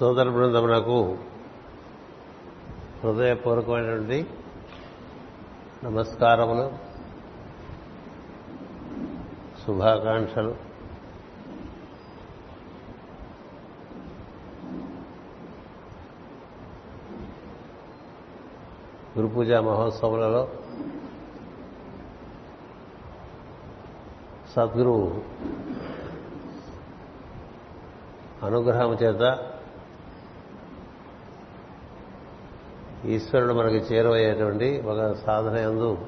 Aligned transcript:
సోదర 0.00 0.28
బృందమునకు 0.28 1.18
హృదయపూర్వకమైనటువంటి 3.04 4.26
నమస్కారములు 5.84 6.72
శుభాకాంక్షలు. 9.66 10.54
గురు 19.18 19.26
పూజా 19.26 19.60
మహోత్సవాలలో 19.60 20.48
సద్గురువు 24.56 25.20
అనుగ్రహం 28.46 28.92
చేత 28.94 29.52
ఈశ్వరుడు 33.06 33.54
మనకి 33.54 33.76
చేరువయ్యేటువంటి 33.76 34.82
ఒక 34.86 35.12
సాధన 35.26 35.56
ఎందు 35.56 35.98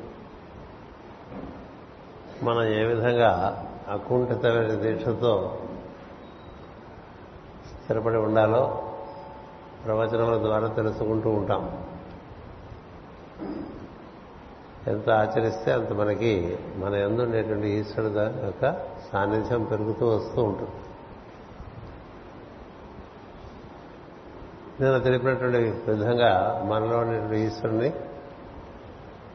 మనం 2.42 2.64
ఏ 2.64 2.84
విధంగా 2.84 3.64
అకుంఠితమైన 3.88 4.74
దీక్షతో 4.74 5.58
స్థిరపడి 7.66 8.16
ఉండాలో 8.16 8.92
ప్రవచనముల 9.84 10.38
ద్వారా 10.38 10.68
తెలుసుకుంటూ 10.68 11.30
ఉంటాం. 11.30 11.84
ఎంత 14.86 15.10
ఆచరిస్తే 15.10 15.72
అంత 15.72 15.92
మనకి 15.92 16.58
మన 16.76 16.94
ఎందుండేటువంటి 16.94 17.68
ఈశ్వరుడు 17.68 18.44
యొక్క 18.44 18.72
సాన్నిధ్యం 19.12 19.64
పెరుగుతూ 19.64 20.08
వస్తూ 20.08 20.42
ఉంటుంది. 20.42 20.70
నేను 24.80 25.00
తెలిపినటువంటి 25.00 25.58
విధంగా 25.90 26.62
మనలో 26.66 26.98
ఉన్నటువంటి 26.98 27.40
ఈశ్వరుని 27.40 27.92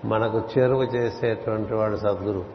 మనకు 0.05 0.41
చేరువ 0.57 0.83
చేసేటువంటి 0.83 1.73
వాడు 1.73 1.95
సద్గురు. 1.95 2.45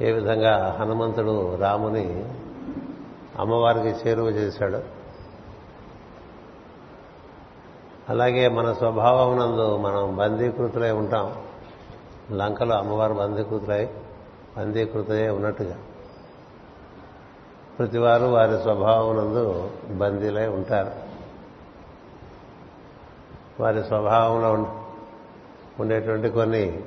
ఏ 0.00 0.12
విధంగా 0.12 0.76
హనుమంతుడు 0.80 1.56
రాముని 1.56 2.24
అమ్మవారికి 3.38 4.08
చేరువ 4.08 4.28
చేశాడు. 4.28 4.80
అలాగే 8.08 8.48
మన 8.48 8.72
స్వభావం 8.72 9.38
నందు 9.38 9.76
మనం 9.76 10.16
బందీకృతులై 10.16 10.90
ఉంటాం. 10.90 11.34
లంకలో 12.32 12.74
అమ్మవారు 12.74 13.14
బందీకృతులై 13.14 13.88
బందీకృతయే 14.56 15.28
ఉన్నట్టుగా. 15.28 15.76
ప్రతివారు 17.78 18.24
వారి 18.24 18.62
స్వభావం 18.62 19.16
నందు 19.16 19.70
బందీలై 19.90 20.46
ఉంటారు. 20.46 20.90
వారి 23.62 23.84
స్వభావంలో 23.84 24.66
ఉండేటువంటి 25.80 26.28
కొన్ని 26.28 26.82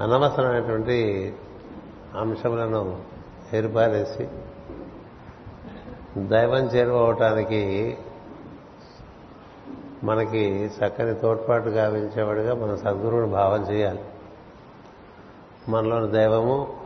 అనవసరమైనటువంటి 0.00 1.32
అంశములను 2.16 3.02
ఏర్పారేసి 3.54 4.28
దైవం 6.18 6.64
చేరువవటానికి 6.64 7.98
మనకి 10.04 10.70
చక్కని 10.78 11.14
తోడ్పాటు 11.14 11.68
గావించేవాడిగా 11.68 12.54
మన 12.54 12.74
సద్గురువుని 12.74 13.26
భావం 13.26 13.62
చేయాలి. 13.62 14.04
మనలోని 15.68 16.12
దైవము 16.12 16.79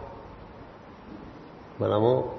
మనము 1.81 2.33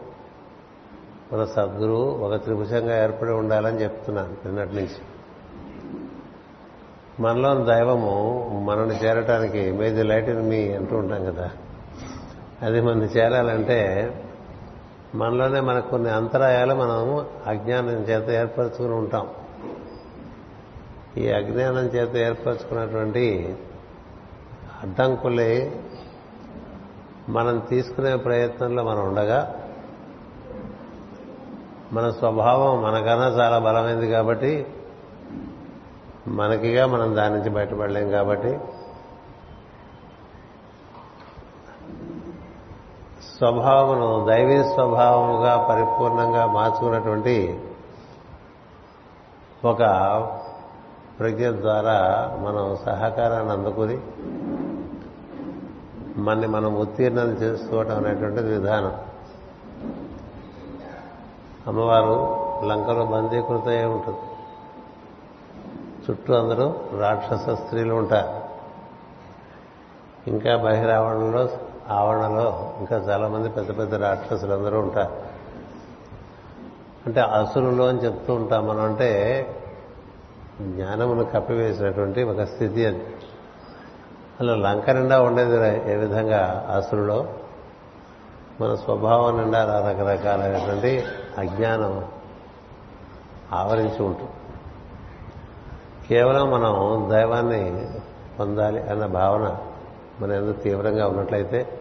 మన 1.33 1.45
సద్గురువు 1.45 2.05
ఒక 2.05 2.43
త్రిభుజంగా 2.43 3.03
ఏర్పడి 3.03 3.31
ఉండాలని 3.31 3.81
చెప్తున్నాను 3.81 4.31
నిన్నటి 4.45 4.75
నుంచి. 4.75 4.95
మనలోని 7.19 7.65
దైవము 7.65 8.49
మనల్ని 8.65 8.95
చేరటానికి 8.95 9.71
మేది 9.71 10.03
లైట్ 10.03 10.29
ఇన్ 10.29 10.49
మీ 10.49 10.73
అంటూ 10.73 10.97
ఉంటాం 10.97 11.25
కదా. 11.25 11.51
అది 12.61 12.81
మనం 12.81 13.03
చేరాలంటే 13.03 14.11
మనలోనే 15.15 15.59
మనకు 15.59 15.89
కొన్ని 15.89 16.09
అంతరాయాలు 16.09 16.75
మనము 16.75 17.25
అజ్ఞానం 17.47 17.91
చేత 17.91 18.29
ఏర్పరచుకుని 18.29 18.93
ఉంటాం. 18.93 19.27
ఈ 21.17 21.27
అజ్ఞానం 21.29 21.85
చేత 21.85 22.15
ఏర్పరచుకున్నటువంటి 22.15 23.55
అడ్డంకులే 24.83 25.81
మనం 27.29 27.59
తీసుకునే 27.59 28.15
ప్రయత్నంలో 28.15 28.83
మనం 28.83 29.07
ఉండగా 29.07 29.53
మన 31.93 32.11
స్వభావం 32.11 32.83
మనకన్నా 32.83 33.27
చాలా 33.27 33.59
బలమైంది 33.59 34.07
కాబట్టి 34.11 34.65
మనకిగా 36.27 36.85
మనం 36.85 37.15
దాని 37.15 37.35
నుంచి 37.35 37.49
బయటపడలేం 37.49 38.09
కాబట్టి 38.09 38.59
స్వభావమును 43.37 44.25
దైవీ 44.25 44.57
స్వభావముగా 44.57 45.67
పరిపూర్ణంగా 45.69 46.45
మార్చుకున్నటువంటి 46.45 47.59
ఒక 49.63 49.81
ప్రజ్ఞ 51.19 51.51
ద్వారా 51.51 51.97
మనం 52.41 52.77
సహకారాన్ని 52.85 53.51
అందుకుని 53.51 53.97
మనని 56.25 56.47
మనం 56.47 56.75
ఉత్తీర్ణం 56.75 57.29
చేసుకోవటం 57.31 57.97
అనేటువంటిది 57.97 58.47
విధానం. 58.47 58.93
అమ్మవారు 61.67 62.15
లంకలో 62.65 63.05
బందీకృతయే 63.05 63.85
ఉంటుంది. 63.85 64.19
చుట్టూ 66.05 66.33
అందరూ 66.33 66.75
రాక్షస 66.99 67.49
స్త్రీలు 67.49 67.93
ఉంటారు. 67.93 68.45
ఇంకా 70.29 70.57
బహిరావరణలో 70.57 71.49
ఆవరణలో 71.89 72.73
ఇంకా 72.79 72.95
చాలామంది 72.95 73.49
పెద్ద 73.49 73.77
పెద్ద 73.77 73.95
రాక్షసులు 73.95 74.53
అందరూ 74.53 74.79
ఉంటారు. 74.79 75.13
అంటే 77.05 77.21
అసురులు 77.21 77.83
అని 77.83 77.99
చెప్తూ 77.99 78.33
ఉంటాం 78.33 78.67
మనం 78.67 78.81
అంటే 78.81 79.09
జ్ఞానమును 80.61 81.23
కప్పివేసినటువంటి 81.23 82.23
ఒక 82.23 82.41
స్థితి 82.43 82.85
అది. 82.85 83.05
అలా 84.39 84.55
లంక 84.55 84.89
నిండా 84.89 85.21
ఉండేది 85.21 85.91
ఏ 85.91 85.95
విధంగా 85.95 86.67
అసురులో 86.75 87.27
మన 88.61 88.75
స్వభావం 88.75 89.37
నిండా 89.37 89.89
రకరకాలైనటువంటి 89.89 91.03
అజ్ఞానం 91.37 92.05
ఆవరించి 93.53 94.03
ఉంటుంది. 94.03 94.31
కేవలం 96.07 96.51
మనం 96.51 97.07
దైవాన్ని 97.11 97.87
పొందాలి 98.39 98.81
అన్న 98.81 99.05
భావన 99.05 99.57
మన 100.19 100.31
ఎందుకు 100.31 100.59
తీవ్రంగా 100.59 101.07
ఉన్నట్లయితే 101.07 101.79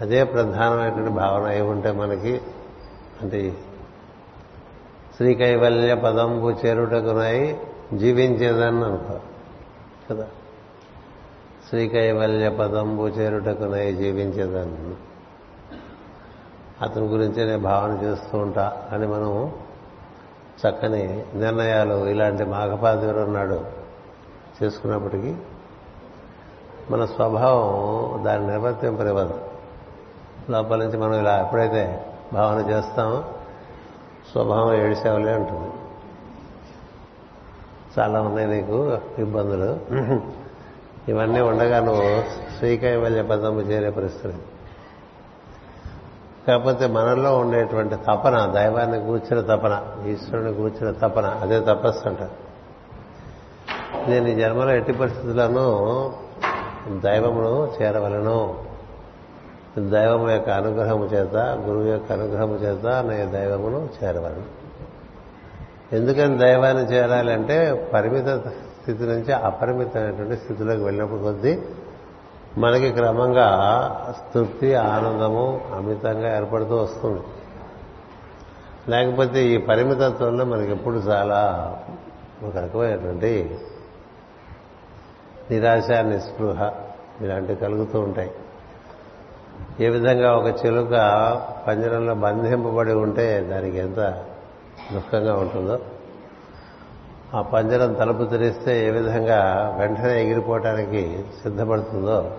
అదే 0.00 0.24
ప్రధానమైనటువంటి 0.24 1.10
భావన 1.10 1.42
అయి 1.48 1.60
ఉంటే 1.60 1.92
మనకి 1.92 2.40
అంటే 3.22 3.56
శ్రీకైవల్య 5.16 5.94
పదంబు 5.94 6.50
చేరుటకునై 6.50 7.56
జీవించేదని 7.94 8.84
అనుకో 8.84 9.18
కదా? 10.10 10.26
శ్రీకైవల్య 11.68 12.48
పదంబు 12.48 13.02
చేరుటకునై 13.02 13.92
జీవించేదాన్ని. 13.92 14.94
అతని 16.82 17.06
గురించే 17.06 17.44
నేను 17.44 17.62
భావన 17.62 17.90
చేస్తూ 17.90 18.38
ఉంటా 18.38 18.88
అని 18.92 19.06
మనం 19.06 19.52
చక్కని 20.66 21.24
నిర్ణయాలు 21.34 22.06
ఇలాంటి 22.06 22.44
మాఘపాదేవుడు 22.44 23.18
ఉన్నాడు 23.18 23.64
చేసుకున్నప్పటికీ 24.62 25.34
మన 26.90 27.04
స్వభావం 27.04 28.24
దాన్ని 28.24 28.50
నిర్వర్తింపనివ్వదు. 28.50 29.40
లోపల 30.50 30.76
నుంచి 30.76 30.98
మనం 30.98 31.14
ఇలా 31.14 31.40
ఎప్పుడైతే 31.40 32.06
భావన 32.32 32.70
చేస్తామో 32.70 33.24
స్వభావం 34.32 34.74
ఏడిసేవలే 34.74 35.34
ఉంటుంది. 35.34 35.71
చాలా 37.98 38.20
ఉన్నాయి 38.20 38.48
నీకు 38.48 38.98
ఇబ్బందులు. 39.18 39.80
ఇవన్నీ 41.08 41.40
ఉండగా 41.40 41.80
నువ్వు 41.80 42.22
శ్రీకైవల్య 42.58 43.22
పదము 43.22 43.60
చేరే 43.60 43.90
పరిస్థితి. 43.90 44.38
కాకపోతే 46.48 46.86
మనలో 46.86 47.38
ఉండేటువంటి 47.38 47.96
తపన 47.96 48.52
దైవాన్ని 48.54 49.00
కూర్చిన 49.06 49.40
తపన 49.40 49.82
ఈశ్వరుని 50.06 50.54
కూర్చిన 50.54 50.90
తపన 50.90 51.26
అదే 51.26 51.60
తపస్సు 51.60 52.08
అంటారు 52.08 52.52
నేను 54.10 54.28
ఈ 54.28 54.34
జన్మలో 54.34 54.70
ఎట్టి 54.70 54.92
పరిస్థితులను 54.92 56.12
దైవమును 56.88 57.72
చేరవలను. 57.82 58.58
దైవము 59.78 60.30
యొక్క 60.30 60.50
అనుగ్రహము 60.50 61.04
చేత 61.04 61.36
గురువు 61.36 61.84
యొక్క 61.84 62.12
అనుగ్రహము 62.12 62.54
చేత 62.54 62.86
నేను 62.86 63.30
దైవమును 63.30 63.88
చేరవలను. 64.02 64.61
ఎందుకని 65.92 66.38
దైవాన్ని 66.38 66.84
చేరాలంటే 66.84 67.90
పరిమిత 67.94 68.26
స్థితి 68.46 69.02
నుంచి 69.02 69.32
అపరిమితమైనటువంటి 69.32 70.36
స్థితిలోకి 70.36 70.84
వెళ్ళినప్పుడు 70.84 71.20
కొద్దీ 71.20 71.58
మనకి 72.58 72.92
క్రమంగా 72.92 73.48
తృప్తి 74.34 74.74
ఆనందము 74.74 75.60
అమితంగా 75.74 76.36
ఏర్పడుతూ 76.36 76.76
వస్తుంది. 76.76 77.20
లేకపోతే 78.88 79.44
ఈ 79.44 79.56
పరిమితత్వంలో 79.56 80.44
మనకి 80.44 80.72
ఎప్పుడు 80.72 80.94
చాలా 80.94 81.40
ఒక 82.42 82.56
రకమైనటువంటి 82.56 83.58
నిరాశ 85.50 85.90
నిస్పృహ 85.90 86.72
ఇలాంటివి 87.20 87.56
కలుగుతూ 87.56 88.00
ఉంటాయి. 88.00 88.30
ఏ 89.80 89.88
విధంగా 89.88 90.36
ఒక 90.36 90.66
చిలుక 90.66 90.90
పంజరంలో 91.68 92.14
బంధింపబడి 92.14 92.92
ఉంటే 92.92 93.40
దానికి 93.40 93.78
ఎంత 93.78 94.24
దుఃఖంగా 94.92 95.34
ఉంటుందో. 95.34 95.78
ఆ 97.34 97.42
పంజరం 97.42 97.92
తలుపు 97.92 98.24
తెరిస్తే 98.24 98.86
ఏ 98.86 98.90
విధంగా 98.90 99.72
వెంటనే 99.78 100.24
ఎగిరిపోవటానికి 100.24 101.24
సిద్ధపడుతుందో. 101.42 102.30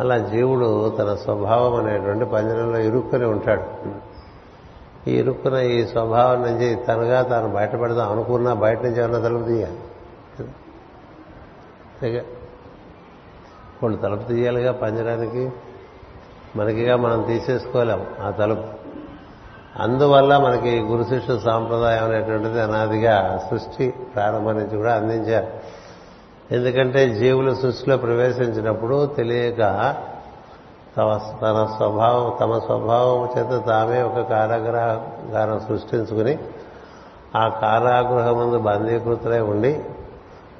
అలా 0.00 0.18
జీవుడు 0.18 0.96
తన 0.98 1.14
స్వభావం 1.14 1.86
అనేటువంటి 1.86 2.24
పంజరంలో 2.24 2.78
ఇరుక్కుని 2.78 3.24
ఉంటాడు. 3.24 3.64
ఈ 5.10 5.18
ఇరుక్కున్న 5.18 5.58
ఈ 5.58 5.86
స్వభావం 5.86 6.42
నుంచి 6.42 6.74
తనగా 6.74 7.22
తాను 7.22 7.54
బయటపడదాం 7.54 8.12
అనుకున్నా 8.12 8.54
బయట 8.54 8.82
నుంచి 8.82 8.98
ఏమన్నా 8.98 9.18
తలుపు 9.18 9.44
తీయాలి. 9.44 9.78
వాళ్ళు 13.82 13.98
తలుపు 13.98 14.22
తీయాలిగా 14.22 14.72
పంజరానికి. 14.72 15.52
మనకిగా 16.56 16.96
మనం 16.96 17.22
తీసేసుకోలేం 17.22 18.06
ఆ 18.20 18.30
తలుపు. 18.30 18.83
అందువల్ల 19.80 20.36
మనకి 20.36 20.80
గురు 20.80 21.04
శిష్య 21.04 21.38
సాంప్రదాయం 21.38 22.04
అనేటువంటిది 22.04 22.60
అనాదిగా 22.62 23.40
సృష్టి 23.50 23.94
ప్రారంభం 24.14 24.54
నుంచి 24.58 24.76
కూడా 24.76 24.94
అందించారు. 24.94 25.46
ఎందుకంటే 26.54 27.08
జీవులు 27.08 27.54
సృష్టిలో 27.54 27.96
ప్రవేశించినప్పుడు 27.96 29.06
తెలియక 29.06 29.58
తన 31.42 31.68
స్వభావం 31.76 32.36
తమ 32.40 32.58
స్వభావం 32.58 33.28
చేత 33.38 33.66
తామే 33.66 34.02
ఒక 34.02 34.20
కారాగ్రహారం 34.20 35.60
సృష్టించుకుని 35.60 36.38
ఆ 37.36 37.48
కారాగృహం 37.48 38.34
ముందు 38.38 38.58
బందీకృతులై 38.58 39.40
ఉండి 39.40 39.80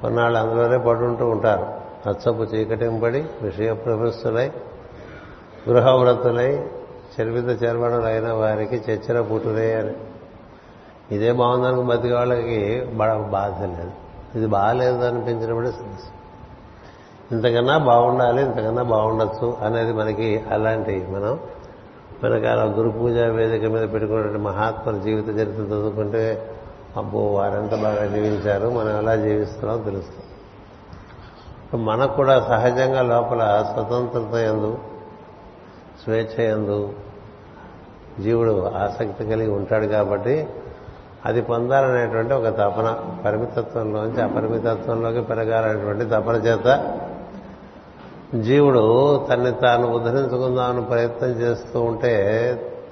కొన్నాళ్ళు 0.01 0.39
అందులోనే 0.39 0.77
పడుంటూ 0.77 1.25
ఉంటారు. 1.29 1.65
అచ్చపు 2.09 2.43
చీకటింపడి 2.43 3.25
విషయ 3.41 3.73
ప్రవృత్తులై 3.73 4.51
గృహవ్రతులై 5.69 6.63
చర్విత 7.21 8.05
అయిన 8.05 8.31
వారికి 8.31 8.75
చచ్చర 8.75 9.21
పుట్టురే 9.21 9.73
అని. 9.73 9.93
ఇదే 11.15 11.31
బాగుందనుకు 11.31 11.81
బతికే 11.81 12.13
వాళ్ళకి 12.13 12.85
బాధ 13.29 13.63
లేదు. 13.63 13.91
ఇది 14.35 14.47
బాగాలేదు 14.47 14.97
అనిపించినప్పుడే 14.97 15.71
సమస్య. 15.71 16.09
ఇంతకన్నా 17.31 17.77
బాగుండాలి 17.77 18.41
ఇంతకన్నా 18.41 18.83
బాగుండొచ్చు 18.83 19.57
అనేది 19.61 19.93
మనకి 19.93 20.43
అలాంటి 20.51 21.07
మనం 21.09 21.39
వెనకాల 22.23 22.73
గురు 22.77 22.89
పూజ 22.89 23.11
వేదిక 23.11 23.65
మీద 23.65 23.89
పెట్టుకున్నటువంటి 23.89 24.37
మహాత్ముల 24.37 24.97
జీవిత 24.97 25.27
చరిత్ర 25.27 25.51
చదువుకుంటే 25.51 26.53
అబ్బో 26.97 27.19
వారెంత 27.19 27.75
బాగా 27.75 28.05
జీవించారు 28.05 28.69
మనం 28.69 28.97
ఎలా 28.97 29.15
జీవిస్తున్నామో 29.15 29.83
తెలుస్తాం 29.83 31.85
మనకు 31.85 32.15
కూడా 32.15 32.39
సహజంగా 32.39 33.01
లోపల 33.01 33.69
స్వతంత్రత 33.73 34.35
ఎందు 34.35 34.77
స్వేచ్ఛ 36.03 36.43
ఎందు 36.43 36.93
జీవుడు 38.21 38.71
ఆసక్తి 38.75 39.25
కలిగి 39.25 39.51
ఉంటాడు 39.51 39.85
కాబట్టి 39.85 40.47
అది 41.25 41.41
పొందాలనేటువంటి 41.41 42.33
ఒక 42.33 42.47
తపన 42.47 42.99
పరిమితత్వంలోంచి 43.25 44.21
అపరిమితత్వంలోకి 44.21 45.21
పెరగాలనేటువంటి 45.21 46.05
తపన 46.05 46.35
చేత 46.35 46.95
జీవుడు 48.41 48.83
తన్ని 49.29 49.51
తాను 49.51 49.87
ఉద్ధరించుకుందామని 49.87 50.85
ప్రయత్నం 50.85 51.29
చేస్తూ 51.29 51.81
ఉంటే 51.81 52.13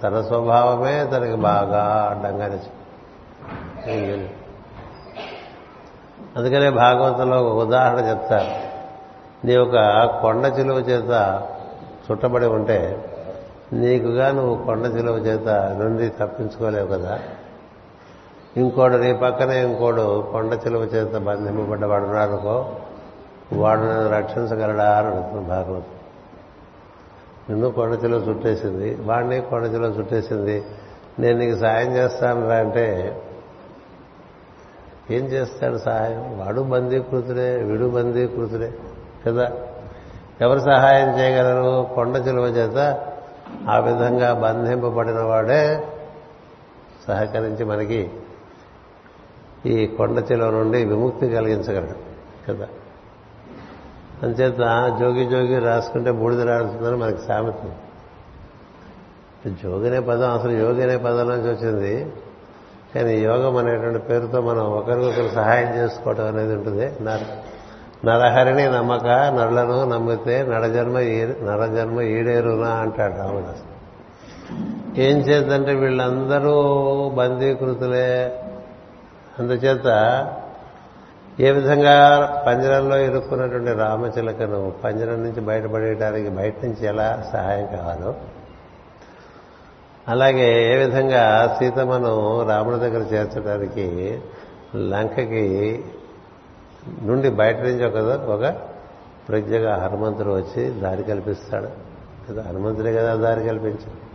తన 0.04 0.22
స్వభావమే 0.22 1.04
తనకి 1.04 1.36
బాగా 1.36 2.08
అడ్డంగా 2.12 2.60
అందుకనే 6.38 6.70
భాగవతంలో 6.70 7.44
ఒక 7.44 7.68
ఉదాహరణ 7.68 8.00
చెప్తారు. 8.10 8.74
నీ 9.48 9.58
ఒక 9.58 9.76
కొండ 10.22 10.46
చిలువ 10.46 10.78
చేత 10.78 11.42
చుట్టబడి 12.12 12.46
ఉంటే 12.46 13.10
నీకుగా 13.74 14.32
నువ్వు 14.32 14.66
కొండ 14.66 14.86
చిలువ 14.86 15.18
చేత 15.18 15.48
నుండి 15.80 16.10
తప్పించుకోలేవు 16.10 16.88
కదా. 16.88 17.20
ఇంకోడు 18.58 18.98
నీ 18.98 19.14
పక్కనే 19.14 19.66
ఇంకోడు 19.66 20.30
కొండ 20.32 20.54
చిలువ 20.54 20.82
చేత 20.82 21.18
బంధింపబడ్డవాడు 21.18 22.04
అనుకో 22.04 22.76
వాడు 23.54 23.82
నన్ను 23.82 24.10
రక్షించగలడా 24.10 24.98
అని 24.98 25.08
అడుగుతుంది 25.08 25.48
భాగవతం. 25.48 25.84
నిన్ను 27.50 27.72
కొండ 27.72 28.00
చిలువ 28.04 28.20
చుట్టేసింది 28.20 28.96
వాడిని 28.96 29.42
కొండ 29.42 29.66
చిలువ 29.66 29.86
చుట్టేసింది. 29.86 30.64
నేను 31.20 31.40
నీకు 31.40 31.58
సాయం 31.58 31.96
చేస్తాను 31.96 32.50
రా 32.50 32.56
అంటే 32.56 33.18
ఏం 35.12 35.26
చేస్తాడు 35.26 35.78
సహాయం 35.78 36.46
వాడు 36.46 36.62
బందీకృతుడే 36.62 37.56
వీడు 37.56 37.86
బందీకృతుడే 37.86 38.74
కదా. 39.28 39.52
ఎవరు 40.42 40.60
సహాయం 40.60 41.20
చేయగలరు? 41.20 41.96
కొండ 41.96 42.16
చిలువ 42.28 42.46
చేత 42.46 43.08
ఆ 43.70 43.80
విధంగా 43.80 44.34
బంధింపబడిన 44.34 45.22
వాడే 45.22 45.88
సహకరించి 47.08 47.66
మనకి 47.66 48.12
ఈ 49.66 49.88
కొండ 49.88 50.26
చెలో 50.32 50.52
నుండి 50.52 50.86
విముక్తి 50.86 51.30
కలిగించగలడు 51.30 52.14
కదా? 52.50 52.68
అంచేత 54.24 54.98
జోగి 55.00 55.26
జోగి 55.26 55.60
రాసుకుంటే 55.60 56.12
బూడిద 56.12 56.42
రాడుతుందని 56.42 56.96
మనకి 56.96 57.18
సామెత. 57.18 57.54
జోగి 59.64 59.88
అనే 59.88 60.00
పదం 60.00 60.34
అసలు 60.34 60.52
యోగి 60.52 60.84
అనే 60.84 60.98
పదం 60.98 61.30
నుంచి 61.30 61.52
వచ్చింది. 61.54 62.14
కానీ 62.96 63.20
యోగం 63.20 63.58
అనేటువంటి 63.58 64.00
పేరుతో 64.00 64.42
మనం 64.42 64.60
ఒకరికొకరు 64.60 65.36
సహాయం 65.36 65.76
చేసుకోవడం 65.76 66.28
అనేది 66.28 66.54
ఉంటుంది 66.54 66.92
నరహరిని 68.06 68.66
నమ్మక 68.66 69.06
నరులను 69.06 69.86
నమ్మితే 69.86 70.44
నడజన్మ 70.44 71.00
నరజన్మ 71.50 72.02
ఈడేరునా 72.02 72.70
అంటాడు 72.70 73.14
రాముడు 73.14 73.74
ఏం 75.02 75.18
చేద్దంటే 75.18 75.74
వీళ్ళందరూ 75.74 76.56
బందీకృతులే. 77.10 78.40
అందుచేత 79.40 79.88
ఏ 81.40 81.52
విధంగా 81.52 82.26
పంజరంలో 82.48 82.98
ఇరుక్కున్నటువంటి 82.98 83.74
రామచిలకను 83.74 84.74
పంజరం 84.84 85.24
నుంచి 85.24 85.42
బయటపడేయడానికి 85.42 86.30
బయట 86.30 86.54
నుంచి 86.64 86.88
ఎలా 86.88 87.24
సహాయం 87.34 87.66
కావాలో 87.66 88.14
అలాగే 90.08 90.74
ఏ 90.74 90.86
విధంగా 90.86 91.56
సీతమ్మను 91.60 92.46
రాముడి 92.50 92.78
దగ్గర 92.78 93.02
చేర్చడానికి 93.14 94.20
లంకకి 94.76 95.84
నుండి 97.02 97.30
బయట 97.30 97.58
నుంచి 97.58 97.86
ఒక 97.86 97.96
ఒక 98.22 98.56
ప్రజ్ఞగా 99.30 99.76
హనుమంతుడు 99.76 100.30
వచ్చి 100.30 100.70
దారి 100.70 101.04
కల్పిస్తాడు. 101.04 101.68
కదా 102.30 102.44
హనుమంతుడే 102.50 102.94
కదా 102.94 103.16
దారి 103.16 103.44
కల్పించాడు. 103.44 104.14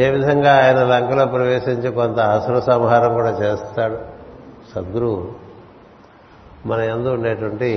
ఏ 0.00 0.10
విధంగా 0.10 0.66
ఆయన 0.66 0.84
లంకలో 0.84 1.26
ప్రవేశించి 1.26 1.92
కొంత 1.92 2.18
అసుర 2.18 2.60
సంహారం 2.60 3.14
కూడా 3.14 3.30
చేస్తాడు. 3.30 3.98
సద్గురువు 4.74 5.32
మన 6.66 6.80
ఎందు 6.80 7.08
ఉండేటువంటి 7.08 7.70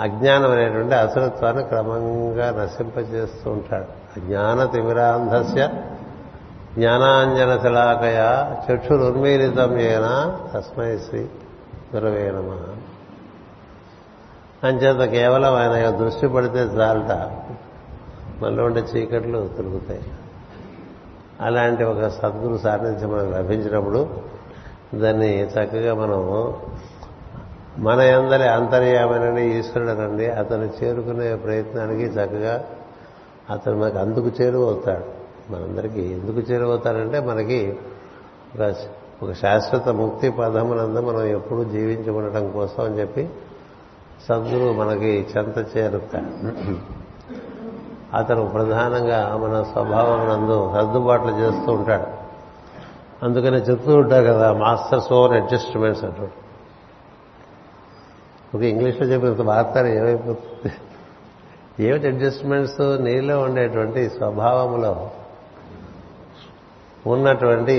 అజ్ఞానం 0.00 0.50
అనేటువంటి 0.50 0.94
అసురత్వాన్ని 0.94 1.64
క్రమంగా 1.64 2.62
నశింపజేస్తూ 2.62 3.50
ఉంటాడు. 3.50 4.20
అజ్ఞాన 4.20 4.64
తిమిరాంధస్య 4.64 5.68
జ్ఞానాంజన 6.78 7.58
శిలాకయ 7.62 8.20
చక్షురున్మీలితం 8.66 9.78
ఏన 9.78 10.36
తస్మై 10.54 10.98
శ్రీ 10.98 11.20
గురవే 11.94 12.30
నమ. 12.30 12.58
అంచేత 14.66 15.10
కేవలం 15.10 15.54
ఆయన 15.54 15.90
దృష్టి 15.90 16.28
పడితే 16.28 16.58
చాలట. 16.58 17.30
మనలో 18.42 18.64
ఉండే 18.64 18.80
చీకట్లు 18.80 19.50
తొలుగుతాయి 19.56 20.02
అలాంటి 21.40 21.84
ఒక 21.84 22.08
సద్గురు 22.08 22.58
సాన్నిధ్యం 22.58 23.12
మనకు 23.12 23.30
లభించినప్పుడు 23.30 24.08
దాన్ని 24.94 25.42
చక్కగా 25.42 25.94
మనము 25.94 26.60
మన 27.78 28.00
అందరి 28.00 28.48
అంతర్యామనని 28.48 29.58
ఈశ్వరుడనండి 29.58 30.26
అతను 30.26 30.70
చేరుకునే 30.82 31.34
ప్రయత్నానికి 31.34 32.02
చక్కగా 32.02 32.64
అతను 33.50 33.76
మనకు 33.78 33.98
అందుకు 33.98 34.42
చేరువవుతాడు. 34.42 35.15
మనందరికీ 35.50 36.00
ఎందుకు 36.00 36.38
చేరువవుతారంటే 36.38 37.20
మనకి 37.20 37.78
ఒక 38.54 38.74
ఒక 39.22 39.32
శాశ్వత 39.32 39.88
ముక్తి 39.88 40.30
పదమునందు 40.30 41.00
మనం 41.00 41.24
ఎప్పుడు 41.24 41.64
జీవించి 41.64 42.10
ఉండటం 42.10 42.50
కోసం 42.50 42.84
అని 42.84 43.00
చెప్పి 43.00 43.28
సద్గురు 44.28 44.72
మనకి 44.72 45.26
చెంత 45.36 45.76
చేరుతాడు. 45.76 46.76
అతను 48.16 48.46
ప్రధానంగా 48.46 49.36
మన 49.36 49.62
స్వభావం 49.62 50.20
నందు 50.28 50.70
సర్దుబాట్లు 50.74 51.30
చేస్తూ 51.30 51.72
ఉంటాడు. 51.72 52.06
అందుకనే 53.24 53.58
చెప్తూ 53.58 53.96
ఉంటారు 53.96 54.24
కదా 54.24 54.52
మాస్టర్స్ 54.52 55.12
ఓవర్ 55.12 55.32
అడ్జస్ట్మెంట్స్ 55.32 56.04
అంటాడు. 56.04 56.46
ఒక 58.56 58.62
ఇంగ్లీష్లో 58.62 59.06
చెప్పినంత 59.06 59.40
వార్తాలు 59.40 59.86
ఏమైపోతుంది? 59.86 60.72
ఏమిటి 61.86 62.06
అడ్జస్ట్మెంట్స్ 62.06 62.80
నీలో 62.80 63.40
ఉండేటువంటి 63.40 64.08
స్వభావంలో 64.08 65.10
ఉన్నటువంటి 67.06 67.76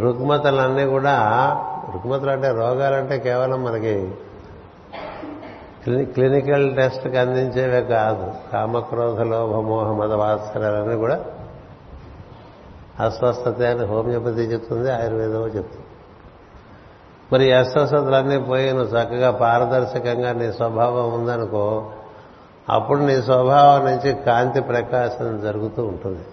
రుగ్మతలన్నీ 0.00 0.86
కూడా 0.86 1.16
రుగ్మతలు 1.94 2.30
అంటే 2.30 2.48
రోగాలంటే 2.48 3.18
కేవలం 3.18 3.64
మనకి 3.64 4.12
క్లినికల్ 6.04 6.76
టెస్ట్కి 6.76 7.16
అందించేవే 7.18 7.82
కాదు. 7.82 8.32
కామక్రోధ 8.52 9.20
లోభ 9.20 9.54
మోహ 9.54 9.92
మద 9.92 10.12
వాత్సరాలన్నీ 10.12 10.96
కూడా 10.96 11.24
అస్వస్థత 13.00 13.62
అని 13.62 13.84
హోమియోపతి 13.84 14.40
చెప్తుంది 14.40 14.92
ఆయుర్వేదం 14.92 15.42
చెప్తుంది. 15.42 15.86
మరి 17.32 17.48
ఈ 17.48 17.52
అస్వస్థతలన్నీ 17.52 18.38
పోయి 18.38 18.72
నువ్వు 18.72 18.98
చక్కగా 18.98 19.30
పారదర్శకంగా 19.30 20.32
నీ 20.32 20.52
స్వభావం 20.52 21.14
ఉందనుకో 21.14 21.90
అప్పుడు 22.70 22.98
నీ 22.98 23.22
స్వభావం 23.22 23.84
నుంచి 23.84 24.14
కాంతి 24.14 24.60
ప్రకాశం 24.60 25.40
జరుగుతూ 25.40 25.82
ఉంటుంది. 25.84 26.24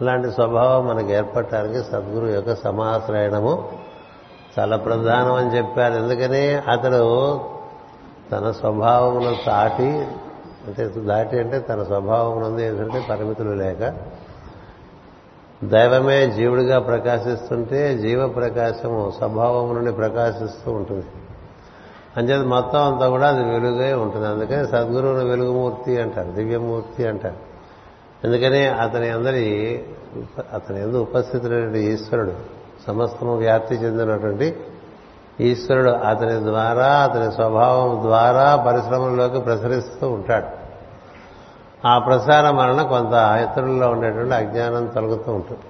అలాంటి 0.00 0.30
స్వభావం 0.30 0.86
మనకు 0.86 1.08
ఏర్పడటానికి 1.08 1.78
సద్గురు 1.78 2.26
యొక్క 2.26 2.54
సమాశ్రయణము 2.54 3.68
చాలా 4.58 4.76
ప్రధానం 4.76 5.34
అని 5.34 5.56
చెప్పారు. 5.56 5.94
ఎందుకని? 5.94 6.70
అతడు 6.70 7.40
తన 8.32 8.50
స్వభావమును 8.50 9.36
దాటి 9.46 10.06
అంటే 10.66 10.84
దాటి 10.84 11.38
అంటే 11.38 11.58
తన 11.58 11.82
స్వభావం 11.82 12.60
ఏంటంటే 12.60 13.06
పరిమితులు 13.10 13.50
లేక 13.50 13.94
దైవమే 15.64 16.30
జీవుడిగా 16.30 16.78
ప్రకాశిస్తుంటే 16.78 17.98
జీవ 17.98 18.28
ప్రకాశము 18.28 19.12
స్వభావం 19.18 19.74
నుండి 19.74 19.92
ప్రకాశిస్తూ 19.92 20.72
ఉంటుంది. 20.72 21.04
అంచేది 22.16 22.46
మొత్తం 22.46 22.92
అంతా 22.92 23.08
కూడా 23.08 23.28
అది 23.28 23.44
వెలుగే 23.44 23.92
ఉంటుంది. 23.92 24.26
అందుకని 24.26 24.66
సద్గురువుని 24.66 25.24
వెలుగుమూర్తి 25.24 26.00
అంటారు 26.00 26.30
దివ్యమూర్తి 26.30 27.06
అంటారు. 27.06 27.55
ఎందుకని 28.24 28.66
అతని 28.66 29.08
అందరి 29.08 29.82
అతని 30.52 30.82
ఎందు 30.82 31.02
ఉపస్థితులైనటువంటి 31.02 31.78
ఈశ్వరుడు 31.78 32.32
సమస్తము 32.86 33.36
వ్యాప్తి 33.36 33.74
చెందినటువంటి 33.74 34.56
ఈశ్వరుడు 35.40 35.90
అతని 35.90 36.44
ద్వారా 36.44 36.86
అతని 36.86 37.32
స్వభావం 37.32 38.02
ద్వారా 38.02 38.56
పరిశ్రమల్లోకి 38.56 39.40
ప్రసరిస్తూ 39.40 40.10
ఉంటాడు. 40.10 40.66
ఆ 41.86 41.98
ప్రసారం 41.98 42.56
వలన 42.56 42.82
కొంత 42.82 43.12
ఇతరుల్లో 43.14 43.90
ఉండేటువంటి 43.90 44.34
అజ్ఞానం 44.34 44.86
తొలగుతూ 44.86 45.32
ఉంటుంది. 45.32 45.60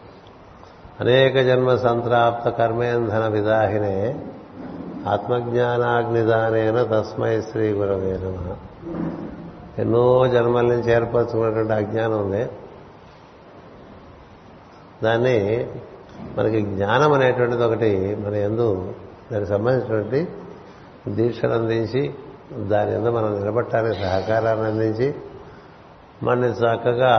అనేక 1.00 1.40
జన్మ 1.40 1.76
సంత్రాప్త 1.76 2.48
కర్మేంధన 2.48 3.28
విదాహినే 3.28 4.20
ఆత్మజ్ఞానాగ్నిదానేన 5.08 6.82
తస్మై 6.82 7.40
శ్రీ 7.40 7.72
గురవే 7.72 8.12
నమ. 8.12 8.54
ఎన్నో 9.78 10.28
జన్మల 10.28 10.64
నుంచి 10.64 10.92
ఏర్పరచుకున్నటువంటి 10.92 11.72
అజ్ఞానం 11.72 12.20
ఉంది. 12.20 12.48
దాన్ని 15.02 15.66
మనకి 16.38 16.60
జ్ఞానం 16.60 17.12
అనేటువంటిది 17.12 17.64
ఒకటి 17.64 18.16
మన 18.16 18.34
ఎందు 18.34 18.92
దానికి 19.32 19.50
సంబంధించినటువంటి 19.50 20.28
దీక్షను 21.08 21.52
అందించి 21.52 22.14
దాని 22.52 22.94
ఎందు 22.94 23.10
మనం 23.10 23.40
నిలబట్టడానికి 23.40 24.00
సహకారాన్ని 24.00 24.66
అందించి 24.66 25.14
మనని 26.22 26.52
చక్కగా 26.52 27.14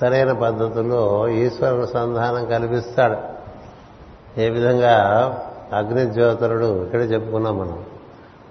సరైన 0.00 0.32
పద్ధతుల్లో 0.32 1.28
ఈశ్వర 1.28 1.84
సంధానం 1.84 2.44
కల్పిస్తాడు. 2.44 3.16
ఏ 4.40 4.48
విధంగా 4.48 4.96
అగ్నిజ్యోతరుడు 5.72 6.84
ఇక్కడే 6.84 7.04
చెప్పుకున్నాం 7.04 7.58
మనం. 7.58 7.84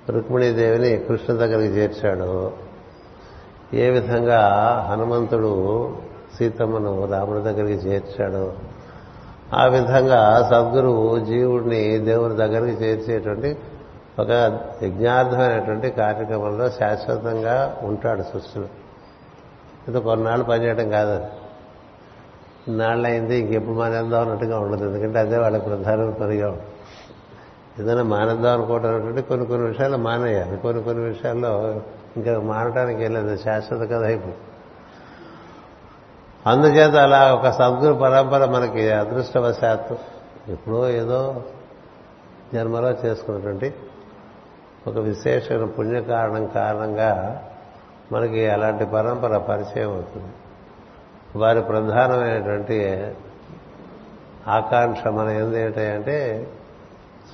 రుక్మిణీదేవిని 0.10 0.98
కృష్ణ 0.98 1.34
దగ్గరికి 1.34 1.74
చేర్చాడు. 1.74 2.52
ఏ 3.74 3.90
విధంగా 3.90 4.40
హనుమంతుడు 4.92 5.96
సీతమ్మను 6.38 7.06
రాముడి 7.06 7.40
దగ్గరికి 7.40 7.88
చేర్చాడు. 7.88 8.54
ఆ 9.54 9.66
విధంగా 9.66 10.48
సద్గురువు 10.52 11.20
జీవుడిని 11.26 11.98
దేవుని 11.98 12.36
దగ్గరికి 12.36 12.84
చేర్చేటువంటి 12.84 13.58
ఒక 14.20 14.60
యజ్ఞార్థమైనటువంటి 14.84 15.90
కార్యక్రమంలో 15.90 16.70
శాశ్వతంగా 16.70 17.80
ఉంటాడు 17.84 18.22
సృష్టిలో. 18.22 18.66
ఇది 19.88 20.02
కొన్నాళ్ళు 20.02 20.46
పనిచేయడం 20.46 20.90
కాదు. 20.90 21.26
నాళ్ళు 22.68 23.08
అయింది 23.08 23.38
ఇంకెప్పుడు 23.38 23.76
మానేద్దాం 23.76 24.22
అన్నట్టుగా 24.22 24.60
ఉండదు. 24.60 24.90
ఎందుకంటే 24.90 25.20
అదే 25.20 25.38
వాళ్ళ 25.38 25.58
ప్రధాన 25.58 26.10
పనిగా 26.10 26.48
ఉంటుంది 26.48 26.72
ఏదైనా 27.80 28.04
మానేద్దాం 28.04 28.54
అనుకోవటం 28.54 28.96
అనేటువంటి 28.96 29.22
కొన్ని 29.22 29.46
కొన్ని 29.48 29.68
విషయాలు 29.68 29.98
మానేయాలి. 29.98 30.58
కొన్ని 30.58 30.84
కొన్ని 30.84 31.04
విషయాల్లో 31.04 31.82
ఇంకా 32.18 32.40
మానటానికి 32.40 33.02
వెళ్ళదు 33.02 33.38
శాశ్వత 33.38 33.80
కథ 33.80 34.04
అయిపోయి 34.04 34.36
అందుచేత 36.48 36.96
అలా 36.96 37.34
ఒక 37.36 37.50
సద్గురు 37.50 37.94
పరంపర 37.94 38.46
మనకి 38.46 38.92
అదృష్టవశాత్తు 38.92 39.98
ఎప్పుడో 40.52 40.90
ఏదో 40.90 41.44
జన్మలో 42.54 42.92
చేసుకున్నటువంటి 42.92 43.74
ఒక 44.88 44.98
విశేషమైన 44.98 45.66
పుణ్యకారణం 45.66 46.46
కారణంగా 46.46 47.44
మనకి 48.12 48.50
అలాంటి 48.50 48.86
పరంపర 48.86 49.38
పరిచయం 49.38 49.92
అవుతుంది. 49.92 50.34
వారి 51.36 51.62
ప్రధానమైనటువంటి 51.62 53.08
ఆకాంక్ష 54.48 55.08
మన 55.08 55.30
ఏంది 55.30 55.62
ఏంటంటే 55.62 56.48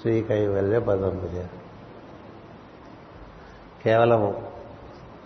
శ్రీ 0.01 0.21
కైవల్య 0.21 0.79
పదంపజ 0.79 1.45
కేవలం 3.83 4.35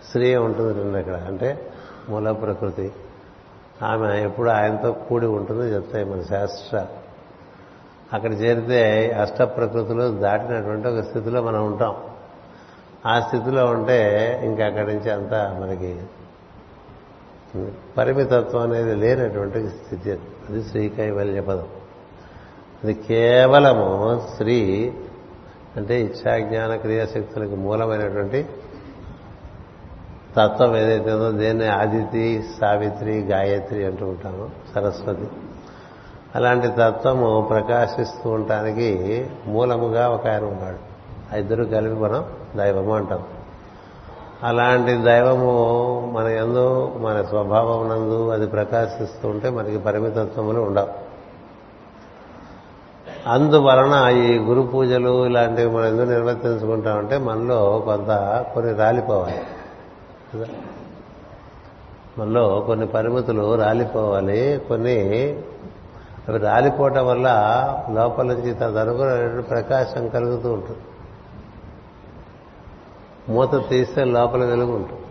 స్త్రీ 0.08 0.36
ఉంటుంది 0.36 0.82
రెండు 0.82 0.98
ఇక్కడ 0.98 1.14
అంటే 1.14 1.72
మూల 2.08 2.32
ప్రకృతి. 2.32 2.92
ఆమె 3.82 4.22
ఎప్పుడు 4.22 4.50
ఆయనతో 4.50 4.92
కూడి 4.92 5.26
ఉంటుందో 5.26 5.64
చెప్తాయి 5.64 6.04
మన 6.04 6.22
శాస్త్ర. 6.22 6.86
అక్కడ 8.12 8.32
చేరితే 8.32 9.10
అష్ట 9.10 9.42
ప్రకృతులు 9.42 10.18
దాటినటువంటి 10.18 10.88
ఒక 10.88 11.00
స్థితిలో 11.00 11.42
మనం 11.42 11.66
ఉంటాం. 11.66 11.96
ఆ 13.06 13.20
స్థితిలో 13.20 13.66
ఉంటే 13.66 14.40
ఇంకా 14.44 14.66
అక్కడి 14.66 14.94
నుంచి 14.94 15.10
అంతా 15.10 15.58
మనకి 15.62 16.02
పరిమితత్వం 17.98 18.62
అనేది 18.62 18.94
లేనటువంటి 18.94 19.68
స్థితి. 19.68 20.12
అది. 20.12 20.64
శ్రీకైవల్య 20.64 21.40
పదం. 21.40 21.68
అది 22.84 22.94
కేవలము 22.94 24.22
స్త్రీ 24.32 24.92
అంటే 25.76 26.00
ఇచ్ఛాజ్ఞాన 26.00 26.76
క్రియాశక్తులకు 26.76 27.54
మూలమైనటువంటి 27.54 28.46
తత్వం 30.36 30.76
ఏదైతే 30.76 31.12
ఉందో 31.12 31.30
దేన్ని 31.30 31.68
ఆదితి 31.68 32.44
సావిత్రి 32.60 33.20
గాయత్రి 33.20 33.84
అంటూ 33.84 34.06
ఉంటాము 34.06 34.50
సరస్వతి. 34.74 35.28
అలాంటి 36.34 36.68
తత్వము 36.68 37.46
ప్రకాశిస్తూ 37.50 38.30
ఉండటానికి 38.30 39.26
మూలముగా 39.46 40.08
ఒక 40.08 40.26
ఆయన 40.26 40.44
ఉన్నాడు. 40.44 40.78
ఆ 41.34 41.38
ఇద్దరు 41.38 41.64
కలిపి 41.64 41.94
మనం 41.94 42.24
దైవము 42.56 42.94
అంటాం. 42.96 43.22
అలాంటి 44.42 44.96
దైవము 45.02 46.12
మన 46.14 46.26
ఎందు 46.26 46.92
మన 46.96 47.22
స్వభావం 47.22 47.88
నందు 47.88 48.28
అది 48.28 48.46
ప్రకాశిస్తూ 48.46 49.28
ఉంటే 49.28 49.50
మనకి 49.50 49.78
పరిమితత్వములు 49.78 50.60
ఉండవు. 50.60 51.01
అందువలన 53.26 54.16
ఈ 54.16 54.38
గురు 54.38 54.62
పూజలు 54.62 55.26
ఇలాంటివి 55.26 55.74
మనం 55.74 55.86
ఎందుకు 55.86 56.10
నిర్వర్తించుకుంటామంటే 56.10 57.18
మనలో 57.18 57.82
కొంత 57.84 58.44
కొన్ని 58.54 58.72
రాలిపోవాలి. 58.72 59.42
కదా? 60.34 60.46
మనలో 62.18 62.60
కొన్ని 62.60 62.86
పరిమితులు 62.86 63.54
రాలిపోవాలి. 63.54 64.60
కొన్ని 64.68 65.00
అవి 66.28 66.38
రాలిపోవటం 66.38 67.06
వల్ల 67.06 67.28
లోపల 67.90 68.24
నుంచి 68.24 68.54
తదనుగుణ 68.54 69.40
ప్రకాశం 69.40 70.08
కలుగుతూ 70.08 70.52
ఉంటుంది. 70.52 70.78
మూత 73.28 73.68
తీస్తే 73.68 74.04
లోపల 74.04 74.44
వెలుగు 74.44 74.76
ఉంటుంది. 74.76 75.02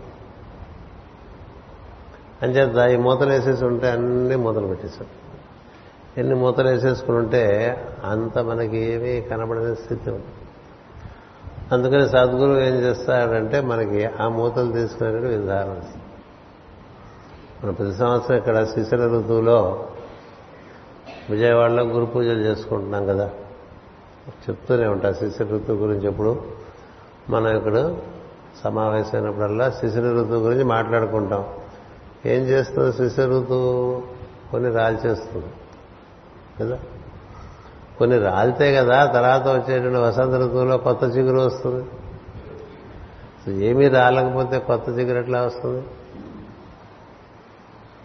అంచేత 2.42 2.90
ఈ 2.90 2.96
మూతలు 2.96 3.30
వేసేసి 3.30 3.64
ఉంటే 3.64 3.90
అన్ని 3.90 4.36
మూతలు 4.36 4.66
పెట్టేశాం 4.66 5.06
ఎన్ని 6.18 6.34
మూతలు 6.34 6.68
వేసేసుకుని 6.68 7.18
ఉంటే 7.18 7.76
అంత 8.04 8.38
మనకి 8.38 8.76
ఏమీ 8.76 9.20
కనబడని 9.20 9.76
స్థితి 9.76 10.10
ఉంటుంది. 10.10 10.34
అందుకని 11.72 12.08
సద్గురు 12.08 12.60
ఏం 12.60 12.74
చేస్తాడంటే 12.74 13.60
మనకి 13.60 14.04
ఆ 14.04 14.28
మూతలు 14.28 14.72
తీసుకునే 14.72 15.10
విధానం 15.10 15.70
మన 15.70 15.80
మనం 17.64 17.74
ప్రతి 17.74 17.94
సంవత్సరం 17.94 18.36
ఇక్కడ 18.36 18.64
శిశుల 18.64 19.06
ఋతువులో 19.06 19.88
విజయవాడలో 21.30 21.84
గురు 21.84 22.04
పూజలు 22.04 22.40
చేసుకుంటున్నాం 22.40 23.06
కదా. 23.06 23.30
చెప్తూనే 24.28 24.86
ఉంటా 24.86 25.12
శిశిర 25.12 25.46
ఋతువు 25.46 25.76
గురించి 25.76 26.06
ఎప్పుడు. 26.06 26.44
మనం 27.30 27.56
ఇక్కడ 27.56 27.96
సమావేశమైనప్పుడల్లా 28.64 29.70
శిశిర 29.70 30.02
ఋతువు 30.02 30.40
గురించి 30.40 30.64
మాట్లాడుకుంటాం. 30.64 31.46
ఏం 32.26 32.42
చేస్తుంది 32.42 32.92
శిశిర 32.92 33.24
ఋతువు? 33.24 34.02
కొన్ని 34.52 34.70
రాల్చేస్తుంది. 34.70 35.46
కదా? 36.60 36.78
కొన్ని 37.98 38.18
రాలితే 38.18 38.74
కదా 38.74 39.06
తర్వాత 39.06 39.48
వచ్చేటువంటి 39.48 39.98
వసంత 39.98 40.34
ఋతువులో 40.34 40.78
కొత్త 40.78 41.04
చిగురు 41.04 41.40
వస్తుంది. 41.40 41.84
ఏమీ 43.66 43.88
రాలకపోతే 43.88 44.58
కొత్త 44.58 44.88
చిగురు 44.88 45.18
ఎట్లా 45.18 45.42
వస్తుంది? 45.42 45.86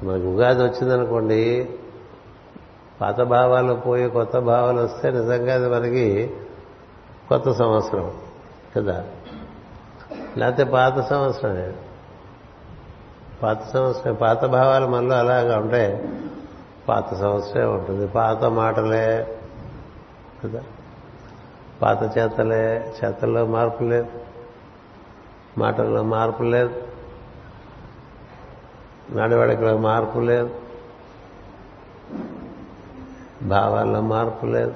మనకు 0.03 0.27
ఉగాది 0.27 0.63
వచ్చిందనుకోండి 0.63 1.69
పాత 3.01 3.21
భావాలు 3.21 3.73
పోయి 3.73 4.09
కొత్త 4.09 4.39
భావాలు 4.39 4.81
వస్తే 4.81 5.11
నిజంగా 5.11 5.53
అది 5.53 5.69
మనకి 5.69 6.31
కొత్త 7.29 7.51
సంవత్సరం 7.51 8.11
కదా? 8.77 9.05
లేకపోతే 10.37 10.63
పాత 10.63 11.09
సంవత్సరమే. 11.09 11.73
పాత 13.43 13.69
సంవత్సరం 13.73 14.13
పాత 14.13 14.45
భావాలు 14.45 14.87
మనలో 14.87 15.15
అలాగా 15.15 15.57
ఉంటాయి. 15.57 16.07
పాత 16.89 17.13
సంవత్సరమే 17.13 17.65
ఉంటుంది. 17.65 18.07
పాత 18.07 18.43
మాటలే 18.43 19.37
కదా? 20.43 20.63
పాత 21.81 22.17
చేతలే 22.17 22.93
చేతల్లో 23.05 23.45
మార్పు 23.45 23.83
లేదు. 23.83 24.07
మాటల్లో 25.57 26.03
మార్పు 26.03 26.43
లేదు. 26.43 26.81
నడవడికలో 29.11 29.77
మార్పు 29.77 30.19
లేదు. 30.19 30.49
భావాల్లో 33.43 34.01
మార్పు 34.01 34.45
లేదు. 34.45 34.73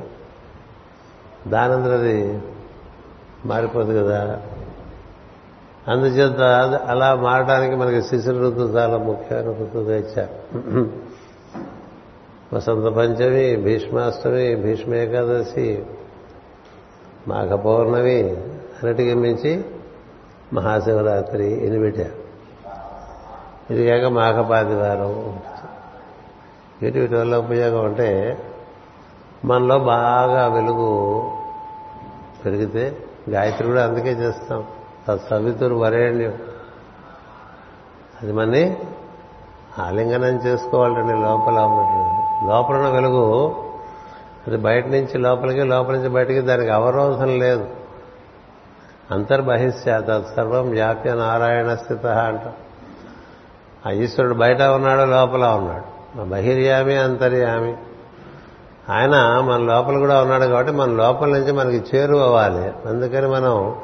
దానంద్రది 1.47 2.41
మారిపోదు 3.45 4.03
కదా? 4.03 4.41
అందుచేత 5.87 6.41
అలా 6.87 7.15
మారడానికి 7.15 7.75
మనకి 7.75 8.01
శిశురు 8.01 8.35
ఋతువు 8.35 8.67
చాలా 8.67 8.97
ముఖ్యమైన 8.97 9.45
ఋతువుగా 9.45 9.95
ఇచ్చారు 9.95 11.00
వసంత 12.53 12.85
పంచమి 12.85 13.55
భీష్మాష్టమి 13.55 14.55
భీష్మ 14.55 14.93
ఏకాదశి 14.93 15.83
మాఘ 17.27 17.47
పౌర్ణమి 17.47 18.29
అన్నిటికీ 18.29 19.13
మించి 19.13 19.65
మహాశివరాత్రి 20.53 21.47
ఇది 21.47 21.79
పెట్టారు 21.79 22.21
ఇది 23.73 23.89
కాక 23.89 24.05
మాఘపాదివారం 24.05 25.39
వీటి 26.81 26.99
వీటి 26.99 27.15
వల్ల 27.15 27.37
ఉపయోగం 27.37 27.85
అంటే 27.85 28.37
మనలో 29.45 29.79
బాగా 29.79 30.47
వెలుగు 30.47 31.29
పెరిగితే 32.45 32.97
గాయత్రి 33.29 33.67
కూడా 33.67 33.83
అందుకే 33.83 34.09
చేస్తాం. 34.09 34.65
సవితురు 35.29 35.75
వరేణ్యం. 35.75 36.33
అది 38.23 38.31
మన్ని 38.31 38.77
ఆలింగనం 39.79 40.35
చేసుకోవాలండి 40.45 41.13
లోపల 41.13 41.59
ఉన్నటువంటి 41.59 42.20
లోపల 42.47 42.75
ఉన్న 42.75 42.89
వెలుగు. 42.89 43.55
అది 44.47 44.57
బయట 44.57 44.87
నుంచి 44.87 45.17
లోపలికి 45.17 45.63
లోపల 45.63 45.93
నుంచి 45.93 46.09
బయటికి 46.09 46.41
దానికి 46.41 46.69
అవరోధం 46.69 47.39
లేదు. 47.39 47.67
అంతర్బహిష్యాత 49.11 50.35
సర్వం 50.35 50.69
వ్యాప్య 50.69 51.13
నారాయణ 51.13 51.75
స్థిత 51.75 52.05
అంట. 52.05 52.41
ఆ 53.87 53.91
ఈశ్వరుడు 53.91 54.33
బయట 54.33 54.61
ఉన్నాడు 54.61 55.01
లోపల 55.01 55.45
ఉన్నాడు. 55.45 56.23
బహిర్యామి 56.29 56.95
అంతర్యామి. 56.95 57.77
ఆయన 58.89 59.39
మన 59.39 59.57
లోపల 59.57 59.97
కూడా 59.97 60.21
ఉన్నాడు 60.21 60.45
కాబట్టి 60.45 60.73
మన 60.73 60.89
లోపల 60.89 61.27
నుంచి 61.27 61.51
మనకి 61.51 61.97
చేరువ 61.97 62.19
అవ్వాలి. 62.19 62.89
అందుకని 62.89 63.27
మనం 63.27 63.75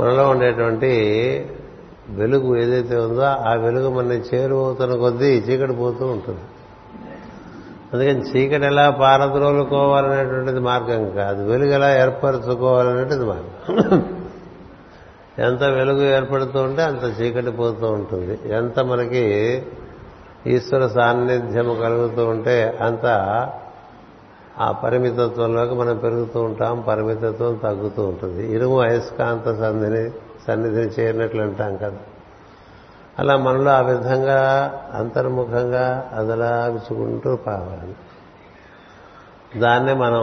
మనలో 0.00 0.28
ఉండేటువంటి 0.28 0.90
వెలుగు 2.08 2.56
ఏదైతే 2.56 2.96
ఉందో 2.96 3.22
ఆ 3.22 3.54
వెలుగు 3.54 3.90
మన 3.90 4.12
చేరువవుతున్న 4.12 4.94
కొద్దీ 4.94 5.38
చీకటి 5.38 5.72
పోతూ 5.72 6.06
ఉంటుంది. 6.06 6.40
అందుకని 7.94 8.20
చీకటి 8.20 8.66
ఎలా 8.66 8.90
పారద్రోలుకోవాలనేటువంటిది 8.90 10.60
మార్గం 10.60 11.10
కాదు. 11.10 11.50
వెలుగు 11.50 11.70
ఎలా 11.70 12.02
ఏర్పరచుకోవాలనేటువంటిది 12.02 13.24
మార్గం. 13.24 14.04
ఎంత 15.38 15.62
వెలుగు 15.62 16.02
ఏర్పడుతూ 16.02 16.62
ఉంటే 16.62 16.82
అంత 16.82 17.20
చీకటి 17.20 17.50
పోతూ 17.50 17.86
ఉంటుంది. 17.86 18.38
ఎంత 18.52 18.80
మనకి 18.80 19.24
ఈశ్వర 20.46 20.86
సాన్నిధ్యం 20.86 21.64
కలుగుతూ 21.64 22.26
ఉంటే 22.26 22.78
అంత 22.80 23.06
ఆ 24.58 24.72
పరిమితత్వంలోకి 24.72 25.74
మనం 25.74 25.96
పెరుగుతూ 25.96 26.42
ఉంటాం 26.42 26.84
పరిమితత్వం 26.88 27.54
తగ్గుతూ 27.54 28.02
ఉంటుంది. 28.02 28.54
ఇరుము 28.54 28.80
అయస్కాంత 28.80 29.60
సంధిని 29.60 30.10
సన్నిధిని 30.48 30.86
చేరినట్లు 30.86 31.42
అంటాం 31.42 31.76
కదా. 31.76 31.96
అలా 33.18 33.36
మనలో 33.36 33.70
ఆ 33.70 33.80
విధంగా 33.80 34.72
అంతర్ముఖంగా 34.94 36.10
అదలాగుచుకుంటూ 36.12 37.36
పావాలి 37.36 37.94
దాన్నే 39.60 39.92
మనం 39.92 40.22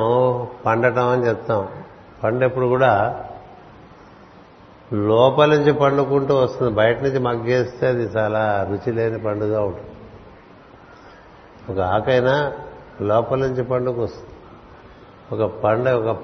పండటం 0.65 1.07
అని 1.07 1.27
చెప్తాం. 1.27 1.67
పండెప్పుడు 2.23 2.65
కూడా 2.65 3.23
లోపల 4.93 5.49
నుంచి 5.49 5.73
పండుకుంటూ 5.73 6.35
వస్తుంది. 6.35 6.71
బయట 6.71 7.03
నుంచి 7.03 7.19
మగ్గేస్తే 7.19 7.87
అది 7.87 8.03
చాలా 8.03 8.67
రుచి 8.69 8.93
లేని 8.93 9.19
పండుగ 9.19 9.59
ఉంటుంది. 9.59 9.91
ఒక 11.73 11.79
ఆకైనా 11.79 12.53
లోపల 13.01 13.37
నుంచి 13.37 13.63
పండుగ 13.63 14.03
వస్తుంది. 14.03 14.31
ఒక 15.35 15.51
పండ 15.51 15.89
ఒక 15.89 16.17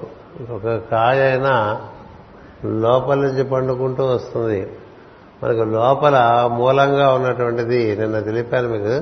ఒక 0.52 0.76
కాయ 0.92 1.32
అయినా 1.32 1.82
లోపల 2.66 3.18
నుంచి 3.18 3.44
పండుకుంటూ 3.44 4.06
వస్తుంది. 4.06 4.72
మనకు 5.44 5.60
లోపల 5.60 6.44
మూలంగా 6.54 7.14
ఉన్నటువంటిది 7.14 7.96
నిన్న 7.96 8.20
తెలిపాను 8.20 8.68
మీకు. 8.68 9.02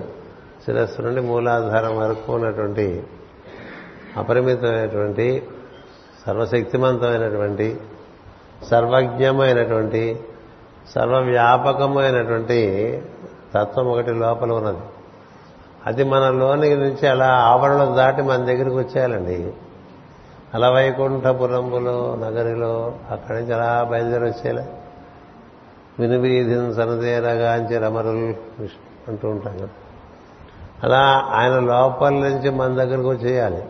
శిరస్సు 0.66 1.02
నుండి 1.02 1.22
మూలాధారం 1.22 1.98
వరకు 1.98 2.34
ఉన్నటువంటి 2.34 3.04
అపరిమితమైనటువంటి 4.18 5.44
సర్వశక్తిమంతమైనటువంటి 6.26 7.78
సర్వజ్ఞమైనటువంటి 8.72 10.20
సర్వవ్యాపకమైనటువంటి 10.96 12.60
తత్వం 13.56 13.88
ఒకటి 13.88 14.12
లోపల 14.12 14.52
ఉన్నది. 14.52 14.78
అది 15.86 16.04
మన 16.04 16.30
లోని 16.30 16.76
నుంచి 16.76 17.08
అలా 17.08 17.28
ఆవరణ 17.28 17.84
దాటి 17.96 18.22
మన 18.22 18.38
దగ్గరికి 18.38 18.76
వచ్చేయాలండి. 18.76 19.54
అలా 20.54 20.70
వైకుంఠపురంబులో 20.70 22.16
నగరిలో 22.16 22.94
అక్కడి 23.12 23.40
నుంచి 23.40 23.54
అలా 23.54 23.84
బయలుదేరి 23.84 24.24
వచ్చేలా 24.24 24.66
వినువీధిని 26.00 26.74
సనదేరగాంచి 26.74 27.78
రమరులు 27.78 28.34
అంటూ 29.08 29.30
ఉంటాం 29.30 29.58
కదా. 29.58 29.70
అలా 30.84 31.28
ఆయన 31.30 31.60
లోపల 31.60 32.10
నుంచి 32.10 32.50
మన 32.50 32.68
దగ్గరకు 32.68 33.14
చేయాలి. 33.14 33.64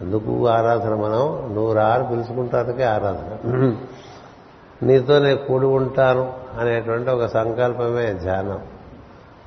అందుకు 0.00 0.48
ఆరాధన 0.48 0.94
మనం 0.94 1.54
నువ్వు 1.54 1.72
రారు 1.72 2.02
పిలుచుకుంటానికే 2.02 2.82
ఆరాధన. 2.82 3.76
నీతో 4.82 5.18
నేను 5.18 5.36
కూడి 5.36 5.66
ఉంటాను 5.66 6.32
అనేటువంటి 6.58 7.10
ఒక 7.10 7.26
సంకల్పమే 7.26 8.12
ధ్యానం. 8.12 8.60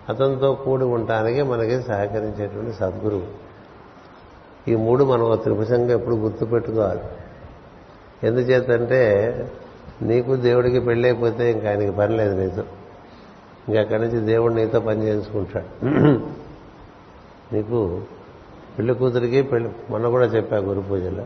అతనితో 0.09 0.53
కూడి 0.53 0.83
ఉండటానికి 0.83 1.41
మనకి 1.41 1.81
సహకరించేటువంటి 1.81 2.73
సద్గురువు. 2.73 3.43
ఈ 4.67 4.75
మూడు 4.75 5.03
మనం 5.03 5.35
త్రిభుజంగా 5.35 5.93
ఎప్పుడు 5.93 6.15
గుర్తుపెట్టుకోవాలి. 6.15 7.01
ఎందుచేతంటే 8.23 9.33
నీకు 10.01 10.35
దేవుడికి 10.35 10.79
పెళ్ళైపోతే 10.79 11.51
ఇంకా 11.51 11.69
ఆయనకి 11.69 11.91
పని 11.91 12.17
లేదు 12.17 12.35
నీతో. 12.35 12.63
ఇంకా 13.69 13.81
అక్కడి 13.81 14.01
నుంచి 14.01 14.19
దేవుడు 14.19 14.53
నీతో 14.53 14.79
పని 14.79 15.03
చేయించుకుంటాడు. 15.03 15.85
నీకు 17.55 18.01
పెళ్ళి 18.77 18.93
కూతురికి 18.93 19.41
పెళ్ళి 19.41 19.69
మొన్న 19.89 20.07
కూడా 20.07 20.25
చెప్పా 20.25 20.57
గురు 20.57 20.81
పూజలో. 20.81 21.25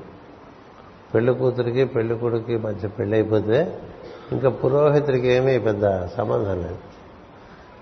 పెళ్ళి 1.16 1.34
కూతురికి 1.34 1.86
పెళ్ళి 1.86 2.18
కొడుకి 2.18 2.58
మధ్య 2.58 2.88
పెళ్ళైపోతే 2.88 3.80
ఇంకా 4.32 4.50
పురోహితుడికి 4.50 5.28
ఏమీ 5.28 5.60
పెద్ద 5.60 6.06
సంబంధం 6.06 6.56
లేదు. 6.62 6.78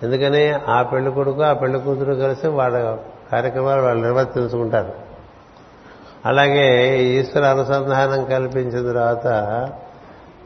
ఎందుకని 0.04 0.52
ఆ 0.52 0.82
పెళ్ళి 0.82 1.12
కొడుకు 1.12 1.42
ఆ 1.42 1.54
పెళ్ళి 1.54 1.80
కూతురు 1.80 2.14
కలిసి 2.14 2.48
వాళ్ళ 2.48 2.98
కార్యక్రమాలు 3.32 3.82
వాళ్ళు 3.82 4.04
నిర్వర్తించుకుంటారు. 4.04 4.94
అలాగే 6.26 6.98
ఈశ్వర 7.04 7.44
అనుసంధానం 7.44 8.26
కల్పించిన 8.26 8.88
తర్వాత 8.88 9.28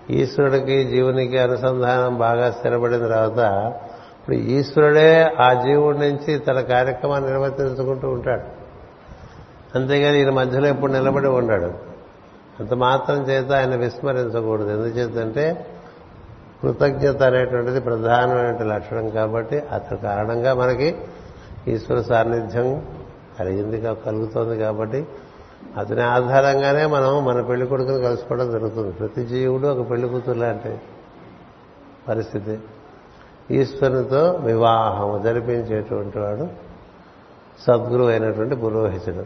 ఈశ్వరుడికి 0.10 0.84
జీవునికి 0.84 1.40
అనుసంధానం 1.40 2.18
బాగా 2.18 2.52
స్థిరపడిన 2.52 2.98
తర్వాత 2.98 3.74
ఇప్పుడు 4.20 4.36
ఈశ్వరుడే 4.36 5.34
ఆ 5.40 5.54
జీవుడి 5.54 6.00
నుంచి 6.00 6.40
తన 6.40 6.62
కార్యక్రమాన్ని 6.62 7.30
నిర్వర్తించుకుంటూ 7.30 8.10
ఉంటాడు. 8.10 8.42
అంతేగాని 9.76 10.20
ఈయన 10.20 10.30
మధ్యలో 10.30 10.68
ఎప్పుడు 10.68 10.92
నిలబడి 10.92 11.28
ఉన్నాడు 11.28 11.74
అంత 12.60 12.74
మాత్రం 12.74 13.30
చేత 13.30 13.52
ఆయన 13.52 13.76
విస్మరించకూడదు. 13.76 14.70
ఎందుచేతంటే 14.70 15.66
కృతజ్ఞత 16.62 17.24
అనేటువంటిది 17.24 17.80
ప్రధానమైన 17.80 18.64
లక్షణం 18.64 19.10
కాబట్టి 19.10 19.60
అతని 19.60 19.98
కారణంగా 19.98 20.54
మనకి 20.54 20.96
ఈశ్వర 21.68 22.02
సాన్నిధ్యం 22.02 22.86
కలిగింది 23.40 23.82
కలుగుతోంది 23.82 24.60
కాబట్టి 24.60 25.08
అతని 25.78 26.02
ఆధారంగానే 26.02 26.86
మనం 26.86 27.26
మన 27.26 27.42
పెళ్ళి 27.42 27.68
కొడుకుని 27.68 28.02
కలుసుకోవడం 28.02 28.52
జరుగుతుంది. 28.52 28.92
ప్రతి 28.92 29.26
జీవుడు 29.26 29.68
ఒక 29.68 29.90
పెళ్ళి 29.90 30.10
కూతురు 30.10 30.38
లాంటి 30.38 30.82
పరిస్థితి. 32.08 32.60
ఈశ్వరునితో 33.52 34.32
వివాహం 34.32 35.22
జరిపించేటువంటి 35.22 36.20
వాడు 36.20 36.48
సద్గురు 37.68 38.04
అయినటువంటి 38.04 38.56
పురోహితుడు. 38.56 39.26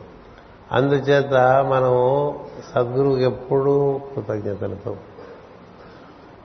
అందుచేత 0.72 1.34
మనం 1.70 2.36
సద్గురువుకి 2.76 3.24
ఎప్పుడూ 3.24 4.00
కృతజ్ఞతలతో 4.16 4.96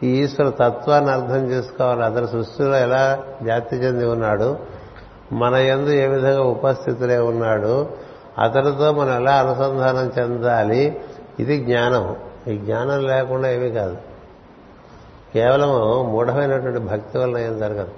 ఈ 0.03 0.07
ఈశ్వర 0.07 0.49
తత్వాన్ని 0.49 1.11
అర్థం 1.11 1.47
చేసుకోవాలి. 1.47 2.05
అతని 2.05 2.29
సృష్టిలో 2.29 2.77
ఎలా 2.77 3.25
వ్యాప్తి 3.43 3.77
చెంది 3.77 4.07
ఉన్నాడు 4.07 4.59
మన 5.33 5.55
యందు 5.57 5.91
ఏ 5.91 6.07
విధంగా 6.07 6.43
ఉపస్థితులే 6.43 7.19
ఉన్నాడు 7.19 7.89
అతనితో 8.39 8.93
మనం 8.93 9.15
ఎలా 9.15 9.33
అనుసంధానం 9.33 10.13
చెందాలి? 10.19 11.01
ఇది 11.41 11.65
జ్ఞానం. 11.65 12.17
ఈ 12.49 12.59
జ్ఞానం 12.59 13.07
లేకుండా 13.07 13.51
ఏమీ 13.51 13.71
కాదు. 13.71 13.97
కేవలం 15.35 15.69
మూఢమైనటువంటి 16.13 16.79
భక్తి 16.79 17.19
వలన 17.19 17.39
ఏం 17.39 17.59
జరగదు. 17.59 17.89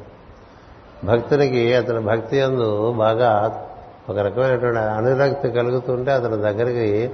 భక్తునికి 1.05 1.75
అతని 1.75 2.01
భక్తి 2.01 2.39
యందు 2.39 2.93
బాగా 2.93 3.63
ఒక 4.11 4.19
రకమైనటువంటి 4.19 4.79
అనురక్తి 4.79 5.51
కలుగుతుంటే 5.51 6.13
అతని 6.13 6.37
దగ్గరికి 6.37 7.11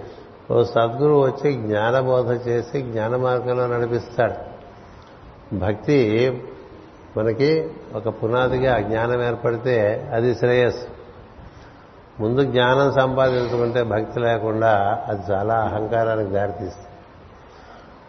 ఓ 0.52 0.62
సద్గురువు 0.62 1.22
వచ్చి 1.22 1.52
జ్ఞానబోధ 1.52 2.48
చేసి 2.48 2.82
జ్ఞాన 2.82 3.16
మార్గంలో 3.16 3.66
నడిపిస్తాడు. 3.66 4.56
భక్తి 5.56 6.42
మనకి 7.16 7.70
ఒక 7.94 8.08
పునాదిగా 8.08 8.78
జ్ఞానం 8.78 9.22
ఏర్పడితే 9.22 10.08
అది 10.14 10.34
శ్రేయస్సు. 10.34 10.95
ముందు 12.20 12.44
జ్ఞానం 12.44 12.92
సంపాదించుకుంటే 12.92 13.82
భక్తి 13.82 14.20
లేకుండా 14.20 15.04
అది 15.06 15.32
చాలా 15.32 15.54
అహంకారానికి 15.54 16.30
దారితీస్తుంది. 16.30 16.86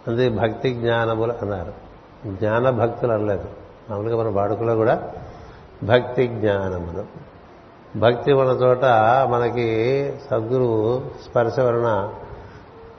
అందుకే 0.08 0.30
భక్తి 0.30 0.74
జ్ఞానములు 0.74 1.34
అన్నారు. 1.42 1.74
జ్ఞాన 2.28 2.70
భక్తులు 2.70 3.12
అనలేదు. 3.12 3.46
మామూలుగా 3.90 4.24
మన 4.24 4.30
వాడుకలో 4.30 4.76
కూడా 4.76 5.14
భక్తి 5.84 6.28
జ్ఞానములు. 6.28 7.28
భక్తి 8.00 8.34
ఉన్న 8.34 8.52
చోట 8.52 8.86
మనకి 9.30 10.14
సద్గురువు 10.32 11.02
స్పర్శ 11.26 11.60
వలన 11.60 12.14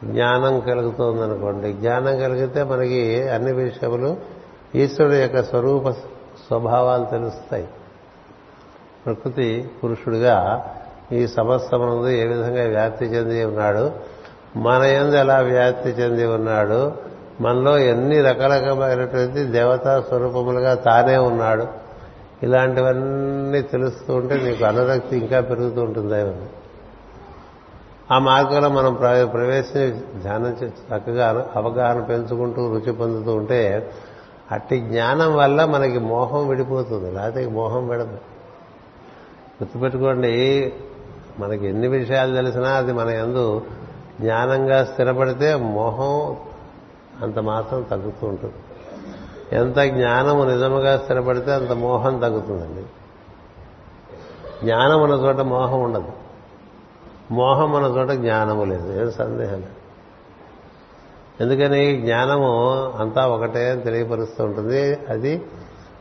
జ్ఞానం 0.04 0.60
కలుగుతుందనుకోండి. 0.60 1.72
జ్ఞానం 1.72 2.18
కలిగితే 2.18 2.62
మనకి 2.62 3.28
అన్ని 3.28 3.52
విషయములు 3.52 4.16
ఈశ్వరుడు 4.74 5.14
యొక్క 5.14 5.42
స్వరూప 5.42 5.90
స్వభావాలు 6.48 7.04
తెలుస్తాయి. 7.04 7.68
ప్రకృతి 9.06 9.70
పురుషుడిగా 9.84 10.64
ఈ 11.12 11.26
సమస్తమునందు 11.26 12.08
ఏ 12.08 12.26
విధంగా 12.26 12.64
వ్యాప్తి 12.64 13.04
చెంది 13.04 13.44
ఉన్నాడు? 13.44 13.90
మన 14.56 14.82
ఎందు 14.82 15.16
ఎలా 15.16 15.38
వ్యాప్తి 15.38 15.90
చెంది 15.90 16.26
ఉన్నాడు? 16.26 16.92
మనలో 17.40 17.78
ఎన్ని 17.78 18.20
రకరకమైనటువంటి 18.20 19.44
దేవతా 19.44 20.00
స్వరూపములుగా 20.00 20.74
తానే 20.74 21.16
ఉన్నాడు? 21.16 21.66
ఇలాంటివన్నీ 22.42 23.62
తెలుస్తూ 23.62 24.14
ఉంటే 24.14 24.34
నీకు 24.34 24.64
అనురక్తి 24.64 25.16
ఇంకా 25.16 25.40
పెరుగుతూ 25.40 25.82
ఉంటుంది 25.82 26.36
ఆ 28.10 28.18
మార్గంలో 28.18 28.68
మనం 28.68 28.94
ప్రవేశించి 29.24 30.20
ధ్యానం 30.22 30.56
చక్కగా 30.62 31.46
అవగాహన 31.56 32.00
పెంచుకుంటూ 32.00 32.72
రుచి 32.72 32.92
పొందుతూ 32.92 33.34
ఉంటే 33.34 33.90
అట్టి 34.52 34.78
జ్ఞానం 34.80 35.36
వల్ల 35.36 35.64
మనకి 35.64 35.98
మోహం 35.98 36.48
విడిపోతుంది. 36.48 37.10
లేకపోతే 37.10 37.48
మోహం 37.48 37.88
విడదు. 37.88 38.18
గుర్తుపెట్టుకోండి 39.62 40.72
మనకి 41.38 41.66
ఎన్ని 41.66 41.88
విషయాలు 41.88 42.34
తెలిసినా 42.34 42.70
అది 42.70 42.92
మన 42.92 43.08
ఎందు 43.08 43.62
జ్ఞానంగా 44.20 44.84
స్థిరపడితే 44.84 45.54
మోహం 45.54 46.36
అంత 47.22 47.38
మాత్రం 47.38 47.82
తగ్గుతూ 47.82 48.26
ఉంటుంది. 48.26 48.54
ఎంత 49.52 49.78
జ్ఞానము 49.78 50.44
నిజముగా 50.44 50.98
స్థిరపడితే 50.98 51.52
అంత 51.52 51.72
మోహం 51.72 52.18
తగ్గుతుందండి. 52.18 52.82
జ్ఞానం 54.64 55.02
ఉన్న 55.02 55.14
చోట 55.14 55.36
మోహం 55.36 55.80
ఉండదు. 55.80 56.12
మోహం 57.30 57.72
ఉన్న 57.72 57.86
చోట 57.86 58.08
జ్ఞానము 58.08 58.64
లేదు. 58.64 59.00
ఏం 59.00 59.12
సందేహం 59.12 59.54
లేదు. 59.54 59.78
ఎందుకని 61.40 61.96
జ్ఞానము 61.96 62.72
అంతా 62.98 63.26
ఒకటే 63.26 63.70
అని 63.70 63.80
తెలియపరుస్తూ 63.80 64.44
ఉంటుంది. 64.44 64.98
అది 65.08 65.42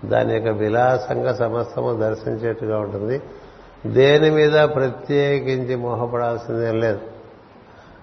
దాని 0.06 0.34
యొక్క 0.34 0.48
విలాసంగా 0.48 1.34
సమస్తము 1.34 1.94
దర్శించేట్టుగా 1.94 2.80
ఉంటుంది. 2.80 3.22
దేని 3.94 4.30
మీద 4.30 4.54
ప్రత్యేకించి 4.54 5.76
మోహపడాల్సిందేం 5.76 6.80
లేదు. 6.80 7.00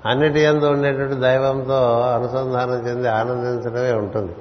అన్నిటి 0.07 0.41
ఎందు 0.41 0.65
ఉండేటువంటి 0.65 1.15
దైవంతో 1.15 2.01
అనుసంధానం 2.01 2.89
చెంది 2.89 3.09
ఆనందించడమే 3.09 3.93
ఉంటుంది. 3.93 4.33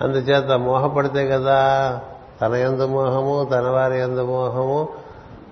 అందుచేత 0.00 0.58
మోహపడితే 0.58 1.28
కదా 1.28 2.00
తన 2.42 2.54
ఎందు 2.54 2.86
మోహము 2.86 3.48
తన 3.52 3.68
వారి 3.68 4.00
ఎందు 4.00 4.20
మోహము 4.20 4.88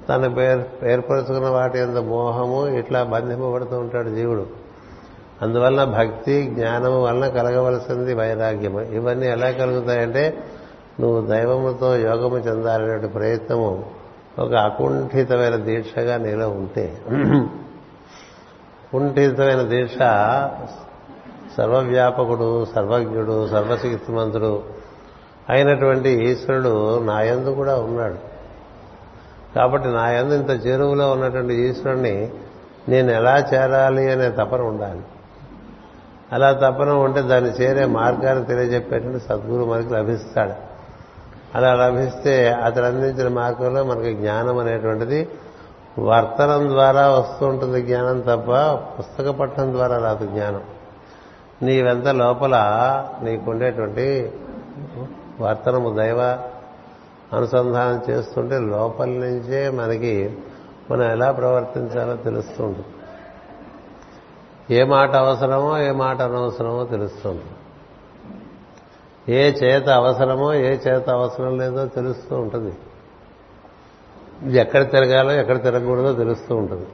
తన 0.08 0.26
పేరు 0.26 0.86
ఏర్పరచుకున్న 0.88 1.48
వాటి 1.48 1.78
ఎందు 1.78 2.00
మోహము 2.00 2.66
ఇట్లా 2.66 3.02
బంధింపబడుతూ 3.02 3.78
ఉంటాడు 3.78 4.08
జీవుడు. 4.08 4.46
అందువలన 5.42 5.84
భక్తి 5.84 6.42
జ్ఞానము 6.42 7.02
వలన 7.02 7.28
కలగవలసింది 7.28 8.14
వైరాగ్యము. 8.14 8.80
ఇవన్నీ 8.80 9.26
ఎలా 9.26 9.50
కలుగుతాయంటే 9.50 10.38
నువ్వు 11.00 11.26
దైవముతో 11.26 11.96
యోగము 11.96 12.38
చెందాలనే 12.38 13.08
ప్రయత్నము 13.08 14.03
ఒక 14.38 14.54
అకుంఠితమైన 14.54 15.56
దీక్షగా 15.56 16.16
నీలో 16.16 16.48
ఉంటే 16.48 17.02
కుంఠితమైన 18.92 19.62
దీక్ష 19.62 19.96
సర్వవ్యాపకుడు 21.56 22.66
సర్వజ్ఞుడు 22.74 23.48
సర్వశక్తిమంతుడు 23.48 24.62
అయినటువంటి 25.50 26.08
ఈశ్వరుడు 26.08 27.04
నా 27.04 27.20
యందు 27.20 27.50
కూడా 27.50 27.76
ఉన్నాడు. 27.76 28.18
కాబట్టి 29.54 29.88
నా 29.88 30.10
యందు 30.10 30.34
ఇంత 30.34 30.66
చెరువులో 30.66 31.10
ఉన్నటువంటి 31.10 31.54
ఈశ్వరుణ్ణి 31.54 32.30
నేను 32.88 33.10
ఎలా 33.10 33.38
చేరాలి 33.38 34.12
అనే 34.12 34.30
తపన 34.30 34.60
ఉండాలి. 34.60 35.02
అలా 36.32 36.52
తపన 36.52 36.90
ఉంటే 36.90 37.22
దాన్ని 37.22 37.50
చేరే 37.50 37.84
మార్గాన్ని 37.84 38.44
తెలియజెప్పేటువంటి 38.44 39.20
సద్గురు 39.20 39.64
మనకి 39.64 39.92
లభిస్తాడు. 39.92 40.73
అలా 41.54 41.74
లభిస్తే 41.74 42.48
అతడు 42.64 42.84
అందించిన 42.84 43.28
మార్గంలో 43.28 43.84
మనకి 43.84 44.14
జ్ఞానం 44.14 44.58
అనేటువంటిది 44.58 45.28
వర్తనం 45.98 46.68
ద్వారా 46.68 47.08
వస్తూ 47.08 47.46
ఉంటుంది 47.46 47.82
జ్ఞానం 47.82 48.20
తప్ప 48.20 48.50
పుస్తక 48.98 49.28
పఠనం 49.30 49.72
ద్వారా 49.72 49.98
రాదు 49.98 50.26
జ్ఞానం. 50.26 50.62
నీవెంత 51.62 52.08
లోపల 52.08 52.54
నీకుండేటువంటి 53.22 54.32
వర్తనము 55.40 55.90
దైవ 55.90 56.20
అనుసంధానం 57.32 58.02
చేస్తుంటే 58.10 58.58
లోపల 58.58 59.06
నుంచే 59.06 59.70
మనకి 59.70 60.36
మనం 60.90 61.10
ఎలా 61.10 61.32
ప్రవర్తించాలో 61.32 62.16
తెలుస్తూ 62.16 62.64
ఉంటుంది 62.64 62.90
ఏ 64.74 64.84
మాట 64.84 65.16
అవసరమో 65.16 65.78
ఏ 65.78 65.90
మాట 65.90 66.22
అనవసరమో 66.22 66.84
తెలుస్తుంది 66.84 67.44
ఏ 69.28 69.50
చేత 69.50 69.88
అవసరమో 69.88 70.54
ఏ 70.54 70.76
చేత 70.76 71.10
అవసరం 71.10 71.58
లేదో 71.58 71.86
తెలుస్తూ 71.86 72.36
ఉంటుంది. 72.36 72.74
ఎక్కడ 74.58 74.90
తిరగాలో 74.90 75.32
ఎక్కడ 75.32 75.62
తిరగకూడదో 75.62 76.12
తెలుస్తూ 76.12 76.56
ఉంటుంది. 76.56 76.86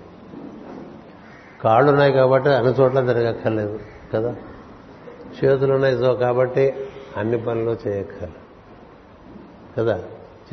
కాళ్ళు 1.65 1.91
ఉన్నాయి 1.91 2.13
కాబట్టి 2.13 2.49
అన్ని 2.49 2.73
చోట్ల 2.73 3.01
తిరగక్కర్లేదు 3.01 3.81
కదా? 4.15 4.37
చేతులు 5.45 5.75
ఉన్నాయి 5.75 5.99
సో 5.99 6.15
కాబట్టి 6.15 6.75
అన్ని 7.17 7.39
పనులు 7.39 7.89
చేయక్కర్లేదు 7.89 8.41
కదా? 9.79 10.03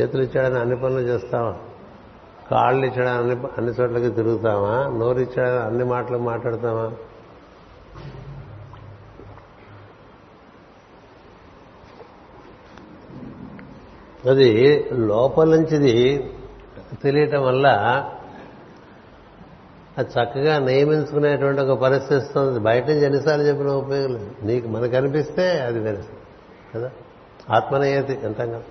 చేతులు 0.02 0.24
ఇచ్చాడని 0.24 0.60
అన్ని 0.60 0.76
పనులు 0.76 1.00
చేస్తావా? 1.00 1.56
కాళ్ళు 2.52 2.86
ఇచ్చాడని 2.86 3.10
అన్ని 3.10 3.36
అన్ని 3.58 3.82
చోట్లకి 3.82 4.10
తిరుగుతామా 4.10 5.00
నోరు 5.00 5.20
ఇచ్చాడని 5.20 5.60
అన్ని 5.60 5.84
మాటలు 5.84 6.18
మాట్లాడతామా 6.18 6.92
అది 14.30 14.86
లోపల 14.94 15.50
నుంచిది 15.50 16.30
తెలియటం 17.04 17.44
వల్ల 17.44 17.68
అది 19.98 20.10
చక్కగా 20.10 20.60
నియమించుకునేటువంటి 20.60 21.62
ఒక 21.62 21.80
పరిస్థితి 21.80 22.16
వస్తుంది. 22.16 22.60
బయట 22.60 22.88
నుంచి 22.88 23.06
ఎన్నిసార్లు 23.06 23.46
చెప్పిన 23.46 23.68
ఉపయోగం 23.68 24.14
లేదు. 24.14 24.32
నీకు 24.44 24.68
మనకు 24.68 24.96
అనిపిస్తే 24.96 25.60
అది 25.60 25.84
తెలుసు 25.84 26.08
కదా? 26.76 26.92
ఆత్మనయతి 27.50 28.20
అంటాం 28.26 28.50
కదా. 28.50 28.62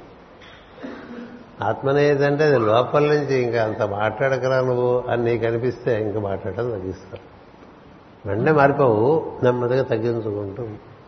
ఆత్మనీయత 1.63 2.23
అంటే 2.23 2.45
అది 2.45 2.59
లోపల 2.59 3.03
నుంచి 3.07 3.43
ఇంకా 3.43 3.65
అంత 3.65 3.83
మాట్లాడకరా 3.83 4.61
నువ్వు 4.61 5.05
అని 5.09 5.25
నీకు 5.25 5.47
అనిపిస్తే 5.47 6.03
ఇంకా 6.03 6.21
మాట్లాడటం 6.21 6.71
తగ్గిస్తావు 6.71 7.37
వెంటనే 8.29 8.53
మారిపోవు. 8.53 9.33
నెమ్మదిగా 9.43 9.83
తగ్గించుకుంటూ 9.83 10.67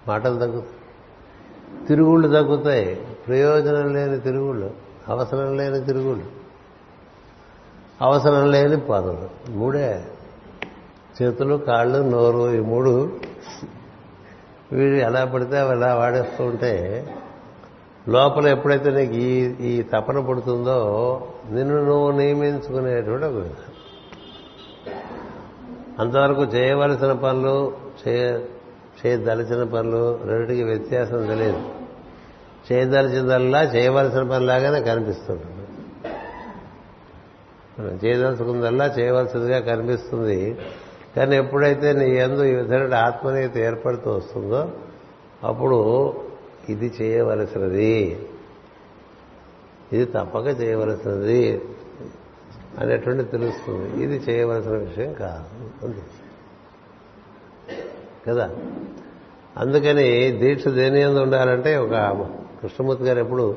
మాటలు 0.08 0.38
తగ్గుతాయి. 0.38 1.86
తిరుగుళ్ళు 1.86 2.28
తగ్గుతాయి. 2.28 3.06
ప్రయోజనం 3.28 3.94
లేని 3.94 4.20
తిరుగుళ్ళు 4.20 4.70
అవసరం 5.08 5.56
లేని 5.56 5.80
తిరుగుళ్ళు 5.80 6.24
అవసరం 8.02 8.50
లేని 8.50 8.80
పనులు. 8.80 9.52
మూడే. 9.52 10.04
చేతులు 11.22 11.54
కాళ్ళు 11.54 11.98
నోరు 11.98 12.54
ఈ 12.54 12.60
మూడు. 12.60 13.20
వీడు 14.72 14.96
ఎలా 14.96 15.24
పడితే 15.24 15.58
అవి 15.58 15.72
ఎలా 15.72 15.94
వాడేస్తూ 15.94 16.44
ఉంటే 16.44 17.06
లోపల 18.08 18.48
ఎప్పుడైతే 18.48 18.90
నీకు 18.90 19.12
ఈ 19.12 19.34
ఈ 19.66 19.82
తపన 19.82 20.20
పుడుతుందో 20.20 21.20
నిన్ను 21.50 21.84
నువ్వు 21.84 22.10
నియమించుకునేటువంటి 22.10 23.26
ఒక 23.26 23.32
విధానం. 23.32 23.74
అంతవరకు 25.98 26.42
చేయవలసిన 26.42 27.12
పనులు 27.12 27.72
చేయ 28.08 28.38
చేయదలిచిన 29.06 29.70
పనులు 29.70 30.18
రెండింటికి 30.24 30.62
వ్యత్యాసం 30.62 31.26
తెలియదు. 31.26 31.77
చేయదలిచిందల్లా 32.72 33.62
చేయవలసిన 33.62 34.22
పనిలాగానే 34.22 34.80
కనిపిస్తుంటుంది 34.82 35.58
మనం 37.78 38.00
చేయదలుచుకుందల్లా 38.04 38.94
చేయవలసిందిగా 38.98 39.60
కనిపిస్తుంది. 39.60 40.58
కానీ 41.16 41.36
ఎప్పుడైతే 41.36 41.92
నీ 41.92 42.16
ఎందు 42.16 42.44
ఈ 42.44 42.54
విధమైన 42.54 42.94
ఆత్మనీయత 42.94 43.58
ఏర్పడుతూ 43.58 44.10
వస్తుందో 44.10 44.72
అప్పుడు 45.44 46.14
ఇది 46.68 46.92
చేయవలసినది. 47.02 48.26
ఇది 49.92 50.04
తప్పక 50.04 50.60
చేయవలసినది 50.60 51.62
అనేటువంటి 52.78 53.24
తెలుస్తుంది. 53.24 54.04
ఇది 54.04 54.32
చేయవలసిన 54.32 54.70
విషయం 54.70 55.12
కాదు. 55.12 55.94
కదా? 58.28 58.50
అందుకని 59.56 60.30
దీక్ష 60.30 60.68
దేని 60.68 61.00
ఎందు 61.00 61.18
ఉండాలంటే 61.18 61.76
ఒక 61.76 61.94
కృష్ణమూర్తి 62.62 63.04
గారు 63.04 63.18
ఎప్పుడు 63.18 63.56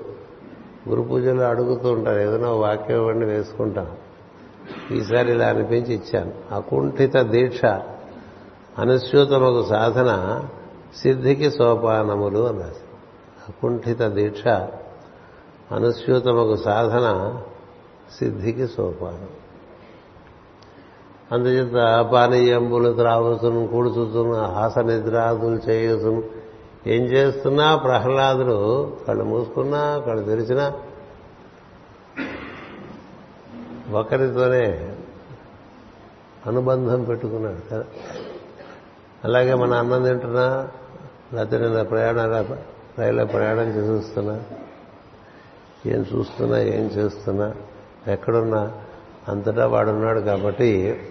గురు 0.89 1.01
పూజలో 1.01 1.43
అడుగుతూ 1.43 1.91
ఉంటారు 1.91 2.19
ఏదైనా 2.19 2.51
వాక్యం 2.51 2.97
ఇవ్వండి 2.97 3.25
వేసుకుంటాం. 3.25 3.87
ఈసారి 4.91 5.31
ఇలా 5.31 5.47
అనిపించి 5.47 5.93
ఇచ్చాను. 5.93 6.33
అకుంఠిత 6.51 7.17
దీక్ష 7.17 7.65
అనుస్యూతమకు 8.79 9.65
సాధన 9.69 10.41
సిద్ధికి 11.01 11.51
సోపానములు 11.51 12.39
అన్నారు 12.39 12.91
అకుంఠిత 13.49 14.01
దీక్ష 14.01 14.47
అనుస్యూతమకు 15.71 16.55
సాధన 16.55 17.37
సిద్ధికి 18.19 18.67
సోపానం. 18.67 19.29
అందుచేత 21.31 22.05
పానీయంబులు 22.13 22.93
త్రావుతును 22.93 23.67
కూడుచుతును 23.67 24.33
హాస 24.33 24.77
నిద్రాదులు 24.77 25.69
చేయుతును 25.69 26.40
ఏం 26.87 27.03
చేస్తున్నా? 27.03 27.75
ప్రహ్లాదుడు 27.75 28.57
కళ్ళు 29.07 29.23
మూసుకున్నా 29.23 29.99
కళ్ళు 29.99 30.23
తెరిచినా 30.23 30.73
ఒకరితోనే 33.91 34.95
అనుబంధం 36.47 37.03
పెట్టుకున్నాడు. 37.03 37.69
కదా? 37.71 37.83
అలాగే 39.23 39.53
మన 39.53 39.73
అన్నం 39.73 40.03
తింటున్నా 40.03 40.67
లేకపోతే 41.33 41.57
నేను 41.57 41.83
ప్రయాణం 41.83 42.45
రైల్లో 42.99 43.25
ప్రయాణం 43.25 43.67
చేస్తున్నా 43.67 44.39
ఏం 45.85 46.05
చూస్తున్నా 46.15 46.57
ఏం 46.57 46.85
చేస్తున్నా 46.85 47.53
ఎక్కడున్నా 48.07 48.71
అంతటా 49.27 49.67
వాడున్నాడు 49.67 50.19
కాబట్టి 50.19 51.01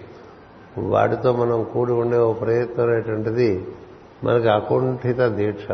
వాడితో 0.77 1.33
మనం 1.33 1.63
కూడి 1.63 1.91
ఉండే 1.91 2.17
ఓ 2.17 2.33
ప్రయత్నం 2.33 2.89
అనేటువంటిది 2.89 3.65
మనకి 4.23 4.49
అకుంఠిత 4.49 5.21
దీక్ష 5.21 5.71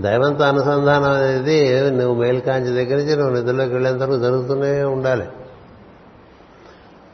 దైవంతో 0.00 0.44
అనుసంధానం 0.44 1.10
అనేది 1.12 1.90
నువ్వు 1.90 2.22
మేల్కాంచి 2.22 2.84
దగ్గర 2.84 2.96
నుంచి 2.96 3.16
నువ్వు 3.16 3.34
నిద్రలోకి 3.34 3.72
వెళ్ళేంత 3.72 4.02
వరకు 4.02 4.18
జరుగుతూనే 4.18 4.82
ఉండాలి. 4.82 5.28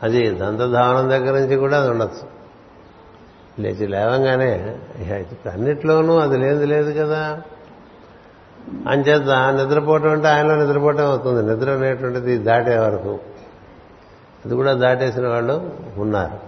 అది 0.03 0.31
దంతధావనం 0.31 1.11
దగ్గర 1.11 1.33
నుంచి 1.33 1.57
కూడా 1.57 1.81
అది 1.81 1.91
ఉండొచ్చు. 1.91 2.29
లేచి 3.63 3.87
లేవంగానే 3.87 4.77
అన్నిట్లోనూ 5.53 6.17
అది 6.17 6.37
లేదు 6.37 6.65
లేదు 6.65 7.05
కదా. 7.05 7.43
అంచేత 8.89 9.29
నిద్రపోవటం 9.31 10.11
అంటే 10.11 10.29
ఆయనలో 10.29 10.57
నిద్రపోవటం 10.57 11.07
అవుతుంది. 11.07 11.55
నిద్ర 11.55 11.71
అనేటువంటిది 11.71 12.39
దాటే 12.39 12.79
వరకు. 12.79 13.19
అది 14.45 14.55
కూడా 14.55 14.73
దాటేసిన 14.73 15.29
వాళ్ళు 15.29 15.73
ఉన్నారు. 15.97 16.46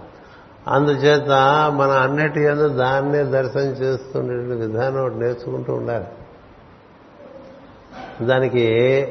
అందుచేత 0.69 1.29
మన 1.71 1.91
అన్నిటి 1.91 2.41
ఎందు 2.41 2.67
దాన్నే 2.67 3.23
దర్శనం 3.23 3.63
చేస్తుండే 3.63 4.55
విధానం 4.55 5.01
ఒకటి 5.01 5.15
నేర్చుకుంటూ 5.15 5.73
ఉండాలి. 5.73 6.05
దానికి 8.25 9.07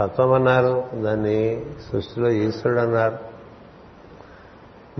తత్వం 0.00 0.32
అన్నారు 0.32 0.84
దాన్ని 0.94 1.66
సృష్టిలో 1.92 2.30
ఈశ్వరుడు 2.30 2.80
అన్నారు 2.80 3.18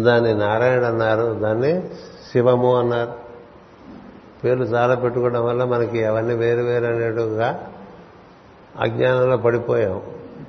దాన్ని 0.03 0.35
నారాయణ 0.35 0.85
అన్నారు 0.85 1.38
దాన్ని 1.42 1.83
శివము 2.33 2.76
అన్నారు. 2.76 3.12
పేర్లు 4.44 4.64
చాలా 4.64 4.94
పెట్టుకోవడం 4.94 5.44
వల్ల 5.44 5.64
మనకి 5.64 6.05
అవన్నీ 6.05 6.35
వేరు 6.35 6.61
వేరు 6.61 6.87
అనేటుగా 6.87 7.70
అజ్ఞానంలో 8.81 9.37
పడిపోయాం. 9.37 10.03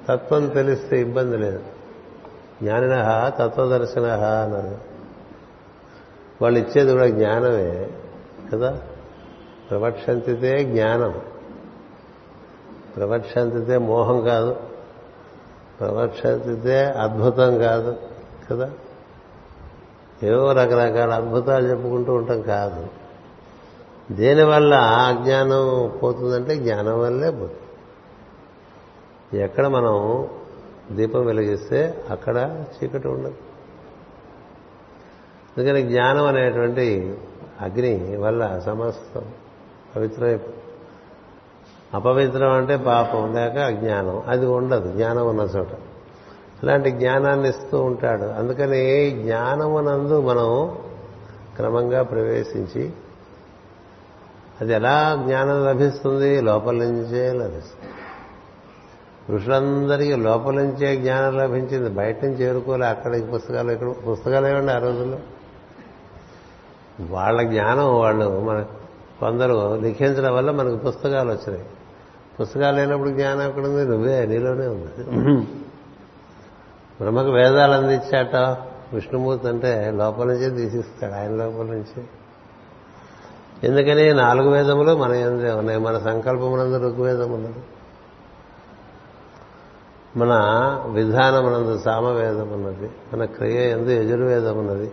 తత్వం 0.10 0.48
తెలిస్తే 0.48 1.02
ఇబ్బంది 1.02 1.38
లేదు. 1.38 1.60
జ్ఞానిన 2.64 3.32
తత్వదర్శన 3.40 4.06
అన్నారు. 4.44 4.91
వాళ్ళు 6.42 6.60
ఇచ్చేది 6.60 6.92
కూడా 6.92 7.08
జ్ఞానమే 7.08 7.90
కదా? 8.54 8.82
ప్రవక్షంతితే 9.70 10.64
జ్ఞానం. 10.64 11.22
ప్రవక్షంతితే 12.96 13.78
మోహం 13.78 14.22
కాదు. 14.22 14.56
ప్రవక్షంతితే 15.80 16.86
అద్భుతం 16.86 17.58
కాదు 17.58 17.98
కదా? 18.52 18.72
ఏవో 20.24 20.52
రకరకాల 20.52 21.14
అద్భుతాలు 21.14 21.68
చెప్పుకుంటూ 21.68 22.14
ఉంటాం 22.14 22.42
కాదు. 22.42 22.88
దేనివల్ల 24.14 24.74
అజ్ఞానం 24.76 25.92
పోతుందంటే 26.04 26.56
జ్ఞానం 26.56 27.00
వల్లే 27.00 27.30
పోతుంది. 27.30 27.62
ఎక్కడ 29.40 29.68
మనం 29.68 30.28
దీపం 30.92 31.26
వెలిగిస్తే 31.26 32.04
అక్కడ 32.10 32.64
చీకటి 32.64 33.08
ఉండదు. 33.08 33.51
అందుకని 35.58 35.82
జ్ఞానం 35.82 36.26
అనేటువంటి 36.26 37.18
అగ్ని 37.62 38.18
వల్ల 38.18 38.60
సమస్తం 38.66 39.22
పవిత్రమై 39.96 40.40
అపవిత్రం 41.94 42.52
అంటే 42.52 42.78
పాపం 42.78 43.36
లేక 43.36 43.58
అజ్ఞానం. 43.58 44.24
అది 44.28 44.46
ఉండదు 44.46 44.92
జ్ఞానం 44.92 45.28
ఉన్న 45.28 45.42
చోట. 45.42 45.68
అలాంటి 46.64 46.92
జ్ఞానాన్ని 46.92 47.50
ఇస్తూ 47.50 47.84
ఉంటాడు. 47.84 48.24
అందుకని 48.24 49.12
జ్ఞానమునందు 49.12 50.22
మనం 50.22 50.78
క్రమంగా 51.56 52.04
ప్రవేశించి 52.04 52.94
అది 54.62 54.74
ఎలా 54.74 55.24
జ్ఞానం 55.26 55.66
లభిస్తుంది? 55.66 56.42
లోపల 56.42 56.74
నుంచే 56.74 57.32
లభిస్తుంది. 57.32 57.94
ఋషులందరికీ 59.38 60.16
లోపల 60.16 60.54
నుంచే 60.54 60.96
జ్ఞానం 60.98 61.38
లభించింది. 61.38 61.90
బయట 61.90 62.24
నుంచి 62.24 62.38
చేరుకోలే 62.38 62.86
అక్కడ 62.86 63.36
పుస్తకాలు 63.36 63.72
ఇక్కడ 63.72 63.90
పుస్తకాలు 64.12 64.48
ఏమండి 64.48 64.72
ఆ 64.72 64.78
రోజుల్లో? 64.78 65.20
వాళ్ళ 67.10 67.44
జ్ఞానం 67.44 68.00
వాళ్ళు 68.00 68.40
మన 68.40 68.66
కొందరు 69.20 69.80
లిఖించడం 69.80 70.36
వల్ల 70.36 70.52
మనకు 70.52 70.76
పుస్తకాలు 70.76 71.32
వచ్చినాయి. 71.32 71.66
పుస్తకాలు 72.42 72.76
లేనప్పుడు 72.76 73.10
జ్ఞానం 73.10 73.42
ఎక్కడ 73.42 73.66
ఉంది? 73.66 73.88
నువ్వే 73.88 74.26
నీలోనే 74.26 74.68
ఉంది. 74.68 75.04
బ్రహ్మకు 77.02 77.30
వేదాలు 77.30 77.74
అందించాట. 77.74 78.36
విష్ణుమూర్తి 78.94 79.48
అంటే 79.48 79.92
లోపల 79.96 80.26
నుంచే 80.26 80.50
తీసిస్తాడు 80.50 81.14
ఆయన 81.14 81.32
లోపల 81.32 81.66
నుంచి. 81.66 82.04
ఎందుకని 83.64 84.14
నాలుగు 84.14 84.50
వేదములు 84.50 84.96
మన 84.96 85.12
ఎందే 85.12 85.52
ఉన్నాయి. 85.52 85.80
మన 85.80 86.00
సంకల్పమునందు 86.00 86.78
ఋగ్వేదం 86.78 87.32
ఉన్నది. 87.32 87.64
మన 90.18 90.32
విధానమునందు 90.88 91.80
సామవేదం 91.80 92.50
ఉన్నది. 92.50 92.90
మన 93.14 93.26
క్రియ 93.26 93.70
ఎందు 93.70 93.90
యజుర్వేదం 93.90 94.58
ఉన్నది. 94.58 94.92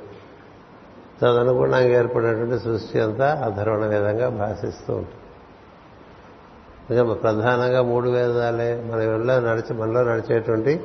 తదనుగుణంగా 1.22 1.78
ఏర్పడినటువంటి 1.78 2.64
సృష్టి 2.64 3.00
అంతా 3.00 3.42
అధర్వణ 3.44 3.86
వేదంగా 3.86 4.28
భాషిస్తూ 4.28 4.94
ఉంటుంది. 4.94 7.14
ప్రధానంగా 7.14 7.82
మూడు 7.82 8.08
వేదాలే 8.08 8.84
మన 8.90 8.96
వెళ్ళలో 8.96 9.40
నడిచి 9.40 9.74
మనలో 9.74 10.02
నడిచేటువంటి 10.02 10.80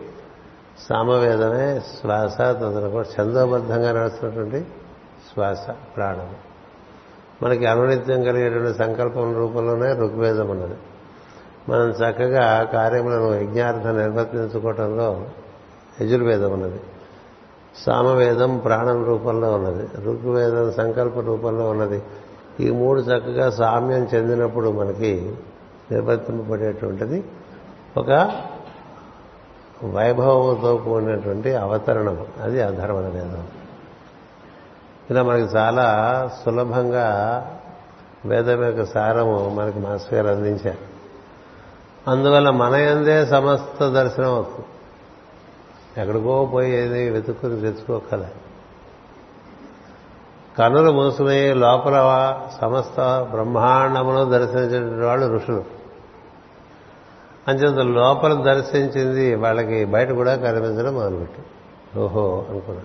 సామవేదమే 0.89 1.79
శ్వాస 1.79 2.41
తదనుగుణ 2.41 3.03
ఛందోబద్ధంగా 3.21 3.91
నడుస్తున్నటువంటి 3.91 4.65
శ్వాస 5.33 5.67
ప్రాణము 5.95 6.35
మనకి 7.43 7.65
అనునిత్యం 7.65 8.23
కలిగేటువంటి 8.23 8.77
సంకల్పం 8.77 9.35
రూపంలోనే 9.35 9.93
ఋగ్వేదం 9.93 10.49
ఉన్నది. 10.49 10.75
మనం 11.69 11.89
చక్కగా 11.89 12.63
కార్యములను 12.63 13.35
యజ్ఞార్థం 13.35 13.97
నిర్వర్తించుకోవటంలో 13.97 15.25
యజుర్వేదం 16.01 16.53
ఉన్నది. 16.53 16.79
సామవేదం 17.77 18.57
ప్రాణం 18.57 19.05
రూపంలో 19.05 19.53
ఉన్నది. 19.53 19.87
ఋగ్వేదం 20.05 20.73
సంకల్ప 20.73 21.19
రూపంలో 21.19 21.69
ఉన్నది. 21.69 22.03
ఈ 22.59 22.69
మూడు 22.69 23.01
చక్కగా 23.01 23.49
సామ్యం 23.49 24.07
చెందినప్పుడు 24.15 24.69
మనకి 24.69 25.35
నిర్వర్తింపబడేటువంటిది. 25.91 27.23
ఒక 27.97 28.31
వైభవంతో 29.83 30.77
కూడినటువంటి 30.77 31.53
అవతరణం. 31.53 32.25
అది 32.41 32.61
అధర్వణ 32.61 33.03
వేదం 33.03 33.47
ఇలా 35.11 35.23
మనకి 35.23 35.57
చాలా 35.57 36.29
సులభంగా 36.45 37.47
వేదం 38.25 38.65
యొక్క 38.65 38.85
సారము 38.85 39.49
మనకి 39.49 39.79
మాస్టర్ 39.79 40.13
గారు 40.13 40.37
అందించారు. 40.37 40.93
అందువల్ల 42.09 42.49
మన 42.49 42.73
ఎందే 42.75 43.25
సమస్త 43.25 43.89
దర్శనం 43.89 44.33
అవుతుంది. 44.33 44.65
ఎక్కడికో 45.97 46.49
పోయి 46.53 46.71
ఏది 46.71 47.09
వెతుక్కుని 47.09 47.61
తెచ్చుకోకల. 47.61 48.27
కన్నులు 50.57 50.91
మూసుకునే 50.91 51.53
లోపల 51.53 51.93
సమస్త 52.61 53.27
బ్రహ్మాండమును 53.31 54.25
దర్శించినటువంటి 54.25 55.05
వాళ్ళు 55.05 55.35
ఋషులు. 55.35 55.63
అంచేత 57.47 57.85
లోపల 57.85 58.33
దర్శించింది 58.33 59.35
వాళ్ళకి 59.35 59.85
బయట 59.85 60.11
కూడా 60.11 60.35
కనిపించడం 60.35 60.93
మొదలుపెట్టి. 60.93 61.41
ఓహో 61.99 62.45
అనుకున్నా. 62.49 62.81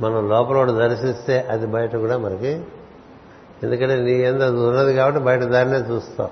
మనం 0.00 0.28
లోపల 0.28 0.56
ఒకటి 0.56 0.72
దర్శిస్తే 0.72 1.40
అది 1.40 1.66
బయట 1.66 1.96
కూడా 1.96 2.18
మనకి 2.18 2.64
ఎందుకంటే 3.62 3.96
నీ 3.96 4.12
ఎంత 4.12 4.42
ఉన్నది 4.42 4.94
కాబట్టి 4.94 5.20
బయట 5.20 5.40
దాన్నే 5.40 5.78
చూస్తావు 5.78 6.30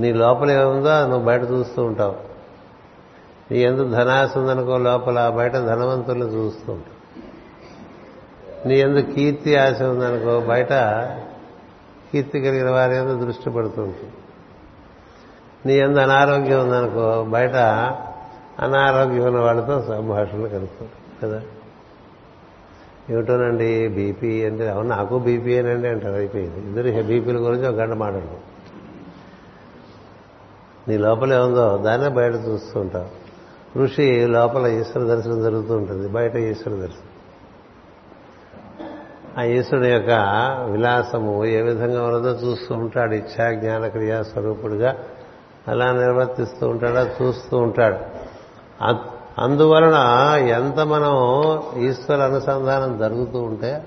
నీ 0.00 0.12
లోపల 0.12 0.50
ఏముందో 0.50 1.06
నువ్వు 1.06 1.22
బయట 1.22 1.42
చూస్తూ 1.42 1.84
ఉంటావు. 1.84 2.27
నీ 3.50 3.58
ఎందు 3.58 3.84
ధనాశ 3.90 4.38
ఉందనుకో 4.38 4.78
లోపల 4.78 5.28
బయట 5.30 5.52
ధనవంతులు 5.52 6.24
చూస్తూ 6.26 6.72
నీ 8.66 8.78
ఎందు 8.78 9.00
కీర్తి 9.14 9.56
ఆశ 9.56 9.82
ఉందనుకో 9.82 10.40
బయట 10.40 10.72
కీర్తి 12.12 12.40
కలిగిన 12.40 12.70
వారి 12.70 12.96
ఎందు 12.96 13.24
దృష్టి 13.24 13.50
పడుతూ 13.50 13.84
నీ 15.66 15.76
ఎందు 15.76 15.98
అనారోగ్యం 15.98 16.60
ఉందనుకో 16.60 17.24
బయట 17.24 17.56
అనారోగ్యం 18.60 19.24
ఉన్న 19.24 19.38
వాళ్ళతో 19.38 19.82
సంభాషణలు 19.82 20.48
కలుపుతాం 20.48 20.88
కదా? 21.22 21.40
ఏమిటోనండి 23.10 23.88
బీపీ 23.88 24.44
అంటే 24.44 24.68
అవును 24.68 24.88
నాకు 24.88 25.18
బీపీ 25.18 25.58
అనండి 25.58 25.88
అంటారు 25.88 26.14
అయిపోయింది. 26.14 26.60
ఇద్దరు 26.60 27.06
బీపీల 27.06 27.36
గురించి 27.36 27.68
ఒక 27.68 27.74
గంట 27.74 27.92
మాట్లాడు 27.94 28.38
నీ 30.88 30.98
లోపల 30.98 31.32
ఏముందో 31.32 31.78
దాన్నే 31.78 32.08
బయట 32.08 32.34
చూస్తుంటావు 32.34 33.17
ఋషి 33.76 34.26
లోపల 34.26 34.66
ఈశ్వర 34.66 35.04
దర్శనం 35.04 35.42
జరుగుతూ 35.42 35.76
ఉంటుంది. 35.76 36.08
బయట 36.08 36.36
ఈశ్వర 36.36 36.74
దర్శనం. 36.74 37.08
ఆ 39.38 39.42
ఈశ్వరుడు 39.42 39.86
యొక్క 39.86 40.10
విలాసము 40.70 41.44
ఏ 41.44 41.60
విధంగా 41.60 42.04
ఉన్నదో 42.04 42.30
చూస్తూ 42.30 42.74
ఉంటాడు. 42.74 43.14
ఇచ్చా 43.14 43.52
జ్ఞాన 43.52 43.86
క్రియా 43.86 44.22
స్వరూపుడుగా 44.22 44.96
అలా 45.68 45.92
నిర్వర్తిస్తూ 45.92 46.68
ఉంటాడో 46.68 47.24
చూస్తూ 47.24 47.58
ఉంటాడు. 47.58 47.96
అందువలన 49.38 49.96
ఎంత 50.48 50.80
మనం 50.80 51.14
ఈశ్వర 51.82 52.20
అనుసంధానం 52.20 52.98
జరుగుతూ 52.98 53.38
ఉంటే 53.38 53.84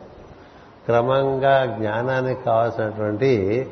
క్రమంగా 0.85 1.65
జ్ఞానానికి 1.65 2.43
కావాల్సినటువంటి 2.43 3.69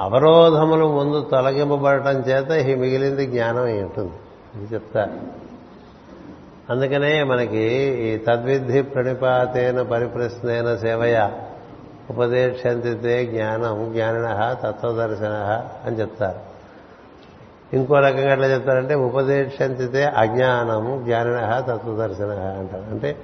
అవరోధములు 0.00 0.86
ముందు 0.86 1.22
తొలగింపబడటం 1.22 2.20
చేత 2.20 2.66
ఈ 2.66 2.74
మిగిలింది 2.74 3.26
జ్ఞానం 3.26 3.62
అయి 3.62 3.82
ఉంటుంది. 3.82 4.12
ఇది 4.56 4.74
చెప్తారు 4.74 5.10
అందుకనే 6.70 7.22
మనకి 7.22 7.60
ఈ 7.82 8.16
తద్విద్ధి 8.16 8.82
ప్రణిపాతేన 8.82 9.82
పరిప్రశ్నైన 9.82 10.76
సేవయ 10.76 11.28
ఉపదేశంతితే 12.10 13.26
జ్ఞానం 13.26 13.92
జ్ఞానిన 13.92 14.56
తత్వదర్శన 14.62 15.64
అని 15.84 16.00
చెప్తారు. 16.00 16.56
ఇంకో 17.76 17.94
రకంగా 17.94 18.32
ఎట్లా 18.32 18.46
చెప్తారంటే 18.46 18.94
ఉపదేశంతితే 18.94 20.04
అజ్ఞానం 20.04 21.04
జ్ఞానిన 21.04 21.60
తత్వదర్శన 21.60 22.30
అంటారు. 22.58 22.90
అంటే 22.90 23.16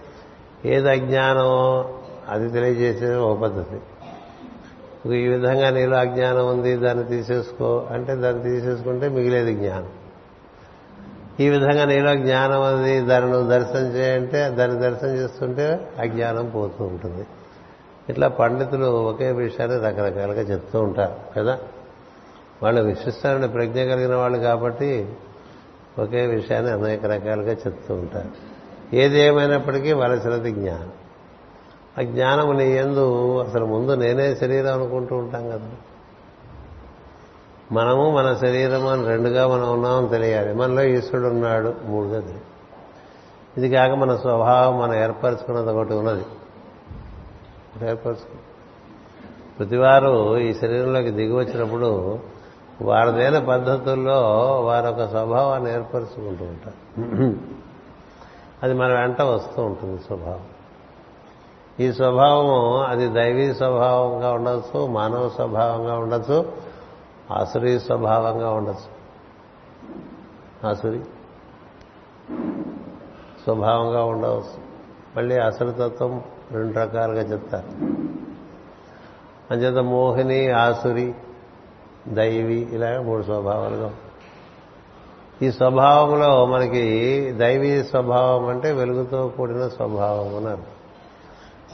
ఏది 0.64 0.90
అజ్ఞానమో 0.90 1.94
అది 2.28 2.48
తెలియజేసేది 2.48 3.14
ఒక 3.14 3.38
పద్ధతి. 3.38 3.80
ఈ 5.16 5.28
విధంగా 5.28 5.70
నీలో 5.70 5.96
అజ్ఞానం 5.96 6.48
ఉంది 6.48 6.76
దాన్ని 6.76 7.04
తీసేసుకో. 7.04 7.86
అంటే 7.90 8.14
దాన్ని 8.14 8.42
తీసేసుకుంటే 8.42 9.08
మిగిలేది 9.08 9.54
జ్ఞానం. 9.54 9.88
ఈ 11.40 11.48
విధంగా 11.48 11.84
నీలో 11.84 12.14
జ్ఞానం 12.14 12.62
అని 12.62 13.00
దాన్ని 13.00 13.30
నువ్వు 13.30 13.50
దర్శనం 13.50 13.86
చేయంటే 13.86 14.48
దాన్ని 14.48 14.80
దర్శనం 14.80 15.10
చేస్తుంటే 15.10 15.90
అజ్ఞానం 15.98 16.50
పోతూ 16.50 16.84
ఉంటుంది. 16.84 17.26
ఇట్లా 18.08 18.28
పండితులు 18.28 18.84
ఒకే 18.84 19.32
విషయాన్ని 19.32 19.78
రకరకాలుగా 19.78 20.42
చెప్తూ 20.42 20.80
ఉంటారు 20.80 21.14
కదా? 21.36 21.58
వాళ్ళు 22.62 22.82
విశిష్టమైన 22.82 23.46
ప్రజ్ఞ 23.46 23.78
కలిగిన 23.78 24.14
వాళ్ళు 24.14 24.38
కాబట్టి 24.38 25.08
ఒకే 25.98 26.26
విషయాన్ని 26.26 26.72
అనేక 26.72 27.06
రకాలుగా 27.06 27.52
చెప్తూ 27.52 27.94
ఉంటారు. 27.94 28.28
ఏది 28.96 29.20
ఏమైనప్పటికీ 29.20 29.92
వలసినది 29.92 30.52
జ్ఞానం. 30.52 30.90
ఆ 31.98 32.02
జ్ఞానం 32.02 32.58
నీ 32.58 32.72
ఎందు 32.76 33.36
అసలు 33.38 33.64
ముందు 33.64 33.92
నేనే 33.92 34.34
శరీరం 34.34 34.74
అనుకుంటూ 34.74 35.16
ఉంటాం 35.16 35.50
కదా? 35.50 35.70
మనము 37.72 38.10
మన 38.10 38.34
శరీరం 38.34 38.86
అని 38.86 39.06
రెండుగా 39.06 39.48
మనం 39.48 39.72
ఉన్నామని 39.72 40.08
తెలియాలి. 40.08 40.54
మనలో 40.54 40.82
ఈశ్వరుడు 40.82 41.28
ఉన్నాడు 41.28 41.74
మూడుగా 41.84 42.20
తెలియాలి. 42.20 42.42
ఇది 43.58 43.70
కాక 43.70 43.90
మన 43.90 44.16
స్వభావం 44.16 44.78
మనం 44.78 44.94
ఏర్పరచుకున్నది 44.94 45.72
ఒకటి 45.72 45.94
ఉన్నది. 45.94 46.24
ఏర్పరచుకున్నాం. 47.88 48.38
ప్రతివారు 49.58 50.38
ఈ 50.38 50.54
శరీరంలోకి 50.54 51.10
దిగి 51.10 51.32
వచ్చినప్పుడు 51.32 52.18
వారిదైన 52.82 53.38
పద్ధతుల్లో 53.38 54.20
వారొక 54.60 55.08
స్వభావాన్ని 55.08 55.72
ఏర్పరచుకుంటూ 55.72 56.44
ఉంటారు. 56.44 57.36
అది 58.62 58.74
మన 58.74 59.00
వెంట 59.00 59.22
వస్తూ 59.22 59.62
ఉంటుంది 59.62 60.02
స్వభావం. 60.02 60.40
ఈ 61.80 61.92
స్వభావము 61.92 62.82
అది 62.82 63.08
దైవీ 63.08 63.54
స్వభావంగా 63.54 64.32
ఉండొచ్చు 64.32 64.86
మానవ 64.86 65.28
స్వభావంగా 65.28 65.98
ఉండొచ్చు 65.98 66.71
ఆసురీ 67.32 67.80
స్వభావంగా 67.80 68.50
ఉండొచ్చు. 68.50 69.02
ఆసురి 70.68 71.00
స్వభావంగా 73.44 74.04
ఉండవచ్చు. 74.04 74.62
మళ్ళీ 75.16 75.38
అసురతత్వం 75.38 76.22
రెండు 76.52 76.78
రకాలుగా 76.78 77.22
చెప్తారు. 77.22 77.86
అంచేత 79.50 79.84
మోహిని 79.84 80.50
ఆసురి 80.50 81.14
దైవి 82.08 82.68
ఇలా 82.72 83.02
మూడు 83.02 83.22
స్వభావాలుగా 83.22 83.94
ఈ 85.42 85.52
స్వభావంలో 85.52 86.46
మనకి 86.46 87.32
దైవీ 87.32 87.84
స్వభావం 87.84 88.46
అంటే 88.46 88.72
వెలుగుతో 88.72 89.28
కూడిన 89.28 89.68
స్వభావం 89.68 90.36
అన్నారు 90.36 90.82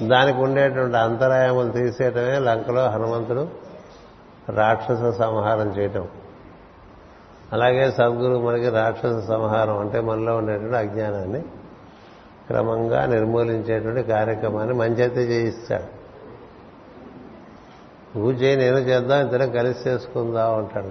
దానికి 0.06 0.38
ఉండేటువంటి 0.38 0.96
అంతరాయములు 0.96 1.72
తీసేయటమే 1.72 2.38
లంకలో 2.38 2.88
హనుమంతుడు 2.88 3.67
రాక్షస 4.48 5.18
సంహారం 5.18 5.68
చేయటం. 5.68 6.08
అలాగే 7.52 7.90
సద్గురు 7.90 8.46
మనకి 8.46 8.68
రాక్షస 8.68 9.26
సంహారం 9.28 9.78
అంటే 9.78 10.00
మనలో 10.00 10.36
ఉండేటువంటి 10.36 10.76
అజ్ఞానాన్ని 10.76 11.42
క్రమంగా 12.46 13.06
నిర్మూలించేటువంటి 13.06 14.02
కార్యక్రమాన్ని 14.02 14.74
మంచైతే 14.74 15.20
చేయిస్తాడు. 15.20 15.98
నువ్వు 18.18 18.32
చేయి 18.32 18.56
నేను 18.56 18.76
చేద్దాం 18.76 19.20
ఇద్దరం 19.20 19.50
కలిసి 19.50 19.88
చేసుకుందాం 19.88 20.58
అంటాడు. 20.58 20.90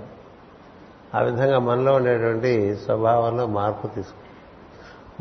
ఆ 1.17 1.21
విధంగా 1.21 1.59
మనలో 1.59 1.93
ఉండేటువంటి 1.93 2.75
స్వభావంలో 2.75 3.47
మార్పు 3.47 3.87
తీసుకు 3.87 4.27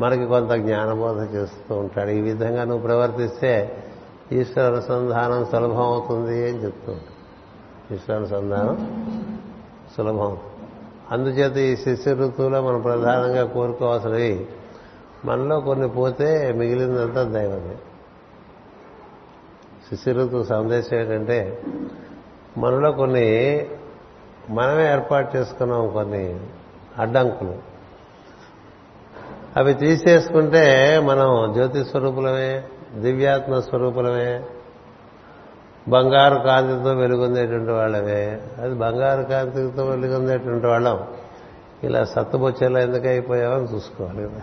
మనకి 0.03 0.25
కొంత 0.25 0.51
జ్ఞానబోధ 0.51 1.35
చేస్తూ 1.35 1.75
ఉంటాడు. 1.75 2.09
ఈ 2.09 2.21
విధంగా 2.21 2.63
నువ్వు 2.63 2.87
ప్రవర్తిస్తే 2.87 3.83
ఈశ్వర 4.31 4.73
అనుసంధానం 4.73 5.45
సులభం 5.45 5.81
అవుతుంది 5.81 6.49
అని 6.49 6.65
చెప్తూ 6.65 6.91
ఉంటాడు. 6.91 7.16
ఈశ్వర 7.91 8.23
సులభం. 9.97 10.37
అందుచేత 11.11 11.57
ఈ 11.57 11.75
శిష్య 11.75 12.13
ఋతువులో 12.13 12.61
మనం 12.61 12.81
ప్రధానంగా 12.81 13.45
కోరుకోవాల్సినవి 13.45 14.47
మనలో 15.25 15.59
కొన్ని 15.59 15.89
పోతే 15.89 16.51
మిగిలిందంతా 16.51 17.23
దైవమే. 17.23 17.75
శిష్య 19.89 20.11
ఋతువు 20.11 20.43
సందేశం 20.43 20.97
ఏంటంటే 20.97 21.61
మనలో 22.57 22.91
కొన్ని 22.91 23.25
మనమే 24.49 24.91
ఏర్పాటు 24.91 25.37
చేసుకున్నాం 25.37 25.89
కొన్ని 25.89 26.39
అడ్డంకులు. 26.97 27.55
అవి 29.57 29.73
తీసేసుకుంటే 29.73 30.99
మనం 30.99 31.53
జ్యోతి 31.53 31.85
స్వరూపులమే 31.85 32.63
దివ్యాత్మ 32.95 33.59
స్వరూపులమే 33.59 34.43
బంగారు 35.87 36.35
కాంతితో 36.35 36.93
వెలుగొందేటువంటి 36.93 37.71
వాళ్ళవే. 37.71 38.41
అది 38.61 38.75
బంగారు 38.75 39.23
కాంతితో 39.23 39.85
వెలుగొందేటువంటి 39.85 40.67
వాళ్ళం. 40.67 41.07
ఇలా 41.83 42.05
సత్తుబొచ్చేలా 42.05 42.79
ఎందుకు 42.79 43.07
అయిపోయామని 43.07 43.75
చూసుకోవాలి 43.75 44.17
కదా. 44.17 44.41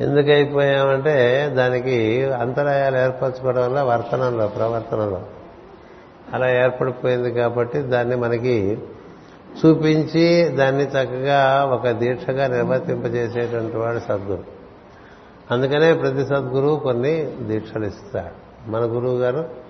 ఎందుకు 0.00 0.30
అయిపోయామంటే 0.30 1.48
దానికి 1.56 2.24
అంతరాయాలు 2.24 2.96
ఏర్పరచుకోవడం 2.96 3.62
వల్ల 3.62 3.80
వర్తనంలో 3.80 4.46
ప్రవర్తనలో. 4.46 5.22
అలా 6.32 6.50
ఏర్పడిపోయింది 6.50 7.32
కాబట్టి 7.32 7.78
దాన్ని 7.78 8.16
మనకి 8.16 8.78
చూపించి 9.66 10.44
దాన్ని 10.44 10.84
చక్కగా 10.84 11.64
ఒక 11.64 11.88
దీక్షగా 11.88 12.46
నిర్వర్తింపజేసేటువంటి 12.46 13.76
వాడు 13.76 13.98
సద్గురు. 13.98 14.44
అందుకనే 15.50 15.94
ప్రతి 15.94 16.26
సద్గురువు 16.26 16.76
కొన్ని 16.76 17.24
దీక్షలు 17.40 17.86
ఇస్తాడు. 17.86 18.48
మన 18.70 18.80
గురువు 18.80 19.18
గారు 19.18 19.67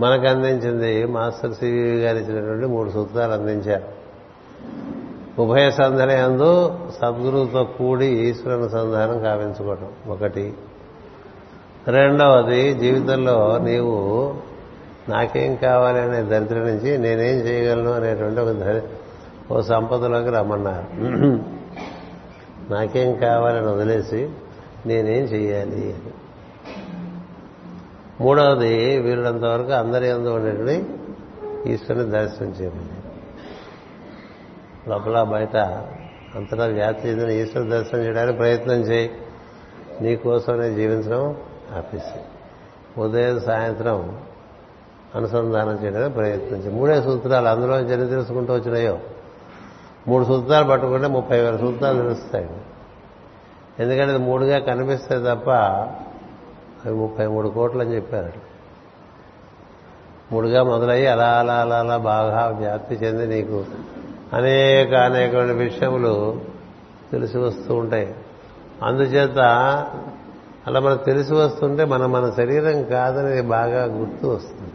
మనకు 0.00 0.26
అందించింది 0.26 1.06
మాస్టర్ 1.06 1.54
సివి 1.54 2.00
గారు 2.00 2.18
ఇచ్చినటువంటి 2.18 2.66
మూడు 2.66 2.90
సూత్రాలు 2.90 3.32
అందించారు. 3.32 3.96
ఉభయ 5.42 5.70
సంధనయందు 5.70 6.78
సద్గురువుతో 7.02 7.64
కూడి 7.64 8.06
ఈశ్వరుని 8.06 8.70
సంధానం 8.70 9.22
కావించుకోవటం 9.22 9.88
ఒకటి. 10.08 10.54
రెండవది 11.88 12.74
జీవితంలో 12.74 13.58
నీవు 13.58 14.34
నాకేం 15.08 15.56
కావాలి 15.56 16.00
అనే 16.00 16.22
దరిద్రం 16.22 16.58
నుంచి 16.58 16.98
నేనేం 16.98 17.36
చేయగలను 17.36 17.92
అనేటువంటి 17.92 18.40
ఒక 18.40 18.82
ఓ 19.52 19.60
సంపదలోకి 19.60 20.30
రమ్మన్నారు. 20.30 20.86
నాకేం 22.72 23.14
కావాలని 23.14 23.66
వదిలేసి 23.66 24.30
నేనేం 24.86 25.24
చేయాలి 25.24 25.82
అని. 25.82 26.25
మూడవది 28.20 28.98
వీళ్ళంతవరకు 28.98 29.72
అందరి 29.72 30.08
ఎందు 30.08 30.28
ఉండేటువంటి 30.28 30.84
ఈశ్వరుని 31.66 32.10
దర్శనం 32.10 32.48
చేయమని 32.48 33.06
లోపల 34.90 35.22
బయట 35.22 35.56
అంతటా 36.36 36.64
వ్యాప్తి 36.64 37.08
చెందిన 37.08 37.30
ఈశ్వర 37.30 37.62
దర్శనం 37.62 38.00
చేయడానికి 38.00 38.38
ప్రయత్నం 38.38 38.74
చేయి. 38.74 39.10
నీకోసమే 40.00 40.74
జీవించడం 40.74 41.36
ఆపేసి. 41.76 42.20
ఉదయం 43.00 43.40
సాయంత్రం 43.40 44.18
అనుసంధానం 45.14 45.84
చేయడానికి 45.84 46.14
ప్రయత్నం 46.14 46.58
చేయి. 46.58 46.74
మూడే 46.74 47.02
సూత్రాలు 47.02 47.48
అందులో 47.48 47.82
జరి 47.82 48.06
తెలుసుకుంటూ 48.06 48.54
వచ్చినాయో? 48.54 48.98
మూడు 50.08 50.24
సూత్రాలు 50.24 50.68
పట్టుకుంటే 50.68 51.06
ముప్పై 51.06 51.40
వేల 51.40 51.56
సూత్రాలు 51.56 52.02
తెలుస్తాయి. 52.02 52.50
ఎందుకంటే 53.80 54.14
ఇది 54.14 54.24
మూడుగా 54.24 54.58
కనిపిస్తాయి 54.58 55.22
తప్ప 55.22 55.50
ముప్పై 56.92 57.26
మూడు 57.26 57.48
కోట్లు 57.48 57.80
అని 57.80 57.94
చెప్పారు. 57.94 58.56
మూడుగా 60.32 60.62
మొదలయ్యి 60.62 61.06
అలా 61.06 61.26
అలా 61.26 61.54
అలా 61.54 61.78
అలా 61.78 61.96
బాగా 61.96 62.56
వ్యాప్తి 62.58 62.94
చెంది 62.94 63.26
నీకు 63.26 63.64
అనేక 64.32 64.94
అనేకమైన 64.94 65.52
విషయములు 65.52 66.40
తెలిసి 67.12 67.38
వస్తూ 67.38 67.74
ఉంటాయి. 67.74 68.14
అందుచేత 68.82 69.38
అలా 70.66 70.80
మనకు 70.80 71.04
తెలిసి 71.04 71.34
వస్తుంటే 71.34 71.84
మనం 71.84 72.12
మన 72.12 72.30
శరీరం 72.30 72.84
కాదని 72.84 73.42
బాగా 73.42 73.84
గుర్తు 73.84 74.26
వస్తుంది. 74.26 74.72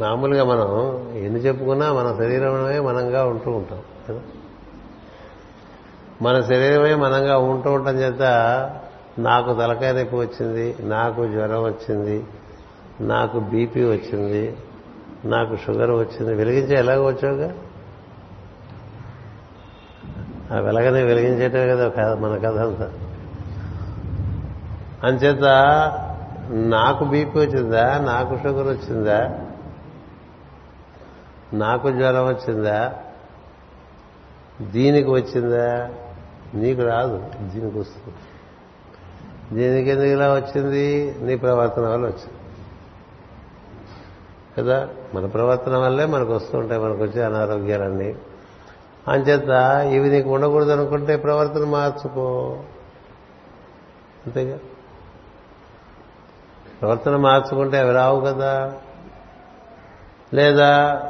మామూలుగా 0.00 0.44
మనం 0.44 0.96
ఎన్ని 1.16 1.40
చెప్పుకున్నా 1.40 1.92
మన 1.92 2.14
శరీరమే 2.18 2.78
మనంగా 2.78 3.24
ఉంటూ 3.24 3.50
ఉంటాం 3.50 3.82
కదా? 4.08 4.20
మన 6.22 6.40
శరీరమే 6.40 6.94
మనంగా 6.94 7.38
ఉంటూ 7.38 7.72
ఉండటం 7.72 7.94
చేత 7.94 8.20
నాకు 9.18 9.54
తలకాయ 9.54 9.92
నొప్పి 9.92 10.16
వచ్చింది 10.16 10.76
నాకు 10.80 11.26
జ్వరం 11.26 11.62
వచ్చింది 11.62 12.24
నాకు 13.00 13.40
బీపీ 13.40 13.84
వచ్చింది 13.84 14.56
నాకు 15.24 15.56
షుగర్ 15.56 15.90
వచ్చింది. 15.90 16.34
వెలిగించే 16.34 16.76
ఎలాగ 16.76 17.06
వచ్చావుగా? 17.06 17.54
ఆ 20.52 20.60
వెలగని 20.60 21.02
వెలిగించేటే 21.02 21.68
కదా 21.68 22.14
మన 22.14 22.36
కథ 22.36 22.58
అంతా. 22.58 22.92
అంచేత 25.04 25.44
నాకు 26.50 27.04
బీపీ 27.04 27.38
వచ్చిందా 27.38 27.98
నాకు 27.98 28.38
షుగర్ 28.42 28.66
వచ్చిందా 28.66 29.38
నాకు 31.52 31.90
జ్వరం 31.90 32.26
వచ్చిందా 32.26 32.94
దీనికి 34.62 35.10
వచ్చిందా? 35.10 35.88
నీకు 36.54 36.82
రాదు 36.82 37.24
దీనికి 37.40 37.78
వస్తుంది. 37.78 38.16
దీనికి 39.52 39.90
ఎందుకు 39.90 40.06
ఇలా 40.06 40.34
వచ్చింది? 40.34 41.16
నీ 41.20 41.36
ప్రవర్తన 41.36 41.82
వల్ల 41.82 42.04
వచ్చింది. 42.04 42.38
కదా? 44.58 44.88
మన 45.14 45.26
ప్రవర్తన 45.26 45.76
వల్లే 45.76 46.06
మనకు 46.06 46.32
వస్తూ 46.32 46.58
ఉంటాయి 46.58 46.80
మనకు 46.80 47.02
వచ్చే 47.02 47.22
అనారోగ్యాలన్నీ. 47.22 48.14
అంచేత 49.08 49.48
ఇవి 49.92 50.10
నీకు 50.10 50.30
ఉండకూడదు 50.30 50.70
అనుకుంటే 50.70 51.16
ప్రవర్తన 51.16 51.64
మార్చుకో. 51.64 52.58
అంతేగా? 54.26 54.58
ప్రవర్తన 56.80 57.16
మార్చుకుంటే 57.16 57.78
అవి 57.78 57.92
రావు 57.92 58.20
కదా? 58.20 58.72
లేదా 60.34 61.02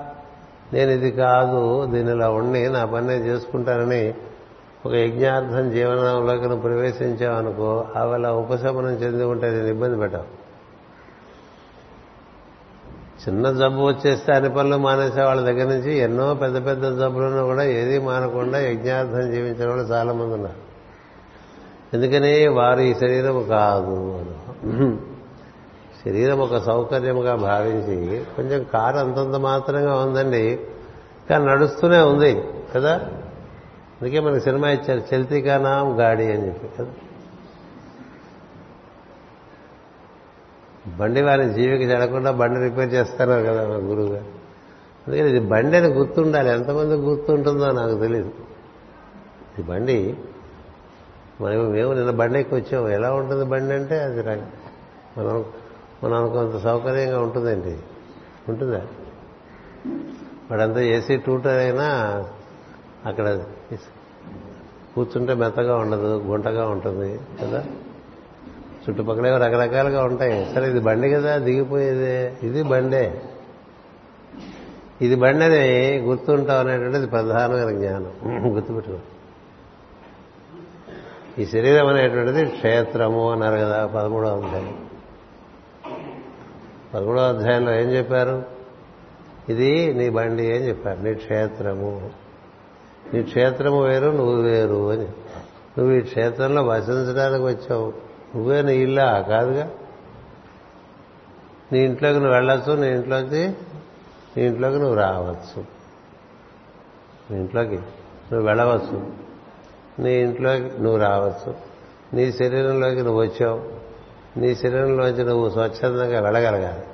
నేను 0.73 0.91
ఇది 0.91 1.11
కాదు 1.11 1.87
దీని 1.87 2.11
ఇలా 2.11 2.29
ఉండి 2.31 2.69
నా 2.69 2.85
పని 2.85 3.13
చేసుకుంటానని 3.13 4.15
ఒక 4.87 4.95
యజ్ఞార్థం 4.95 5.71
జీవనంలోకి 5.71 6.43
నువ్వు 6.43 6.61
ప్రవేశించావనుకో 6.61 7.87
అవి 7.97 8.15
అలా 8.15 8.33
ఉపశమనం 8.33 8.91
చెంది 8.91 9.25
ఉంటే 9.25 9.51
నేను 9.51 9.67
ఇబ్బంది 9.67 9.99
పెట్టావు 9.99 10.49
చిన్న 13.19 13.53
జబ్బు 13.53 13.83
వచ్చేస్తే 13.83 14.33
అన్ని 14.33 14.55
పనులు 14.55 14.77
మానేసే 14.77 15.23
వాళ్ళ 15.23 15.43
దగ్గర 15.43 15.69
నుంచి 15.69 15.99
ఎన్నో 15.99 16.35
పెద్ద 16.35 16.67
పెద్ద 16.67 16.99
జబ్బులను 17.01 17.45
కూడా 17.45 17.65
ఏది 17.65 17.99
మానకుండా 17.99 18.59
యజ్ఞార్థం 18.59 19.31
జీవించిన 19.31 19.69
వాళ్ళు 19.69 19.87
చాలా 19.87 20.13
మంది 20.13 20.35
ఉన్నారు. 20.35 20.69
ఎందుకని? 21.97 22.49
వారు 22.49 22.81
ఈ 22.81 22.95
శరీరం 22.95 23.47
కాదు 23.49 24.19
అని. 24.19 24.97
శరీరం 26.05 26.39
ఒక 26.39 26.57
సౌకర్యముగా 26.57 27.35
భావించి 27.35 28.25
కొంచెం 28.37 28.67
కారు 28.73 28.97
అంతంత 28.97 29.37
మాత్రంగా 29.37 29.95
ఉందండి. 29.95 30.61
కానీ 31.31 31.47
నడుస్తూనే 31.47 31.99
ఉంది 31.99 32.45
కదా? 32.75 33.01
అందుకే 34.03 34.21
మనకి 34.21 34.41
సినిమా 34.41 34.71
ఇచ్చారు 34.71 35.15
చల్తికా 35.15 35.59
నాం 35.59 36.01
గాడి 36.01 36.33
అని 36.33 36.47
చెప్పి 36.47 36.77
కదా. 36.79 36.91
బండి 40.97 41.23
వారి 41.23 41.49
జీవికి 41.49 41.85
చెడకుండా 41.85 42.31
బండి 42.31 42.61
రిపేర్ 42.61 42.93
చేస్తున్నారు 42.95 43.45
కదా 43.45 43.69
మా 43.69 43.75
గురువు 43.75 44.09
గారు. 44.09 44.25
అందుకని 45.07 45.29
ఇది 45.29 45.41
బండి 45.41 45.77
అని 45.77 45.89
గుర్తుండాలి. 45.89 46.51
ఎంతమంది 46.51 46.95
గుర్తుంటుందో 46.95 47.73
నాకు 47.73 47.99
తెలియదు 47.99 48.33
ఇది 49.59 49.63
బండి 49.69 50.17
మనం 51.41 51.71
మేము 51.71 51.93
నిన్న 51.93 52.11
బండి 52.11 52.39
ఎక్కి 52.39 52.55
వచ్చాము 52.55 52.89
ఎలా 52.89 53.13
ఉంటుంది 53.13 53.45
బండి 53.45 53.75
అంటే 53.75 53.99
అది 53.99 54.23
మనం 55.19 55.45
మనం 56.05 56.33
కొంత 56.33 56.63
సౌకర్యంగా 56.63 57.21
ఉంటుందండి. 57.21 57.79
ఉంటుందా? 58.49 58.83
వాడంతా 60.51 60.81
ఏసీ 60.81 61.17
టూటర్ 61.17 61.59
అయినా 61.59 61.89
అక్కడ 63.09 63.41
కూర్చుంటే 64.95 65.35
మెత్తగా 65.35 65.77
ఉండదు 65.77 66.23
గుంటగా 66.27 66.69
ఉంటుంది 66.69 67.21
కదా? 67.43 67.65
చుట్టుపక్కల 68.89 69.27
ఏవో 69.27 69.39
రకరకాలుగా 69.39 70.05
ఉంటాయి. 70.05 70.55
సరే 70.55 70.71
ఇది 70.71 70.81
బండి 70.81 71.11
కదా 71.11 71.39
దిగిపోయేదే. 71.39 72.37
ఇది 72.43 72.63
బండే. 72.63 73.23
ఇది 75.03 75.15
బండి 75.15 75.45
అని 75.45 75.99
గుర్తుంటాం 75.99 76.67
అనేటువంటిది 76.67 77.07
ప్రధానమైన 77.07 77.71
జ్ఞానం. 77.71 78.13
గుర్తుపెట్టుకో. 78.55 78.99
ఈ 81.39 81.47
శరీరం 81.47 81.87
అనేటువంటిది 81.87 82.47
క్షేత్రము 82.47 83.31
అన్నారు 83.31 83.57
కదా 83.57 83.87
పదమూడవ 83.87 84.37
అధ్యాయం. 84.37 84.87
పదమూడవ 86.95 87.37
అధ్యాయంలో 87.37 87.75
ఏం 87.75 87.89
చెప్పారు? 87.91 88.43
ఇది 89.49 89.95
నీ 89.95 90.09
బండి 90.09 90.57
అని 90.57 90.69
చెప్పారు 90.69 91.01
నీ 91.01 91.15
క్షేత్రము. 91.15 92.11
నీ 93.15 93.23
క్షేత్రము 93.23 93.83
వేరు 93.83 94.11
నువ్వు 94.11 94.35
వేరు 94.35 94.91
అని. 94.91 95.05
నువ్వు 95.79 95.93
ఈ 95.93 96.01
క్షేత్రంలో 96.01 96.63
వసించడానికి 96.63 97.45
వచ్చావు. 97.45 97.93
నువ్వే 98.37 98.63
నీ 98.63 98.77
ఇల్లా? 98.77 99.25
కాదుగా. 99.29 99.71
నీ 101.73 101.79
ఇంట్లోకి 101.79 102.15
నువ్వు 102.15 102.35
వెళ్ళొచ్చు 102.35 102.73
నీ 102.73 102.89
ఇంట్లోకి 102.89 103.49
నీ 104.37 104.47
ఇంట్లోకి 104.47 104.77
నువ్వు 104.77 104.95
రావచ్చు. 104.95 105.65
నీ 107.31 107.37
ఇంట్లోకి 107.37 107.77
నువ్వు 108.33 108.43
వెళ్ళవచ్చు. 108.43 109.13
నీ 109.99 110.15
ఇంట్లోకి 110.15 110.63
నువ్వు 110.63 110.97
రావచ్చు. 110.97 111.55
నీ 112.15 112.33
శరీరంలోకి 112.33 113.03
నువ్వు 113.03 113.21
వచ్చావు. 113.21 113.73
నీ 114.39 114.55
శరీరంలోంచి 114.55 115.25
నువ్వు 115.25 115.51
స్వచ్ఛందంగా 115.51 116.21
వెళ్ళగలగాలి. 116.21 116.85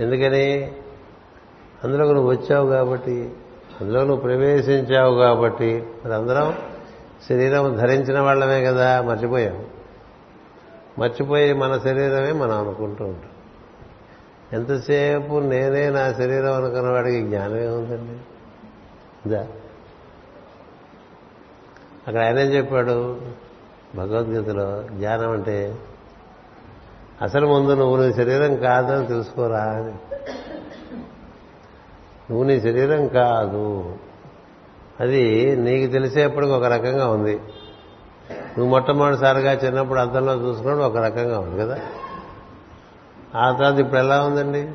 ఎందుకని? 0.00 0.72
అందులోకి 1.84 2.14
నువ్వు 2.14 2.30
వచ్చావు 2.30 2.68
కాబట్టి 2.68 3.32
అందులో 3.80 4.00
నువ్వు 4.00 4.16
ప్రవేశించావు 4.16 5.18
కాబట్టి 5.18 5.86
మరి 6.04 6.14
అందరం 6.14 6.58
శరీరం 7.28 7.76
ధరించిన 7.76 8.20
వాళ్ళమే 8.20 8.64
కదా 8.64 9.02
మర్చిపోయాం. 9.02 9.66
మర్చిపోయి 10.98 11.52
మన 11.52 11.78
శరీరమే 11.78 12.32
మనం 12.32 12.60
అనుకుంటూ 12.60 13.04
ఉంటాం. 13.04 13.30
ఎంతసేపు 14.52 15.38
నేనే 15.38 15.90
నా 15.90 16.12
శరీరం 16.12 16.54
అనుకున్న 16.54 16.90
వాడికి 16.90 17.22
జ్ఞానమే 17.22 17.66
ఉందండి 17.66 18.18
ఇదా. 19.28 19.46
అక్కడ 22.08 22.22
ఆయన 22.22 22.38
ఏం 22.38 22.46
చెప్పాడు? 22.46 23.20
భగవద్గీతలో 23.96 24.82
జ్ఞానం 24.82 25.30
అంటే 25.30 25.76
అసలు 27.22 27.46
ముందు 27.46 27.72
నువ్వు 27.72 28.06
నీ 28.06 28.12
శరీరం 28.12 28.56
కాదని 28.56 29.06
తెలుసుకోరా 29.06 29.62
అని. 29.62 30.13
నువ్వు 32.30 32.44
నీ 32.44 32.60
శరీరం 32.60 33.08
కాదు. 33.08 33.96
అది 35.00 35.56
నీకు 35.56 35.92
తెలిసేప్పటికి 35.92 36.52
ఒక 36.52 36.64
రకంగా 36.64 37.08
ఉంది. 37.08 37.34
నువ్వు 38.32 38.68
మొట్టమొదటిసారిగా 38.68 39.52
చిన్నప్పుడు 39.52 39.98
అద్దంలో 39.98 40.34
చూసుకున్నప్పుడు 40.34 40.84
ఒక 40.84 40.96
రకంగా 40.96 41.38
ఉంది 41.38 41.58
కదా. 41.58 41.80
ఆ 43.36 43.52
తర్వాత 43.52 43.74
ఇప్పుడు 43.74 44.00
ఎలా 44.00 44.24
ఉందండి? 44.24 44.68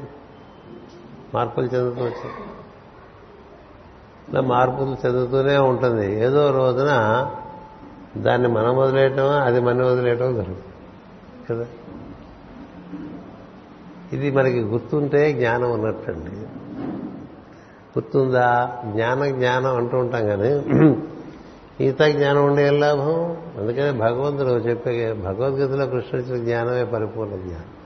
మార్పులు 1.33 1.65
చెందుతూ 1.65 2.01
వచ్చాయి. 2.01 2.35
ఇలా 4.29 4.41
మార్పులు 4.41 4.97
చెందుతూనే 5.05 5.57
ఉంటుంది. 5.57 6.21
ఏదో 6.21 6.51
రోజున 6.51 6.89
దాన్ని 8.17 8.47
మనం 8.47 8.77
వదిలేయటం 8.77 9.29
అది 9.29 9.59
మనం 9.59 9.85
వదిలేయటం 9.85 10.35
జరుగుతుంది 10.35 10.63
కదా. 11.49 11.65
ఇది 14.13 14.31
మనకి 14.31 14.59
గుర్తుంటే 14.61 15.33
జ్ఞానం 15.33 15.71
ఉన్నట్టండి. 15.71 16.48
గుర్తుందా? 17.99 18.77
జ్ఞాన 18.85 19.25
జ్ఞానం 19.25 19.75
అంటూ 19.75 19.97
ఉంటాం 19.97 20.27
కానీ 20.27 20.51
ఈత 21.85 22.01
జ్ఞానం 22.01 22.45
ఉండే 22.45 22.69
లాభం? 22.69 23.37
అందుకనే 23.57 23.91
భగవంతుడు 23.91 24.49
చెప్పే 24.49 25.13
భగవద్గీతలో 25.13 25.87
కృష్ణుడిచిన 25.87 26.43
జ్ఞానమే 26.43 26.83
పరిపూర్ణ 26.83 27.35
జ్ఞానం. 27.35 27.79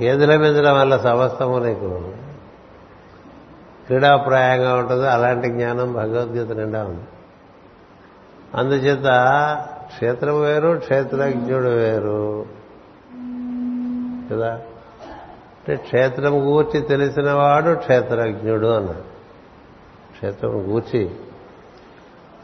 ఏదిల 0.00 0.36
మెదల 0.36 0.70
వల్ల 0.70 0.96
సమస్తము 0.96 1.58
నీకు 1.58 2.12
క్రీడాప్రాయంగా 3.86 4.74
ఉంటుందో 4.74 5.02
అలాంటి 5.02 5.48
జ్ఞానం 5.48 5.92
భగవద్గీత 5.92 6.56
నిండా 6.56 6.84
ఉంది. 6.84 7.04
అందుచేత 8.54 9.06
క్షేత్రం 9.86 10.40
వేరు 10.40 10.78
క్షేత్రజ్ఞుడు 10.78 11.68
వేరు. 11.68 12.46
కదా? 14.32 14.60
అంటే 15.68 15.82
క్షేత్రం 15.82 16.46
గూర్చి 16.46 16.80
తెలిసినవాడు 16.80 17.74
క్షేత్రజ్ఞుడు 17.74 18.66
అన్నాడు. 18.66 19.00
క్షేత్రం 20.12 20.72
గూర్చి 20.72 21.10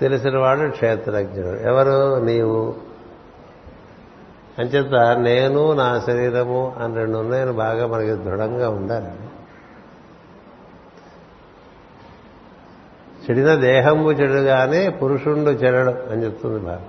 తెలిసినవాడు 0.01 0.71
క్షేత్రజ్ఞుడు. 0.71 1.49
ఎవరు? 1.49 2.25
నీవు. 2.25 2.75
అంచేత 4.59 5.17
నేను 5.17 5.73
నా 5.73 6.01
శరీరము 6.07 6.77
అని 6.79 6.95
రెండు 6.95 7.19
ఉన్నాయని 7.19 7.53
బాగా 7.53 7.87
మనకి 7.87 8.11
దృఢంగా 8.11 8.71
ఉండాలి. 8.71 9.11
చెడిన 13.31 13.55
దేహము 13.55 14.13
చెడుగానే 14.13 14.89
పురుషుండు 14.89 15.51
చెడడు 15.51 16.13
అని 16.13 16.25
చెప్తుంది 16.25 16.61
బాగా 16.61 16.85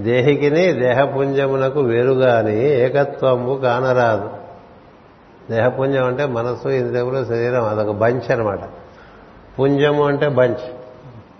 దేహికిని 0.00 0.72
దేహపుంజమునకు 0.72 1.80
వేరుగాని 1.80 2.70
ఏకత్వము 2.80 3.54
కానరాదు. 3.54 4.30
దేహపుంజం 5.50 6.04
అంటే 6.04 6.26
మనస్సు 6.26 6.68
ఇంద్రియములు 6.68 7.24
శరీరం 7.24 7.64
అదొక 7.64 7.90
బంచ్ 7.90 8.30
అనమాట 8.30 8.60
పుంజము 9.60 10.06
అంటే 10.06 10.28
బంచ్. 10.28 10.70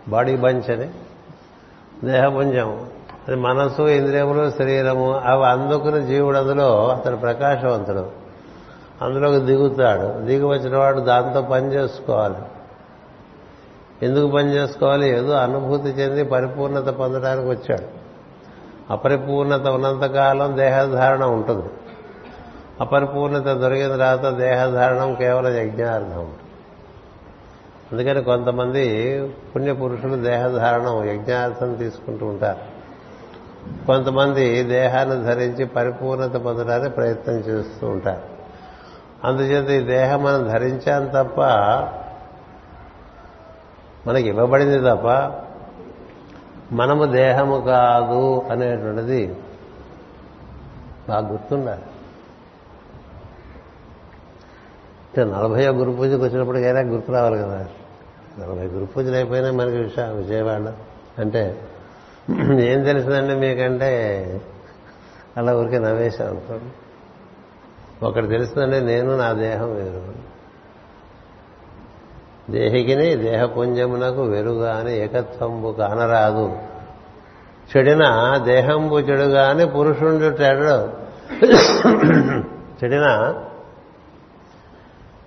బాడీ 0.09 0.37
బంచ్ 0.37 0.71
అని. 0.71 0.91
దేహపుంజము. 2.05 2.87
అది 3.29 3.37
మనస్సు 3.37 3.83
ఇంద్రియములు 3.83 4.51
శరీరము 4.51 5.13
అవి 5.13 5.47
అందుకుని 5.47 6.07
జీవుడు 6.07 6.39
అందులో 6.39 6.89
అతడు 6.89 7.17
ప్రకాశవంతుడు. 7.17 8.07
అందులోకి 9.03 9.39
దిగుతాడు. 9.39 10.25
దిగి 10.25 10.45
వచ్చిన 10.45 10.77
వాడు 10.77 11.01
దాంతో 11.01 11.43
పని 11.43 11.75
చేసుకోవాలి. 11.75 12.37
ఎందుకు 14.03 14.27
పని 14.27 14.55
చేసుకోవాలి? 14.55 15.11
ఏదో 15.11 15.33
అనుభూతి 15.33 15.89
చెంది 15.89 16.25
పరిపూర్ణత 16.25 16.89
పొందడానికి 16.89 17.49
వచ్చాడు. 17.49 18.04
అపరిపూర్ణత 18.91 19.67
ఉన్నంతకాలం 19.67 20.57
దేహధారణ 20.57 21.25
ఉంటుంది. 21.25 21.69
అపరిపూర్ణత 22.81 23.43
దొరికిన 23.43 23.89
తర్వాత 23.89 24.29
దేహధారణం 24.29 25.15
కేవలం 25.15 25.53
యజ్ఞార్థం 25.53 26.19
ఉంటుంది. 26.19 26.41
అందుకని 27.93 28.25
కొంతమంది 28.25 28.85
పుణ్యపురుషులు 29.55 30.17
దేహధారణం 30.17 31.05
యజ్ఞార్థం 31.05 31.75
తీసుకుంటూ 31.75 32.27
ఉంటారు. 32.27 32.75
కొంతమంది 33.87 34.63
దేహాన్ని 34.63 35.25
ధరించి 35.25 35.65
పరిపూర్ణత 35.65 36.37
పొందడానికి 36.37 36.95
ప్రయత్నం 36.95 37.35
చేస్తూ 37.35 37.89
ఉంటారు. 37.89 38.35
అందుచేత 39.25 39.83
ఈ 39.83 39.87
దేహం 39.87 40.23
మనం 40.23 40.49
ధరించాం 40.49 41.07
తప్ప 41.07 41.41
మనకి 44.09 44.29
ఇవ్వబడింది 44.29 44.79
తప్ప 44.79 45.35
మనము 46.75 47.05
దేహము 47.05 47.61
కాదు 47.61 48.43
అనేటువంటిది 48.51 49.37
బాగా 51.09 51.29
గుర్తుండాలి. 51.29 51.83
నలభై 55.25 55.69
గురు 55.69 55.91
పూజకు 55.91 56.23
వచ్చినప్పటికైనా 56.23 56.81
గుర్తు 56.81 57.13
రావాలి 57.13 57.39
కదా. 57.39 57.69
నలభై 58.39 58.67
గురు 58.67 58.85
పూజలు 58.85 59.15
అయిపోయినా 59.15 59.53
మనకి 59.53 59.77
విషయ 59.77 60.05
విజయవాడ. 60.05 60.73
అంటే 61.19 61.61
ఏం 62.41 62.85
తెలిసిందండి 62.85 63.35
మీకంటే? 63.35 63.91
అలా 65.37 65.57
ఊరికే 65.57 65.79
నవ్వేశాం 65.79 66.29
అనుకోండి. 66.29 66.75
ఒకటి 68.07 68.27
తెలిసిందంటే 68.27 68.81
నేను 68.81 69.19
నా 69.19 69.33
దేహం 69.33 69.75
వేరు. 69.75 70.24
దేహికిని 72.51 73.17
దేహపుంజమునకు 73.17 74.23
వెరుగాని 74.23 74.99
ఏకత్వంబు 74.99 75.73
కానరాదు. 75.73 76.57
చెడిన 77.77 78.05
దేహంబు 78.45 78.99
చెడుగాని 78.99 79.67
పురుషుండు 79.67 80.25
చెడడు 80.25 80.89
చెడిన 82.85 83.35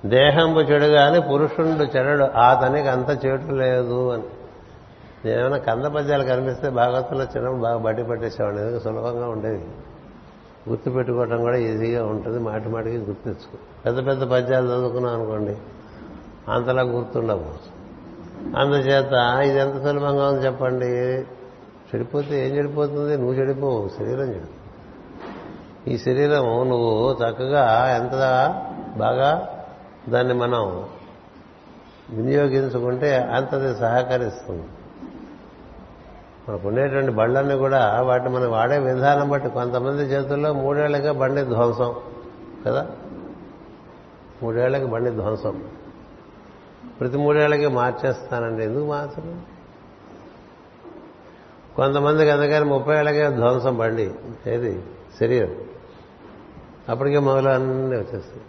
దేహంబు 0.05 0.59
చెడుగాని 0.59 1.21
పురుషుండు 1.21 1.97
చెడడు 1.97 2.23
అతనికి 2.23 2.87
అంత 2.87 3.25
చెడు 3.25 3.55
లేదు 3.55 4.13
అని. 4.13 4.23
నేనేమైనా 5.25 5.57
కంద 5.57 5.85
పద్యాలు 5.85 6.23
కనిపిస్తే 6.23 6.69
భాగవతంలో 6.69 7.23
చిన్నప్పుడు 7.23 7.61
బాగా 7.61 7.77
బట్టి 7.77 8.03
పట్టేసేవాడిని. 8.03 8.61
ఎందుకు 8.61 8.83
సులభంగా 8.83 9.27
ఉండేది. 9.27 9.65
గుర్తు 10.69 10.89
పెట్టుకోవటం 10.89 11.41
కూడా 11.41 11.57
ఈజీగా 11.57 12.05
ఉంటుంది. 12.05 12.39
మాటి 12.39 12.69
మాటికి 12.69 12.97
గుర్తించుకో 12.97 13.57
పెద్ద 13.85 14.07
పెద్ద 14.07 14.31
పద్యాలు 14.31 14.67
చదువుకున్నాం 14.67 15.13
అనుకోండి. 15.13 15.57
అంతలా 16.49 16.81
గుర్తుండవు 16.81 17.77
అందుచేత 18.57 19.13
ఇది 19.49 19.59
ఎంత 19.59 19.83
సులభంగా 19.83 20.27
ఉంది 20.27 20.45
చెప్పండి? 20.45 20.87
చెడిపోతే 21.87 22.49
ఏం 22.49 22.57
చెడిపోతుంది? 22.57 23.17
నువ్వు 23.17 23.33
చెడిపోవు 23.33 23.89
శరీరం 23.99 24.29
చెడు 24.29 24.57
ఈ 25.89 25.97
శరీరం 25.97 26.69
నువ్వు 26.69 27.13
చక్కగా 27.13 27.95
ఎంత 27.95 28.11
బాగా 28.97 29.55
దాన్ని 30.09 30.33
మనం 30.33 30.85
వినియోగించుకుంటే 32.09 33.17
అంతది 33.17 33.79
సహకరిస్తుంది. 33.79 34.63
మనకు 36.49 36.67
ఉండేటువంటి 36.67 37.11
బళ్ళన్నీ 37.11 37.57
కూడా 37.57 38.01
వాటిని 38.01 38.29
మనం 38.29 38.51
వాడే 38.51 38.79
విధానం 38.79 39.29
బట్టి 39.29 39.49
కొంతమంది 39.49 40.03
చేతుల్లో 40.03 40.53
మూడేళ్ళకే 40.53 41.11
బండి 41.11 41.41
ధ్వంసం 41.41 41.95
కదా? 42.65 42.87
మూడేళ్ళకి 44.43 44.85
బండి 44.85 45.09
ధ్వంసం. 45.09 45.61
ప్రతి 46.99 47.17
మూడేళ్ళకి 47.17 47.67
మార్చేస్తానండి. 47.67 48.63
ఎందుకు 48.63 48.85
మార్చరు? 48.85 49.57
కొంతమందికి 51.75 52.29
అందుకని 52.29 52.65
ముప్పై 52.65 52.97
ఏళ్ళకే 52.97 53.29
ధ్వంసం 53.29 53.77
బండి. 53.77 54.11
ఏది? 54.47 54.83
శరీరం. 55.19 55.55
అప్పటికే 56.89 57.19
మొదలు 57.19 57.49
అన్నీ 57.49 57.95
వచ్చేస్తాయి. 57.95 58.41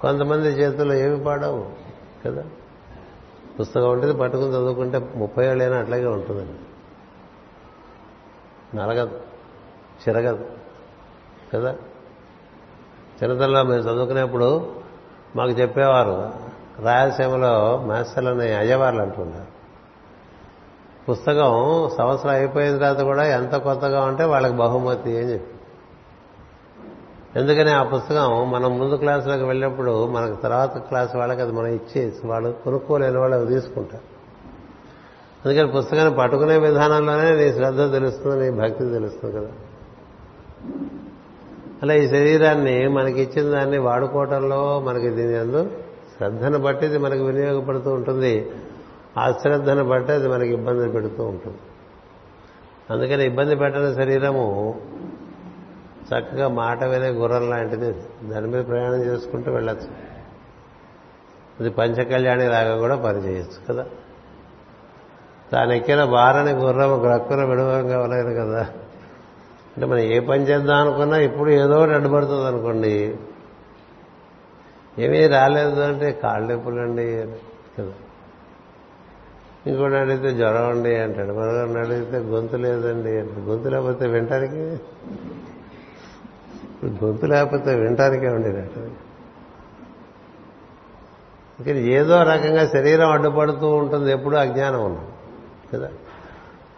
కొంతమంది 0.00 0.48
చేతుల్లో 0.48 0.94
ఏమి 0.94 1.24
పాడవు 1.24 1.70
కదా? 2.26 2.44
పుస్తకం 3.60 3.90
ఉంటుంది 3.90 4.14
పట్టుకుని 4.14 4.48
చదువుకుంటే 4.48 5.12
ముప్పై 5.16 5.46
ఏళ్ళైనా 5.46 5.76
అట్లాగే 5.76 6.06
ఉంటుందండి. 6.06 6.58
నలగదు 8.76 9.20
చిరగదు 10.08 10.50
కదా? 11.54 11.76
చిన్నతల్లో 13.22 13.62
మేము 13.62 13.80
చదువుకునేప్పుడు 13.80 14.76
మాకు 15.36 15.50
చెప్పేవారు 15.50 16.45
రాయలసీమలో 16.82 17.82
మాస్టర్లని 17.86 18.52
అయ్యవార్లు 18.52 19.02
అంటున్నారు. 19.02 19.56
పుస్తకం 21.10 21.88
సంవత్సరం 21.98 22.30
అయిపోయిన 22.30 22.76
తర్వాత 22.76 23.00
కూడా 23.00 23.26
ఎంత 23.26 23.56
కొత్తగా 23.56 24.04
ఉంటే 24.04 24.24
వాళ్ళకి 24.24 24.54
బహుమతి 24.54 25.18
అని 25.18 25.32
చెప్పి. 25.32 25.54
ఎందుకని 27.38 27.70
ఆ 27.70 27.82
పుస్తకం 27.82 28.50
మనం 28.50 28.78
ముందు 28.78 28.94
క్లాసులోకి 28.94 29.44
వెళ్ళినప్పుడు 29.44 30.06
మనకు 30.06 30.42
తర్వాత 30.42 30.78
క్లాస్ 30.78 31.16
వాళ్ళకి 31.16 31.40
అది 31.40 31.52
మనం 31.52 31.66
ఇచ్చేసి 31.66 32.26
వాళ్ళు 32.26 32.52
కొనుక్కోలేని 32.64 33.18
వాళ్ళు 33.18 33.36
అవి 33.36 33.46
తీసుకుంటారు. 33.46 34.16
అందుకని 35.48 35.72
పుస్తకాన్ని 35.72 36.14
పట్టుకునే 36.14 36.58
విధానంలోనే 36.58 37.36
నీ 37.36 37.52
శ్రద్ధ 37.52 37.92
తెలుస్తుంది 37.92 38.50
నీ 38.50 38.58
భక్తి 38.58 38.84
తెలుస్తుంది 38.84 39.36
కదా. 39.36 39.48
అలా 41.82 41.94
ఈ 41.94 42.08
శరీరాన్ని 42.08 42.88
మనకి 42.88 43.22
ఇచ్చిన 43.22 43.50
దాన్ని 43.50 43.78
వాడుకోవటంలో 43.78 44.80
మనకి 44.80 45.08
దీని 45.08 45.38
అందు 45.38 45.70
శ్రద్ధను 46.18 46.58
బట్టి 46.58 46.86
ఇది 46.86 46.98
మనకు 46.98 47.24
వినియోగపడుతూ 47.24 47.90
ఉంటుంది. 47.90 48.50
అశ్రద్ధను 49.22 49.84
బట్టి 49.84 50.12
అది 50.12 50.28
మనకి 50.28 50.52
ఇబ్బంది 50.52 50.90
పెడుతూ 50.90 51.24
ఉంటుంది. 51.24 51.56
అందుకని 52.90 53.24
ఇబ్బంది 53.24 53.56
పెట్టని 53.56 53.94
శరీరము 53.94 54.74
చక్కగా 56.06 56.48
మాట 56.48 56.84
వినే 56.84 57.08
గుర్రం 57.08 57.50
లాంటిది. 57.50 57.94
దాని 58.24 58.46
మీద 58.46 58.66
ప్రయాణం 58.66 59.02
చేసుకుంటూ 59.02 59.52
వెళ్ళచ్చు. 59.52 60.16
అది 61.60 61.70
పంచకళ్యాణి 61.70 62.48
లాగా 62.48 62.78
కూడా 62.78 62.96
పనిచేయచ్చు 62.96 63.74
కదా. 63.74 63.86
తాను 65.52 65.72
ఎక్కిన 65.72 66.04
భారని 66.04 66.52
గుర్రం 66.52 67.02
గ్రక్కున 67.02 67.44
విడవంగా 67.44 67.96
కావలేదు 67.96 68.28
కదా. 68.28 68.60
అంటే 69.76 69.86
మనం 69.86 69.98
ఏ 69.98 70.20
పని 70.20 70.42
చేద్దాం 70.42 70.76
అనుకున్నా 70.76 71.16
ఇప్పుడు 71.16 71.50
ఏదో 71.50 71.78
ఒకటి 71.78 71.92
అడ్డుపడుతుంది 71.92 72.46
అనుకోండి. 72.46 73.16
ఏమీ 74.98 75.26
రాలేదు 75.26 75.80
అంటే 75.80 76.12
కాళ్ళు 76.12 76.52
నొప్పులండి 76.52 77.24
కదా. 77.78 77.92
ఇంకోటి 79.66 79.94
అడిగితే 79.94 80.30
జ్వరం 80.30 80.68
అండి 80.68 80.96
అంటాడు. 80.96 81.32
మరొకరిని 81.32 81.78
అడిగితే 81.78 82.18
గొంతు 82.18 82.56
లేదండి 82.56 83.18
అంటే 83.18 83.40
గొంతు 83.40 83.68
లేకపోతే 83.68 84.06
వింటానికి 84.06 84.60
గొంతు 87.04 87.26
లేకపోతే 87.26 87.74
వింటానికే 87.74 88.28
ఉండేటట్టు 88.28 88.80
ఇంకా 91.58 91.70
ఏదో 91.70 92.22
రకంగా 92.22 92.66
శరీరం 92.66 93.10
అడ్డుపడుతూ 93.10 93.68
ఉంటుంది 93.68 94.12
ఎప్పుడూ 94.12 94.36
అజ్ఞానం 94.36 94.84
ఉన్నాం 94.84 95.06
కదా. 95.72 95.88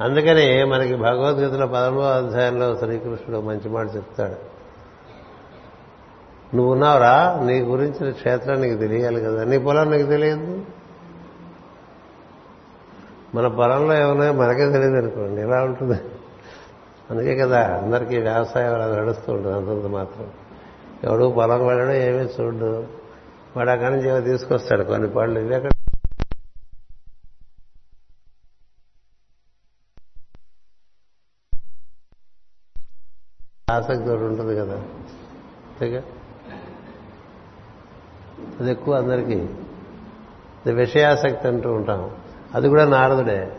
అందుకనే 0.01 0.65
మనకి 0.65 0.95
భగవద్గీతలో 0.97 1.67
పదమూడవ 1.67 2.25
అధ్యాయంలో 2.25 2.77
శ్రీకృష్ణుడు 2.77 3.41
మంచి 3.41 3.69
మాట 3.69 3.87
చెప్తాడు. 3.97 4.58
నువ్వు 6.55 6.73
ఉన్నావురా 6.73 7.41
నీ 7.45 7.61
గురించిన 7.61 8.11
క్షేత్రం 8.11 8.61
నీకు 8.61 8.79
తెలియాలి 8.79 9.21
కదా. 9.21 9.45
నీ 9.45 9.59
పొలం 9.59 9.91
నీకు 9.91 10.09
తెలియదు? 10.09 10.65
మన 13.35 13.47
పొలంలో 13.47 13.95
ఏమన్నా 13.95 14.33
మనకే 14.33 14.73
తెలియదు 14.73 14.97
అనుకోండి. 14.97 15.41
ఎలా 15.41 15.65
ఉంటుంది? 15.65 16.01
అందుకే 17.11 17.37
కదా 17.37 17.79
అందరికీ 17.79 18.19
వ్యవసాయం 18.19 18.75
అలా 18.75 18.97
నడుస్తూ 18.97 19.33
ఉంటుంది 19.33 19.57
అంతంత 19.57 19.93
మాత్రం. 19.93 20.31
ఎవడు 21.05 21.33
పొలం 21.37 21.67
వెళ్ళడం 21.67 21.93
ఏమీ 21.93 22.25
చూడు 22.25 22.87
వాడు 23.57 23.71
అక్కడి 23.71 23.97
నుంచి 23.97 24.09
ఏమో 24.09 24.21
తీసుకొస్తాడు 24.21 24.85
కొన్ని 24.85 25.11
పళ్ళు. 25.11 25.41
ఇవి 25.41 25.55
అక్కడ 25.55 25.71
ఆసక్తి 33.71 34.11
ఒకటి 34.11 34.25
ఉంటుంది 34.25 34.57
కదా. 34.57 34.75
అంతేగా? 34.75 36.03
అది 38.61 38.71
ఎక్కువ 38.71 38.97
అందరికీ. 38.97 39.35
ఇది 40.67 40.73
విషయాసక్తి 40.73 41.49
అంటూ 41.49 41.73
ఉంటాం. 41.73 42.11
అది 42.55 42.69
కూడా 42.69 42.85
నారదుడే. 42.85 43.53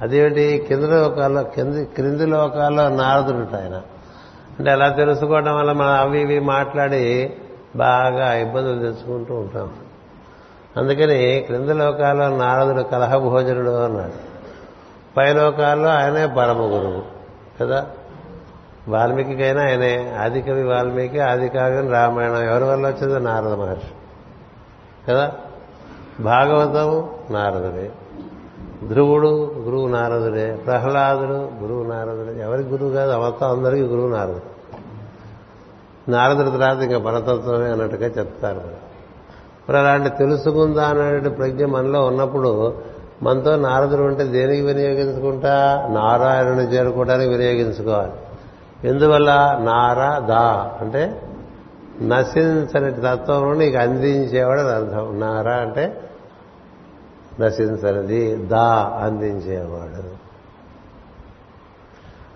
అదేమిటి? 0.00 0.64
కింద 0.68 0.84
లోకాల్లో 0.84 1.42
కింది 1.42 1.84
క్రింది 1.84 2.26
లోకాల్లో 2.26 2.88
నారదుడు 2.88 3.56
ఆయన 3.56 3.82
అంటే 4.58 4.70
అలా 4.70 4.88
తెలుసుకోవడం 4.88 5.56
వల్ల 5.56 5.72
మనం 5.72 5.90
అవి 5.90 6.20
ఇవి 6.20 6.40
మాట్లాడి 6.40 7.32
బాగా 7.76 8.34
ఇబ్బందులు 8.34 8.78
తెచ్చుకుంటూ 8.78 9.34
ఉంటాం. 9.34 9.72
అందుకని 10.76 11.40
క్రింది 11.46 11.74
లోకాల్లో 11.74 12.36
నారదుడు 12.36 12.82
కలహ 12.82 13.16
భోజనుడు 13.16 13.70
అన్నాడు. 13.70 14.32
పై 15.16 15.32
లోకాల్లో 15.32 15.88
ఆయనే 15.88 16.26
పరమ 16.26 16.58
గురువు 16.58 17.02
కదా? 17.60 17.86
వాల్మీకికైనా 18.88 19.62
ఆయనే. 19.62 20.16
ఆది 20.20 20.42
కవి 20.42 20.64
వాల్మీకి 20.64 21.18
ఆది 21.18 21.48
కావ్యం 21.48 21.92
రామాయణం. 21.92 22.44
ఎవరి 22.44 22.64
వల్ల 22.64 22.88
వచ్చింది? 22.88 23.20
నారద 23.20 23.52
మహర్షి. 23.52 23.90
కదా? 25.08 25.32
భాగవతం 26.20 27.08
నారదుడే. 27.30 27.90
ధ్రువుడు 28.88 29.54
గురువు 29.58 29.88
నారదుడే. 29.88 30.62
ప్రహ్లాదుడు 30.66 31.62
గురువు 31.62 31.82
నారదుడే. 31.84 32.42
ఎవరికి 32.42 32.68
గురువు 32.68 32.92
కాదు? 32.92 33.18
మొత్తం 33.18 33.50
అందరికీ 33.50 33.82
గురువు 33.82 34.08
నారదుడు. 34.08 34.52
నారదుడి 36.10 36.50
తర్వాత 36.50 36.78
ఇంకా 36.78 36.98
పరతత్వమే 36.98 37.70
అన్నట్టుగా 37.70 38.06
చెప్తారు 38.06 38.56
మరి. 38.56 38.76
మరి 39.68 39.78
అలాంటి 39.78 40.10
తెలుసుకుందా 40.10 40.84
అనే 40.84 41.28
ప్రజ్ఞ 41.28 41.64
మనలో 41.64 42.06
ఉన్నప్పుడు 42.06 42.74
మనతో 43.22 43.56
నారదుడు 43.56 44.02
ఉంటే 44.02 44.24
దేనికి 44.24 44.62
వినియోగించుకుంటా? 44.62 45.86
నారాయణుని 45.90 46.62
చేరుకోవడానికి 46.62 47.30
వినియోగించుకోవాలి. 47.30 48.12
ఎందువల్ల? 48.88 49.58
నారా 49.60 50.18
దా. 50.18 50.76
అంటే 50.80 51.22
నశించని 52.08 52.92
తత్వం 52.92 53.58
నీకు 53.58 53.78
అందించేవాడు 53.78 54.60
అని 54.60 54.70
అర్థం. 54.70 55.20
నారా 55.20 55.54
అంటే 55.54 56.00
నశించనిది 57.40 58.36
దా 58.36 58.98
అందించేవాడు. 59.02 60.22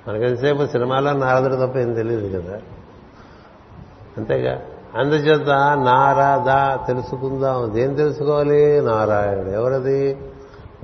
మనకెంతసేపు 0.09 0.67
సినిమాలో 0.67 1.13
నారదుడు 1.13 1.67
తప్ప 1.67 1.79
ఏం 1.79 1.95
తెలియదు 1.95 2.41
కదా. 2.41 2.59
అంతేగా. 4.17 4.61
అందుచేత 4.95 5.49
నారా 5.85 6.45
దా 6.47 6.85
తెలుసుకుందాం. 6.87 7.75
దేం 7.75 7.95
తెలుసుకోవాలి? 7.95 8.81
నారాయణుడు. 8.81 9.51
ఎవరది? 9.51 10.19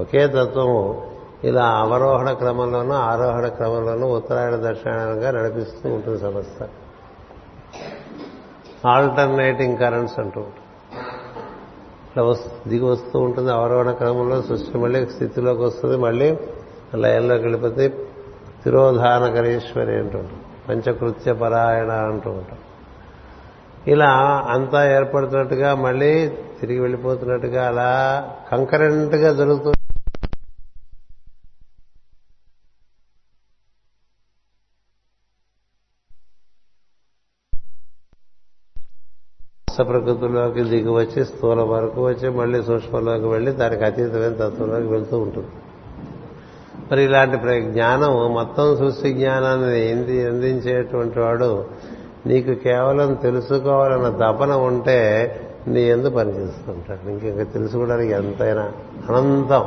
ఒకే 0.01 0.27
తత్వము. 0.27 1.13
ఇలా 1.45 1.67
అవరోహణ 1.67 2.33
క్రమంలోనూ 2.33 2.95
ఆరోహణ 2.95 3.49
క్రమంలోనూ 3.49 4.07
ఉత్తరాయణ 4.07 4.57
దక్షిణాయనంగా 4.57 5.31
నడిపిస్తూ 5.31 5.91
ఉంటుంది 5.91 6.21
సంస్థ 6.21 6.69
ఆల్టర్నేటింగ్ 8.89 9.79
కరెంట్స్ 9.79 10.19
అంటూ 10.19 10.41
ఉంటాం 10.41 10.59
ఇట్లా 12.09 12.23
దిగి 12.69 12.85
వస్తూ 12.85 13.21
ఉంటుంది 13.21 13.51
అవరోహణ 13.51 13.91
క్రమంలో 13.93 14.43
సృష్టి 14.43 14.79
మళ్ళీ 14.79 15.07
స్థితిలోకి 15.07 15.61
వస్తుంది 15.61 15.97
మళ్ళీ 15.97 16.39
లయంలోకి 16.95 17.43
వెళ్ళిపోతే 17.43 17.89
తిరోధానకరీశ్వరి 18.65 19.97
అంటూ 19.97 20.19
ఉంటాం 20.19 20.41
పంచకృత్య 20.69 21.33
పరాయణ 21.33 21.91
అంటూ 21.91 22.31
ఉంటాం 22.31 22.59
ఇలా 23.87 24.11
అంతా 24.49 24.87
ఏర్పడుతున్నట్టుగా 24.91 25.75
మళ్ళీ 25.75 26.29
తిరిగి 26.61 26.81
వెళ్ళిపోతున్నట్టుగా 26.81 27.67
అలా 27.67 27.91
కంకరెంట్గా 28.53 29.33
జరుగుతుంది 29.33 29.82
ప్రకృతిలోకి 39.83 40.63
దిగి 40.63 40.91
వచ్చి 40.91 41.25
స్థూల 41.25 41.63
వరకు 41.63 42.07
వచ్చి 42.07 42.31
మళ్ళీ 42.31 42.63
సూక్ష్మంలోకి 42.63 43.27
వెళ్ళి 43.27 43.53
దానికి 43.53 43.85
అతీతమైన 43.85 44.33
తత్వంలోకి 44.33 44.87
వెళ్తూ 44.87 45.19
ఉంటుంది. 45.19 45.49
మరి 46.93 47.05
ఇలాంటి 47.05 47.61
జ్ఞానం 47.61 48.35
మొత్తం 48.35 48.77
సృష్టి 48.77 49.13
జ్ఞానాన్ని 49.13 50.23
అందించేటువంటి 50.25 51.21
వాడు 51.21 51.65
నీకు 52.27 52.53
కేవలం 52.53 53.15
తెలుసుకోవాలన్న 53.15 54.09
తపన 54.09 54.53
ఉంటే 54.53 55.37
నీ 55.67 55.81
ఎందు 55.81 56.11
పనిచేస్తుంటాడు 56.11 57.09
ఇంక 57.09 57.53
తెలుసుకోవడానికి 57.53 58.13
ఎంతైనా 58.13 58.63
అనంతం. 59.09 59.65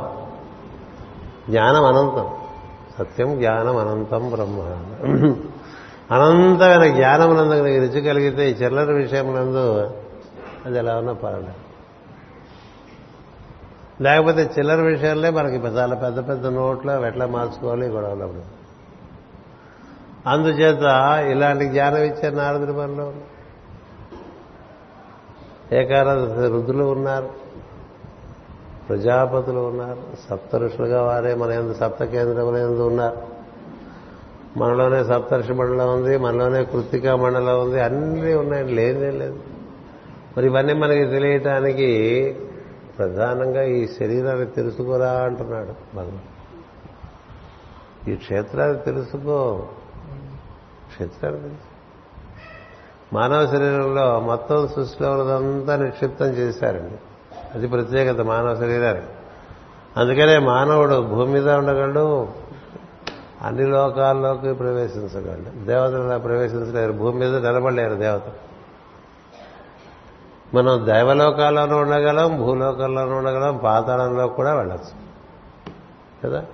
జ్ఞానం 1.50 1.84
అనంతం. 1.84 2.26
సత్యం 2.98 3.38
జ్ఞానం 3.38 3.76
అనంతం 3.76 4.30
బ్రహ్మ. 4.30 4.60
అనంతమైన 6.10 6.94
జ్ఞానమునందు 6.94 7.52
రుచి 7.52 8.00
కలిగితే 8.00 8.50
ఈ 8.50 8.54
చిల్లర 8.54 8.92
విషయమునందు 8.92 9.90
అది 10.66 10.78
ఎలా 10.78 10.96
ఉన్నా 10.96 11.12
పర్వాలేదు. 11.12 11.66
లేకపోతే 14.02 14.50
చిల్లర 14.58 14.80
విషయాలే 14.80 15.30
మనకి 15.30 15.56
చాలా 15.56 15.94
పెద్ద 15.94 16.28
పెద్ద 16.28 16.46
నోట్లో 16.46 17.06
ఎట్లా 17.06 17.26
మార్చుకోవాలి 17.26 17.86
గొడవలు 17.86 18.56
అందుచేత 20.26 20.82
ఇలాంటి 21.30 21.68
జ్ఞానం 21.68 21.96
ఇచ్చే 21.96 22.30
నారదుడి 22.30 22.72
మనలో. 22.72 23.12
ఏకారాధ 25.72 26.40
రుద్రులు 26.40 26.84
ఉన్నారు 26.84 27.30
ప్రజాపతులు 28.88 29.58
ఉన్నారు 29.58 30.02
సప్త 30.30 30.56
ఋషులుగా 30.56 31.02
వారే 31.02 31.34
మన 31.34 31.50
ఎందు 31.50 31.74
సప్త 31.74 32.04
కేంద్రముల 32.04 32.56
ఎందు 32.56 32.88
ఉన్నారు. 32.88 33.16
మనలోనే 34.56 35.04
సప్తర్షి 35.04 35.52
మండలం 35.52 35.94
ఉంది 35.94 36.16
మనలోనే 36.16 36.64
కృతికా 36.64 37.16
మండలం 37.16 37.60
ఉంది 37.60 37.80
అన్నీ 37.80 38.34
ఉన్నాయి 38.34 38.64
లేదే 38.64 39.10
లేదు. 39.10 39.55
మరి 40.36 40.46
ఇవన్నీ 40.46 40.72
మనకి 40.72 41.04
తెలియటానికి 41.04 42.32
ప్రధానంగా 42.98 43.62
ఈ 43.62 43.86
శరీరాన్ని 43.86 44.46
తెలుసుకోరా 44.46 45.12
అంటున్నాడు 45.12 45.96
భగవాన్. 45.96 46.18
ఈ 48.10 48.14
క్షేత్రాన్ని 48.14 48.78
తెలుసుకో. 48.78 49.66
క్షేత్రాన్ని 50.92 51.40
తెలుసు 51.40 51.76
మానవ 53.12 53.46
శరీరంలో 53.46 54.20
మొత్తం 54.20 54.68
సృష్టిలో 54.68 55.12
ఉన్నదంతా 55.12 55.76
నిక్షిప్తం 55.76 56.26
చేశారండి. 56.26 56.94
అది 57.54 57.68
ప్రత్యేకత 57.68 58.20
మానవ 58.20 58.56
శరీరానికి. 58.56 59.06
అందుకనే 59.96 60.38
మానవుడు 60.38 61.02
భూమి 61.02 61.32
మీద 61.32 61.50
ఉండగలడు 61.50 62.28
అన్ని 63.42 63.66
లోకాల్లోకి 63.66 64.54
ప్రవేశించగలడు. 64.54 65.64
దేవతలు 65.64 66.02
అలా 66.02 66.18
ప్రవేశించలేరు 66.18 66.92
భూమి 66.92 67.18
మీద 67.18 67.46
నిలబడలేరు 67.46 67.94
దేవత 67.94 68.22
మనం 70.56 70.86
దైవలోకాల్లోనూ 70.86 71.76
ఉండగలం 71.76 72.36
భూలోకాల్లోనూ 72.36 73.16
ఉండగలం 73.16 73.56
పాతాళంలో 73.56 74.26
కూడా 74.26 74.54
వెళ్ళచ్చు. 74.54 75.06
కదా? 76.24 76.44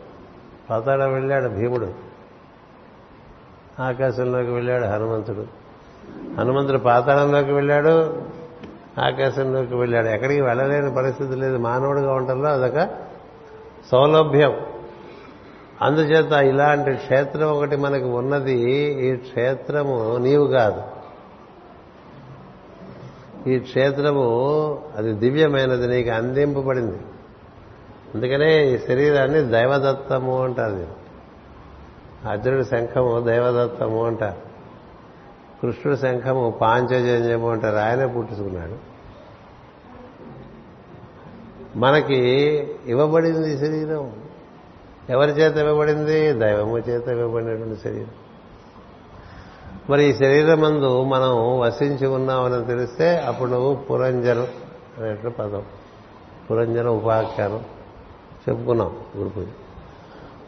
పాతాళం 0.71 1.13
వెళ్ళాడు 1.13 1.49
భీముడు. 1.49 1.89
ఆకాశంలోకి 3.83 4.51
వెళ్ళాడు 4.51 4.85
హనుమంతుడు. 4.85 5.47
హనుమంతుడు 6.39 6.79
పాతాళంలోకి 6.79 7.53
వెళ్ళాడు 7.53 8.23
ఆకాశంలోకి 9.01 9.75
వెళ్ళాడు. 9.77 10.07
ఎక్కడికి 10.07 10.41
వెళ్ళలేని 10.41 10.95
పరిస్థితి 10.95 11.37
లేదు. 11.37 11.57
మానవుడిగా 11.57 12.13
ఉండటంలో 12.13 12.49
అదొక 12.49 12.89
సౌలభ్యం. 13.93 14.57
అందుచేత 15.83 16.33
ఇలాంటి 16.33 16.95
క్షేత్రం 16.95 17.49
ఒకటి 17.49 17.77
మనకి 17.77 18.05
ఉన్నది. 18.05 18.61
ఈ 19.07 19.17
క్షేత్రము 19.17 20.17
నీవు 20.17 20.47
కాదు. 20.47 20.83
ఈ 23.47 23.59
క్షేత్రము 23.59 24.27
అది 24.97 25.13
దివ్యమైనది 25.13 25.87
నీకు 25.87 26.11
అందింపబడింది. 26.11 26.99
అందుకనే 28.15 28.75
ఈ 28.75 28.79
శరీరాన్ని 28.79 29.41
దైవదత్తము 29.41 30.45
అంటారు 30.45 30.87
అర్జునుడి 32.29 32.65
శంఖము 32.65 33.21
దైవదత్తము 33.21 34.07
అంటారు. 34.07 34.53
కృష్ణుడి 35.63 35.99
శంఖము 35.99 36.51
పాంచజన్యము 36.61 37.51
అంటారు. 37.51 37.77
ఆయనే 37.77 38.07
పుట్టుకున్నాడు 38.07 38.93
మనకి 41.79 42.17
ఇవ్వబడింది 42.87 43.55
ఈ 43.55 43.59
శరీరం. 43.59 44.13
ఎవరి 45.11 45.31
చేత 45.31 45.57
ఇవ్వబడింది? 45.57 46.33
దైవము 46.33 46.79
చేత 46.79 47.09
ఇవ్వబడినటువంటి 47.09 47.81
శరీరం. 47.81 48.22
మరి 49.91 50.05
ఈ 50.05 50.15
శరీరం 50.15 50.61
మందు 50.61 51.03
మనం 51.03 51.61
వసించి 51.61 52.07
ఉన్నామని 52.07 52.65
తెలిస్తే 52.65 53.17
అప్పుడు 53.17 53.51
నువ్వు 53.51 53.75
పురంజనం 53.75 54.47
అనేటువంటి 54.99 55.37
పదం. 55.39 55.63
పురంజన 56.51 56.89
ఉపాఖ్యానం. 56.89 57.61
చెప్పుకున్నాం 58.49 58.97
గురుపు 59.17 59.41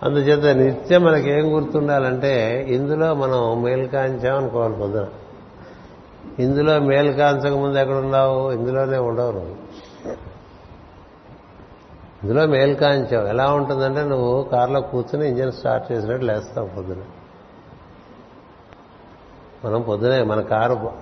అందుచేత 0.03 0.57
నిత్యం 0.57 1.03
మనకి 1.03 1.31
ఏం 1.31 1.57
గుర్తుండాలంటే 1.57 2.67
ఇందులో 2.69 3.15
మనం 3.15 3.63
మేల్కాంచాం 3.63 4.37
అనుకోవాలి 4.37 4.75
పొద్దున. 4.75 5.07
ఇందులో 6.39 6.79
మేల్కాంచక 6.79 7.53
ముందు 7.53 7.79
ఎక్కడ 7.79 7.97
ఉన్నావు 7.97 8.51
ఇందులోనే 8.51 8.99
ఉండవు 8.99 9.33
నువ్వు. 9.33 9.57
ఇందులో 12.23 12.47
మేల్కాంచావు. 12.47 13.27
ఎలా 13.27 13.47
ఉంటుందంటే 13.47 14.03
నువ్వు 14.03 14.43
కారులో 14.43 14.81
కూర్చుని 14.81 15.29
ఇంజిన్ 15.29 15.53
స్టార్ట్ 15.53 15.93
చేసినట్టు 15.93 16.25
లేస్తావు 16.25 16.69
పొద్దున. 16.69 16.99
మనం 19.65 19.83
పొద్దునే 19.83 20.23
మన 20.23 20.41
కారు 20.41 20.93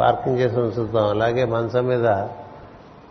పార్కింగ్ 0.00 0.38
చేసి 0.38 0.56
ఉంచుతాం. 0.56 1.08
అలాగే 1.08 1.44
మంచం 1.44 1.86
మీద 1.86 2.08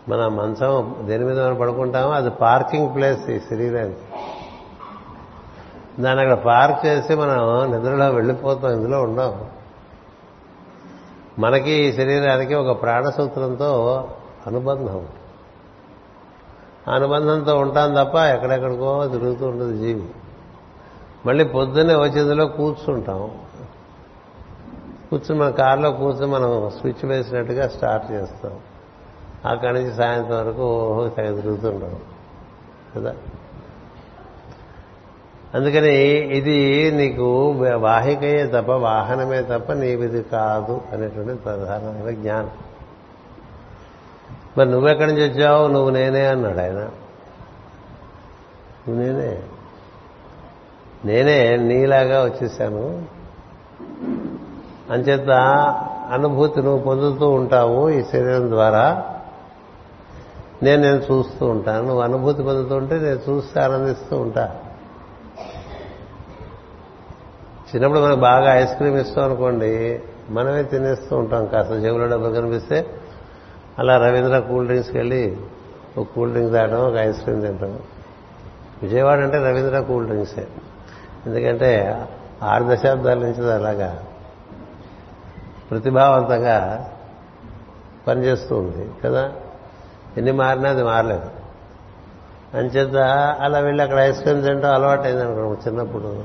మన 0.08 0.28
మంచం 0.28 0.96
దేని 1.04 1.24
మీద 1.24 1.40
మనం 1.40 1.56
పడుకుంటామో 1.56 2.12
అది 2.12 2.30
పార్కింగ్ 2.30 2.94
ప్లేస్ 2.94 3.30
ఈ 3.30 3.38
శరీరానికి. 3.38 4.00
దాన్ని 6.02 6.24
అక్కడ 6.24 6.44
పార్క్ 6.44 6.86
చేసి 6.86 7.14
మనం 7.14 7.72
నిద్రలో 7.72 8.10
వెళ్ళిపోతాం 8.10 8.72
ఇందులో 8.72 9.02
ఉండం 9.02 9.44
మనకి 11.38 11.70
ఈ 11.70 11.92
శరీరానికి 11.92 12.54
ఒక 12.54 12.82
ప్రాణసూత్రంతో 12.82 14.08
అనుబంధం. 14.46 15.06
ఆ 16.88 16.94
అనుబంధంతో 16.94 17.58
ఉంటాం 17.58 17.94
తప్ప 17.94 18.16
ఎక్కడెక్కడికో 18.16 19.08
తిరుగుతూ 19.08 19.46
ఉంటుంది 19.46 19.78
జీవి. 19.78 20.08
మళ్ళీ 21.26 21.44
పొద్దున్నే 21.44 21.94
వచ్చేదిలో 21.94 22.46
కూర్చుంటాం. 22.46 23.30
కూర్చుని 25.10 25.40
మన 25.40 25.50
కారులో 25.50 25.90
కూర్చుని 25.90 26.26
మనం 26.26 26.70
స్విచ్ 26.80 27.06
వేసినట్టుగా 27.06 27.68
స్టార్ట్ 27.68 28.12
చేస్తాం. 28.12 28.52
అక్కడి 29.44 29.72
నుంచి 29.72 29.94
సాయంత్రం 29.94 30.46
వరకు 30.46 30.62
ఓహో 30.62 31.08
తెగ 31.08 31.34
తిరుగుతుంటాం 31.34 31.96
కదా? 32.96 33.14
అందుకని 35.54 35.94
ఇది 36.36 36.90
నీకు 36.92 37.50
వాహికయే 37.76 38.46
తప్ప 38.46 38.72
వాహనమే 38.72 39.42
తప్ప 39.42 39.72
నీవిది 39.72 40.22
కాదు 40.22 40.80
అనేటువంటి 40.92 41.42
ప్రధానమైన 41.42 42.14
జ్ఞానం. 42.14 42.50
మరి 44.58 44.70
నువ్వెక్కడి 44.70 45.12
నుంచి 45.12 45.28
వచ్చావు? 45.28 45.68
నువ్వు 45.68 45.90
నేనే 45.90 46.26
అన్నాడు 46.26 46.58
ఆయన. 46.58 46.88
నువ్వు 48.88 49.02
నేనే. 49.02 49.42
నేనే 51.04 51.56
నీలాగా 51.56 52.24
వచ్చేసాను. 52.24 53.16
అంచేత 54.90 55.30
అనుభూతి 56.12 56.62
నువ్వు 56.62 56.78
పొందుతూ 56.78 57.28
ఉంటావు 57.28 57.88
ఈ 57.88 58.02
శరీరం 58.02 58.50
ద్వారా. 58.50 59.04
నేను 60.62 60.82
నేను 60.82 60.96
చూస్తూ 60.96 61.46
ఉంటాను. 61.46 61.86
నువ్వు 61.86 62.02
అనుభూతి 62.02 62.42
పొందుతూ 62.42 62.76
ఉంటే 62.76 62.94
నేను 62.94 63.30
చూస్తే 63.30 63.60
ఆనందిస్తూ 63.60 64.16
ఉంటా. 64.16 64.56
చిన్నప్పుడు 67.74 68.00
మనకు 68.00 68.20
బాగా 68.20 68.54
ఐస్ 68.54 68.74
క్రీమ్ 68.74 68.98
ఇస్తాం 68.98 69.24
అనుకోండి 69.24 70.00
మనమే 70.30 70.62
తినేస్తూ 70.62 71.16
ఉంటాం. 71.16 71.46
కాస్త 71.46 71.74
జేబులో 71.74 72.06
డబ్బులు 72.06 72.32
కనిపిస్తే 72.32 72.86
అలా 73.78 73.96
రవీంద్ర 73.96 74.38
కూల్ 74.38 74.66
డ్రింక్స్కి 74.66 74.98
వెళ్ళి 74.98 75.36
ఒక 75.98 76.06
కూల్ 76.14 76.32
డ్రింక్ 76.32 76.52
తాగడం 76.52 76.80
ఒక 76.80 76.94
ఐస్ 76.94 77.20
క్రీమ్ 77.20 77.42
తింటాం. 77.42 77.78
విజయవాడ 78.82 79.18
అంటే 79.18 79.38
రవీంద్ర 79.38 79.80
కూల్ 79.80 80.06
డ్రింక్సే. 80.06 80.46
ఎందుకంటే 81.26 82.02
ఆరు 82.42 82.64
దశాబ్దాల 82.64 83.18
నుంచి 83.18 83.54
అలాగా. 83.54 84.02
ప్రతిభావంతంగా 85.70 86.90
పనిచేస్తూ 88.06 88.56
ఉంది 88.56 88.90
కదా? 89.04 89.32
ఎన్ని 90.16 90.32
మారినా 90.32 90.70
అది 90.70 90.82
మారలేదు. 90.82 91.30
అంచేత 92.54 92.96
అలా 93.40 93.58
వెళ్ళి 93.58 93.82
అక్కడ 93.82 93.98
ఐస్ 93.98 94.20
క్రీమ్ 94.20 94.44
తింటాం 94.44 94.74
అలవాటు 94.74 95.00
అనుకో 95.00 95.56
చిన్నప్పుడు. 95.66 96.24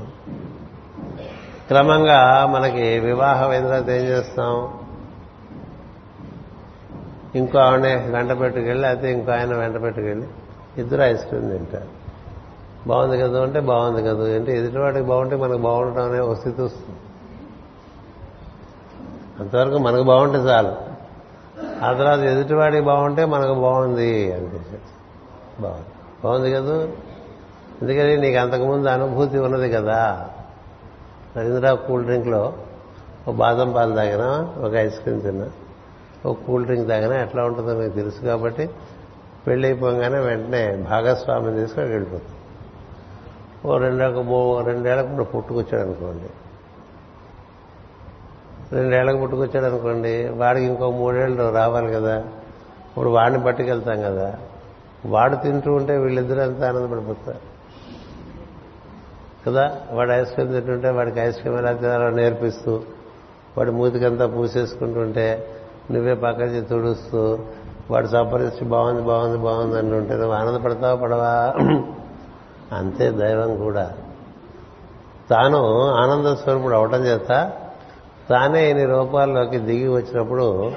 క్రమంగా 1.68 2.46
మనకి 2.46 2.98
వివాహం 2.98 3.50
అయిన 3.50 3.64
తర్వాత 3.64 3.90
ఏం 3.90 4.04
చేస్తాం? 4.04 4.78
ఇంకో 7.34 7.58
ఆవిడ 7.58 7.80
వెంట 7.86 8.40
పెట్టుకెళ్ళి 8.40 8.88
అయితే 8.88 9.12
ఇంకో 9.12 9.32
ఆయన 9.32 9.56
వెంట 9.56 9.82
పెట్టుకెళ్ళి 9.82 10.26
ఇద్దరు 10.78 11.02
ఐస్ 11.02 11.26
క్రీమ్ 11.26 11.52
తింటారు. 11.52 12.02
బాగుంది 12.88 13.18
కదా 13.18 13.42
అంటే 13.42 13.60
బాగుంది 13.60 14.02
కదా 14.02 14.34
అంటే 14.34 14.58
ఎదుటివాడికి 14.58 15.04
బాగుంటే 15.04 15.36
మనకు 15.36 15.58
బాగుండటం 15.58 16.10
అనే 16.10 16.18
ఒక 16.18 16.36
స్థితి 16.36 16.62
వస్తుంది. 16.62 16.98
అంతవరకు 19.42 19.78
మనకు 19.78 20.02
బాగుంటే 20.02 20.38
చాలు. 20.38 20.72
ఆ 21.84 21.92
తర్వాత 21.92 22.18
ఎదుటివాడికి 22.18 22.82
బాగుంటే 22.82 23.24
మనకు 23.24 23.54
బాగుంది 23.54 24.32
అనిపించింది 24.32 24.80
బాగుంది. 25.60 25.86
బాగుంది 26.24 26.52
కదా? 26.52 26.88
ఎందుకని 27.82 28.16
నీకు 28.16 28.38
అంతకుముందు 28.38 28.88
అనుభూతి 28.88 29.38
ఉన్నది 29.38 29.70
కదా? 29.70 30.28
రవీంద్ర 31.36 31.72
కూల్ 31.72 32.04
డ్రింక్లో 32.04 32.52
ఒక 33.28 33.34
బాదం 33.34 33.72
పాలు 33.72 33.94
తాగినా 33.94 34.54
ఒక 34.58 34.74
ఐస్ 34.74 35.00
క్రీమ్ 35.00 35.22
తిన్నా 35.22 35.46
ఒక 36.26 36.36
కూల్ 36.46 36.64
డ్రింక్ 36.64 36.88
తాగినా 36.88 37.22
ఎట్లా 37.22 37.44
ఉంటుందో 37.44 37.74
మీకు 37.74 37.94
తెలుసు 37.94 38.24
కాబట్టి 38.24 38.70
పెళ్ళైపోగానే 39.46 40.18
వెంటనే 40.18 40.76
భాగస్వామిని 40.90 41.56
తీసుకొని 41.56 41.88
వెళ్ళిపోతుంది 41.88 42.38
ఓ 43.68 43.78
రెండేళ్ళకు 43.78 44.60
రెండేళ్ళకు 44.60 45.08
ఇప్పుడు 45.08 45.24
పుట్టుకొచ్చాడు 45.24 45.82
అనుకోండి. 45.82 46.30
రెండేళ్ళకు 48.72 49.18
పుట్టుకొచ్చాడు 49.18 49.66
అనుకోండి 49.66 50.28
వాడికి 50.28 50.66
ఇంకో 50.66 50.90
మూడేళ్ళు 50.90 51.54
రావాలి 51.54 51.92
కదా 51.92 52.18
ఇప్పుడు 52.88 53.10
వాడిని 53.10 53.44
పట్టుకెళ్తాం 53.44 54.02
కదా 54.02 54.34
వాడు 55.06 55.36
తింటూ 55.36 55.74
ఉంటే 55.74 55.98
వీళ్ళిద్దరూ 55.98 56.42
ఎంత 56.42 56.62
ఆనందపడిపోతారు? 56.62 57.38
కదా 59.46 59.78
వాడు 59.92 60.10
ఐస్ 60.10 60.30
క్రీమ్ 60.30 60.52
తింటుంటే 60.52 60.90
వాడికి 60.90 61.20
ఐస్ 61.20 61.36
క్రీమ్ 61.36 61.58
ఎలా 61.58 61.72
తినాలో 61.72 62.10
నేర్పిస్తూ 62.10 62.80
వాడి 63.58 63.70
మూతికంతా 63.70 64.26
పూసేసుకుంటుంటే 64.26 65.46
నువ్వే 65.90 66.14
పక్కకి 66.14 66.60
తుడుస్తూ 66.60 67.38
వాడు 67.90 68.06
సంపరిస్తూ 68.06 68.64
బాగుంది 68.64 69.02
బాగుంది 69.02 69.38
బాగుంది 69.38 69.78
అంటుంటే 69.78 70.14
నువ్వు 70.14 70.32
ఆనందపడతావా 70.32 70.94
పడవా? 70.94 71.54
అంతే 72.72 73.10
దైవం 73.10 73.56
కూడా. 73.56 73.92
తాను 75.30 75.80
ఆనంద 75.90 76.26
స్వరూపుడు 76.34 76.74
అవటం 76.74 77.04
చేత 77.04 77.52
తానే 78.30 78.70
ఇన్ని 78.70 78.84
రూపాల్లోకి 78.84 79.58
దిగి 79.58 79.88
వచ్చినప్పుడు 79.88 80.72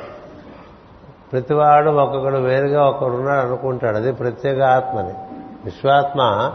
ప్రతివాడు 1.32 1.90
ఒక్కొక్కడు 1.90 2.38
వేరుగా 2.38 2.86
ఒకడున్నాడు 2.86 3.48
అనుకుంటాడు. 3.48 3.98
అది 3.98 4.12
ప్రత్యేక 4.12 4.62
ఆత్మని. 4.62 5.14
విశ్వాత్మ 5.66 6.54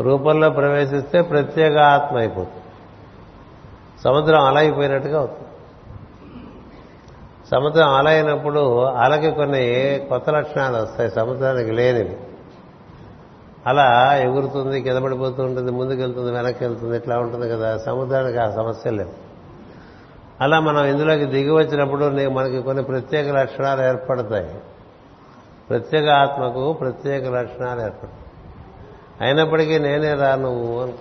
రూపంలో 0.00 0.50
ప్రవేశిస్తే 0.50 1.22
ప్రత్యేక 1.22 1.78
ఆత్మ 1.78 2.16
అయిపోతుంది. 2.16 2.62
సముద్రం 4.04 4.44
అల 4.44 4.58
అయిపోయినట్టుగా 4.58 5.18
అవుతుంది. 5.18 5.48
సముద్రం 7.50 7.88
అల 7.88 8.08
అయినప్పుడు 8.08 8.84
అలకి 8.84 9.30
కొన్ని 9.30 10.00
కొత్త 10.08 10.30
లక్షణాలు 10.30 10.76
వస్తాయి. 10.76 11.10
సముద్రానికి 11.10 11.70
లేనివి. 11.70 12.16
అలా 13.66 14.16
ఎగురుతుంది 14.16 14.82
కిందపడిపోతూ 14.82 15.42
ఉంటుంది 15.42 15.70
ముందుకు 15.70 16.00
వెళ్తుంది 16.00 16.32
వెనక్కి 16.32 16.64
వెళ్తుంది 16.64 16.96
ఇట్లా 16.96 17.18
ఉంటుంది 17.18 17.48
కదా. 17.48 17.78
సముద్రానికి 17.78 18.38
ఆ 18.38 18.50
సమస్య 18.50 18.90
లేవు 18.90 19.27
అలా 20.40 20.60
మనం 20.60 20.84
ఇందులోకి 20.84 21.24
దిగి 21.24 21.50
వచ్చినప్పుడు 21.50 22.04
మనకి 22.28 22.62
కొన్ని 22.62 22.84
ప్రత్యేక 22.84 23.28
లక్షణాలు 23.28 23.82
ఏర్పడతాయి. 23.82 24.60
ప్రత్యేక 25.70 26.08
ఆత్మకు 26.08 26.72
ప్రత్యేక 26.72 27.24
లక్షణాలు 27.24 27.80
ఏర్పడతాయి. 27.80 28.18
అయినప్పటికీ 29.20 29.78
నేనే 29.78 30.14
రా 30.14 30.34
నువ్వు 30.34 30.92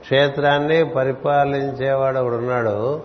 క్షేత్రాన్ని 0.00 0.84
పరిపాలించేవాడు 0.84 2.18
ఉన్నాడు 2.18 3.02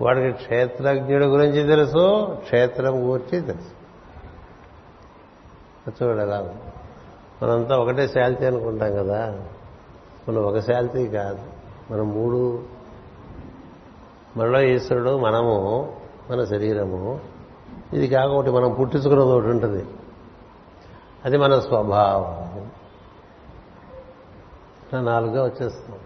వాడికి 0.00 0.32
క్షేత్రజ్ఞుడి 0.32 1.26
గురించి 1.26 1.62
తెలుసు 1.62 2.26
క్షేత్రం 2.44 3.12
గురించి 3.12 3.40
తెలుసు. 3.40 3.72
చూడలా 6.04 6.48
మనంతా 7.42 7.76
ఒకటే 7.76 8.08
శాల్తీ 8.08 8.44
అనుకుంటాం 8.44 8.96
కదా. 8.96 9.40
మనం 10.28 10.44
ఒక 10.44 10.58
శాల్తీ 10.58 11.06
కాదు. 11.06 11.38
మనం 11.92 12.08
మూడు. 12.08 12.62
మనలో 14.36 14.60
ఈశ్వరుడు 14.60 15.18
మనము 15.18 15.92
మన 16.30 16.44
శరీరము. 16.44 17.20
ఇది 17.92 18.08
కాక 18.08 18.28
ఒకటి 18.28 18.50
మనం 18.50 18.72
పుట్టించుకున్నది 18.72 19.28
ఒకటి 19.28 19.46
ఉంటుంది. 19.46 19.86
అది 21.24 21.36
మన 21.36 21.58
స్వభావం. 21.58 22.46
నాలుగుగా 25.04 25.44
వచ్చేస్తాం 25.44 25.96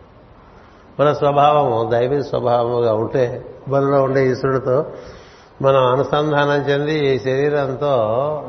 మన 1.01 1.13
స్వభావము 1.13 1.91
దైవీ 1.91 2.23
స్వభావముగా 2.23 2.95
ఉంటే 2.95 3.55
మనలో 3.69 4.03
ఉండే 4.03 4.31
ఈశ్వరుడితో 4.31 4.87
మనం 5.63 5.85
అనుసంధానం 5.85 6.71
చెంది 6.71 7.15
ఈ 7.15 7.19
శరీరంతో 7.19 7.95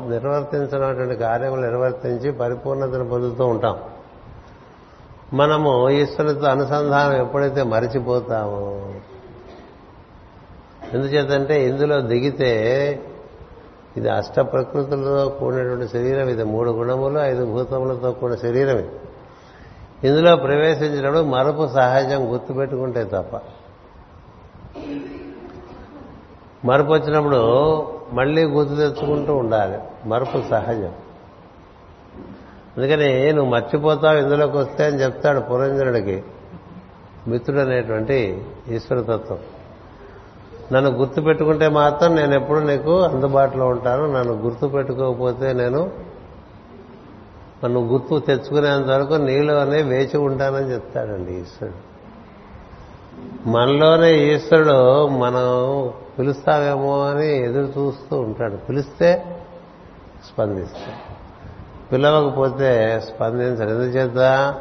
నిర్వర్తించినటువంటి 0.08 1.16
కార్యములు 1.16 1.60
నిర్వర్తించి 1.60 2.32
పరిపూర్ణతను 2.32 3.08
పొందుతూ 3.08 3.46
ఉంటాం. 3.46 3.78
మనము 5.34 5.88
ఈశ్వరుడితో 5.90 6.46
అనుసంధానం 6.46 7.16
ఎప్పుడైతే 7.16 7.62
మరిచిపోతామో 7.62 8.92
ఎందుచేతంటే 10.92 11.68
ఇందులో 11.68 12.00
దిగితే 12.00 12.52
ఇది 13.96 14.08
అష్ట 14.08 14.40
ప్రకృతులతో 14.40 15.28
కూడినటువంటి 15.28 15.88
శరీరం 15.88 16.28
ఇది 16.28 16.44
మూడు 16.44 16.70
గుణములు 16.70 17.18
ఐదు 17.18 17.44
భూతములతో 17.44 18.12
కూడిన 18.12 18.36
శరీరం 18.36 18.78
ఇది. 18.78 18.88
ఇందులో 20.08 20.36
ప్రవేశించినప్పుడు 20.36 21.22
మరపు 21.22 21.68
సహజం 21.74 22.32
గుర్తుపెట్టుకుంటే 22.32 23.04
తప్ప 23.04 23.40
మరపు 26.64 26.92
వచ్చినప్పుడు 26.92 27.82
మళ్ళీ 28.12 28.44
గుర్తు 28.44 28.74
తెచ్చుకుంటూ 28.74 29.34
ఉండాలి. 29.34 29.78
మరపు 30.08 30.42
సహజం. 30.50 30.92
అందుకని 32.76 33.32
నువ్వు 33.32 33.52
మర్చిపోతావు 33.52 34.18
ఇందులోకి 34.18 34.56
వస్తే 34.56 34.84
అని 34.84 34.96
చెప్తాడు 34.96 35.40
పురంజనుడికి 35.40 36.24
మిత్రుడు 37.28 37.60
అనేటువంటి 37.60 38.44
ఈశ్వరతత్వం. 38.68 39.38
నన్ను 40.72 40.90
గుర్తు 40.90 41.20
పెట్టుకుంటే 41.20 41.68
మాత్రం 41.68 42.14
నేను 42.14 42.34
ఎప్పుడు 42.34 42.58
నీకు 42.58 43.00
అందుబాటులో 43.00 43.66
ఉంటాను. 43.66 44.12
నన్ను 44.12 44.34
గుర్తు 44.34 44.66
పెట్టుకోకపోతే 44.66 45.52
నేను 45.52 45.90
నన్ను 47.64 47.80
గుర్తు 47.80 48.18
తెచ్చుకునేంత 48.18 48.86
వరకు 48.86 49.14
నీలోనే 49.14 49.82
వేచి 49.82 50.18
ఉంటానని 50.18 50.72
చెప్తాడండి 50.72 51.32
ఈశ్వరుడు. 51.32 51.91
మనలోనే 53.46 54.34
ఈశ్వరుడు 54.34 55.08
మనం 55.08 55.90
పిలుస్తావేమో 56.18 57.06
అని 57.06 57.44
ఎదురు 57.44 57.72
చూస్తూ 57.78 58.20
ఉంటాడు. 58.20 58.56
పిలిస్తే 58.56 59.38
స్పందిస్తాడు. 60.28 61.12
పిలవకపోతే 61.92 63.00
స్పందించడు. 63.00 63.70
ఎందుచేత? 63.70 64.54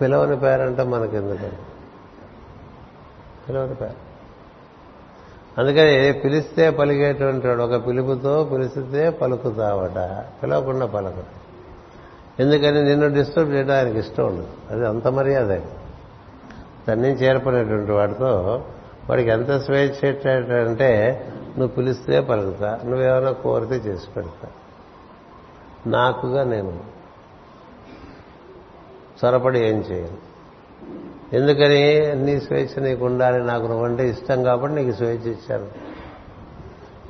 పిలవని 0.00 0.38
పేరంటే 0.38 0.82
మనకెందుకని 0.82 1.52
పిలవని 3.48 3.74
పేరు. 3.74 4.06
అందుకని 5.60 6.12
పిలిస్తే 6.12 6.70
పలికేటువంటి 6.70 7.48
వాడు 7.48 7.62
ఒక 7.62 7.86
పిలుపుతో 7.86 8.44
పిలిస్తే 8.52 9.10
పలుకుతావట. 9.10 10.24
పిలవకుండా 10.42 10.86
పలకడు. 10.86 11.46
ఎందుకని? 12.42 12.84
నిన్ను 12.84 13.08
డిస్టర్బ్ 13.14 13.50
చేయడానికి 13.50 13.98
ఇష్టం 13.98 14.26
ఉండదు. 14.26 14.46
అది 14.70 14.86
అంత 14.86 15.08
మర్యాద. 15.08 15.58
దాని 16.88 17.02
నుంచి 17.02 17.92
వాడితో 17.92 18.64
వాడికి 19.10 19.30
ఎంత 19.30 19.60
స్వేచ్ఛ 19.60 20.08
అంటే 20.66 21.22
నువ్వు 21.58 21.74
పిలిస్తే 21.74 22.20
పలుకుతా 22.20 22.80
నువ్వేమైనా 22.84 23.32
కోరితే 23.32 23.74
చేసి 23.74 24.06
పెడతా. 24.16 24.48
నాకుగా 25.86 26.44
నేను 26.44 26.80
చొరపడి 29.24 29.58
ఏం 29.58 29.76
చేయను. 29.76 30.26
ఎందుకని 31.32 32.14
నీ 32.14 32.40
స్వేచ్ఛ 32.40 32.82
నీకు 32.82 33.04
ఉండాలి 33.04 33.44
నాకు 33.44 33.66
నువ్వంటే 33.66 34.08
ఇష్టం 34.08 34.42
కాబట్టి 34.42 34.76
నీకు 34.76 34.96
స్వేచ్ఛ 34.96 35.30
ఇచ్చాను. 35.30 35.66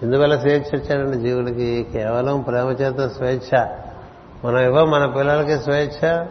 ఎందువల్ల 0.02 0.38
స్వేచ్ఛ 0.38 0.80
ఇచ్చాడండి 0.80 1.18
జీవులకి 1.18 1.86
కేవలం 1.92 2.40
ప్రేమ 2.40 2.68
చేత 2.68 3.10
స్వేచ్ఛ. 3.10 3.66
మనం 4.44 4.58
ఇవ్వ 4.58 4.84
మన 4.84 5.06
పిల్లలకి 5.06 5.58
స్వేచ్ఛ 5.58 6.26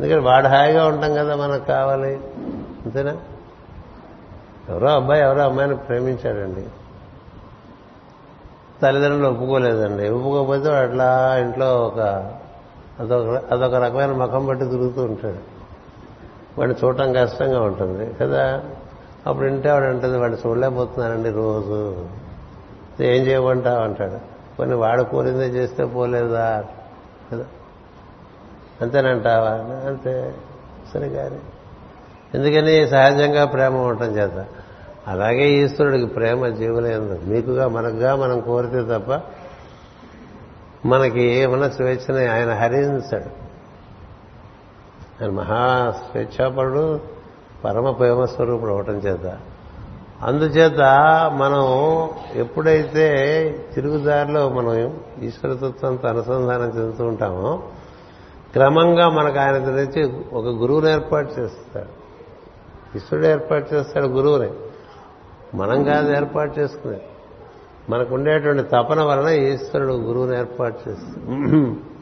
ఎందుకంటే 0.00 0.28
వాడు 0.28 0.46
హాయిగా 0.46 0.86
ఉంటాం 0.86 1.14
కదా 1.14 1.36
మనకు 1.36 1.64
కావాలి. 1.64 2.14
అంతేనా? 2.84 3.16
ఎవరో 4.68 4.88
అబ్బాయి 4.88 5.22
ఎవరో 5.22 5.42
అమ్మాయిని 5.42 5.76
ప్రేమించాడండి. 5.76 6.66
తల్లిదండ్రులు 8.82 9.28
ఒప్పుకోలేదండి. 9.28 10.08
ఒప్పుకోకపోతే 10.08 10.68
అట్లా 10.70 11.38
ఇంట్లో 11.38 11.80
ఒక 11.80 12.00
అదొక 13.00 13.42
అదొక 13.52 13.74
రకమైన 13.74 14.10
ముఖం 14.10 14.46
పట్టి 14.46 14.64
తిరుగుతూ 14.64 15.04
ఉంటాడు. 15.04 15.38
వాడిని 16.58 16.84
చూడటం 16.84 17.12
కష్టంగా 17.12 17.62
ఉంటుంది 17.62 18.14
కదా. 18.14 18.62
అప్పుడు 19.26 19.46
ఇంటే 19.46 19.72
వాడు 19.72 19.84
అంటుంది 19.84 20.18
వాడు 20.18 20.36
చూడలేకపోతున్నానండి 20.46 21.30
రోజు. 21.30 22.08
ఏం 23.00 23.22
చేయమంటావు? 23.26 23.82
అంటాడు. 23.82 24.18
కొన్ని 24.56 24.76
వాడు 24.76 25.02
కోరిందే 25.02 25.46
చేస్తే 25.46 25.84
పోలేదా? 25.84 26.64
కదా. 27.32 27.44
అంతేనంటావా? 28.82 29.50
అంతే 29.88 30.34
సరే 30.94 31.08
కానీ 31.08 31.38
ఎందుకని? 32.34 32.88
సహజంగా 32.88 33.44
ప్రేమ 33.44 33.76
ఉండటం 33.76 34.06
చేత. 34.06 34.46
అలాగే 35.08 35.50
ఈశ్వరుడికి 35.50 36.06
ప్రేమ 36.06 36.48
జీవులేదు 36.48 37.20
మీకుగా 37.24 37.68
మనకుగా 37.68 38.16
మనం 38.16 38.40
కోరితే 38.40 38.82
తప్ప 38.82 39.20
మనకి 40.86 41.22
ఏమన్నా 41.22 41.68
స్వేచ్ఛని 41.68 42.26
ఆయన 42.26 42.52
హరించాడు. 42.52 43.42
ఆయన 45.22 45.30
మహా 45.30 45.94
స్వేచ్ఛాపరుడు 45.96 47.00
పరమ 47.64 47.90
ప్రేమస్వరూపుడు 47.90 48.70
అవటం 48.70 48.94
చేత. 48.94 49.38
అందుచేత 50.22 50.80
మనం 51.34 51.64
ఎప్పుడైతే 52.34 53.08
తిరుగుదారిలో 53.74 54.48
మనం 54.48 55.00
ఈశ్వరతత్వంతో 55.22 56.08
అనుసంధానం 56.08 56.68
చెందుతూ 56.68 57.04
ఉంటామో 57.04 57.62
క్రమంగా 58.52 59.08
మనకు 59.08 59.38
ఆయన 59.38 59.54
గురించి 59.54 60.24
ఒక 60.32 60.44
గురువుని 60.44 60.90
ఏర్పాటు 60.90 61.40
చేస్తాడు. 61.40 62.02
ఈశ్వరుడు 62.96 63.26
ఏర్పాటు 63.26 63.74
చేస్తాడు 63.74 64.06
గురువుని. 64.06 64.50
మనం 65.56 65.84
కాదు 65.84 66.16
ఏర్పాటు 66.16 66.60
చేసుకునేది 66.60 67.02
మనకుండేటువంటి 67.90 68.62
తపన 68.62 69.02
వలన 69.02 69.28
ఈశ్వరుడు 69.28 69.92
గురువుని 69.92 70.38
ఏర్పాటు 70.38 70.78
చేస్తాడు. 70.88 71.92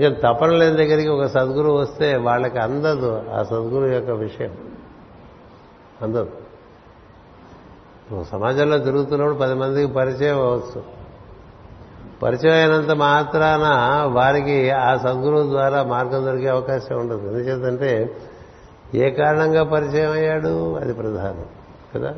ఇక 0.00 0.22
తపన 0.22 0.50
లేని 0.50 0.76
దగ్గరికి 0.76 1.08
ఒక 1.08 1.26
సద్గురువు 1.26 1.78
వస్తే 1.78 2.16
వాళ్ళకి 2.16 2.58
అందదు 2.58 3.22
ఆ 3.34 3.42
సద్గురు 3.42 3.94
యొక్క 3.94 4.10
విషయం. 4.10 4.56
అందదు. 6.02 6.30
సమాజంలో 8.24 8.78
తిరుగుతున్నప్పుడు 8.78 9.34
పది 9.34 9.54
మందికి 9.54 9.92
పరిచయం 9.92 10.40
అవ్వచ్చు. 10.40 10.99
పరిచయం 12.22 12.54
అయినంత 12.54 12.90
మాత్రాన 12.90 13.62
వారికి 14.12 14.70
ఆ 14.70 14.96
సద్గురువు 14.96 15.50
ద్వారా 15.50 15.82
మార్గం 15.82 16.24
దొరికే 16.24 16.48
అవకాశం 16.48 16.96
ఉండదు. 16.96 17.26
ఎందుచేతంటే 17.26 18.16
ఏ 18.94 19.10
కారణంగా 19.10 19.64
పరిచయం 19.64 20.12
అయ్యాడు 20.12 20.76
అది 20.76 20.92
ప్రధానం. 20.92 21.44
కదా? 21.94 22.14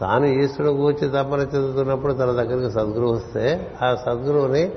తాను 0.00 0.26
ఈశ్వరుడు 0.26 0.72
కూర్చి 0.72 1.08
తపన 1.08 1.40
చెందుతున్నప్పుడు 1.40 2.12
తన 2.12 2.24
దగ్గరికి 2.24 2.74
సద్గురువు 2.74 3.12
వస్తే 3.12 3.72
ఆ 3.82 3.94
సద్గురువుని 3.94 4.72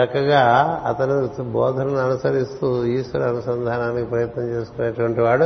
చక్కగా 0.00 0.82
అతను 0.86 1.42
బోధనను 1.42 1.96
అనుసరిస్తూ 1.96 2.84
ఈశ్వర 2.84 3.28
అనుసంధానానికి 3.28 4.10
ప్రయత్నం 4.10 4.44
చేసుకునేటువంటి 4.44 5.20
వాడు 5.20 5.44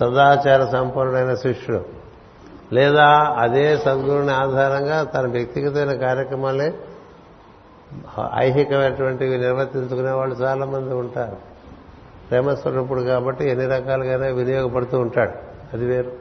సదాచార 0.00 0.64
సంపన్నుడైన 0.72 1.34
శిష్యుడు. 1.34 2.03
లేదా 2.72 3.34
అదే 3.38 3.78
సద్గురుని 3.78 4.32
ఆధారంగా 4.32 5.04
తన 5.04 5.26
వ్యక్తిగతమైన 5.26 5.96
కార్యక్రమాలే 6.00 6.74
ఐహికమైనటువంటివి 8.34 9.38
నిర్వర్తించుకునే 9.38 10.10
వాళ్ళు 10.10 10.34
చాలా 10.34 10.66
మంది 10.66 10.94
ఉంటారు. 10.94 11.36
ప్రేమస్వరూపుడు 12.30 13.00
కాబట్టి 13.00 13.50
ఎన్ని 13.50 13.66
రకాలుగానే 13.66 14.32
వినియోగపడుతూ 14.32 14.98
ఉంటాడు. 14.98 15.32
అది 15.72 15.84
వేరు. 15.84 16.12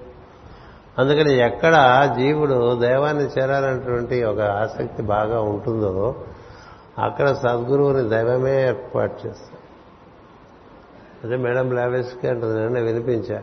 అందుకని 1.00 1.40
ఎక్కడ 1.40 1.74
జీవుడు 2.18 2.80
దైవాన్ని 2.80 3.24
చేరాలన్నటువంటి 3.24 4.24
ఒక 4.24 4.40
ఆసక్తి 4.40 5.04
బాగా 5.04 5.42
ఉంటుందో 5.42 6.16
అక్కడ 7.00 7.32
సద్గురువుని 7.32 8.10
దైవమే 8.10 8.68
ఏర్పాటు 8.68 9.14
చేస్తాడు 9.14 9.64
అదే 11.26 11.36
మేడం 11.36 11.72
లావేస్కి 11.72 12.28
అంటుంది 12.28 12.60
నేను 12.60 12.86
వినిపించా 12.86 13.42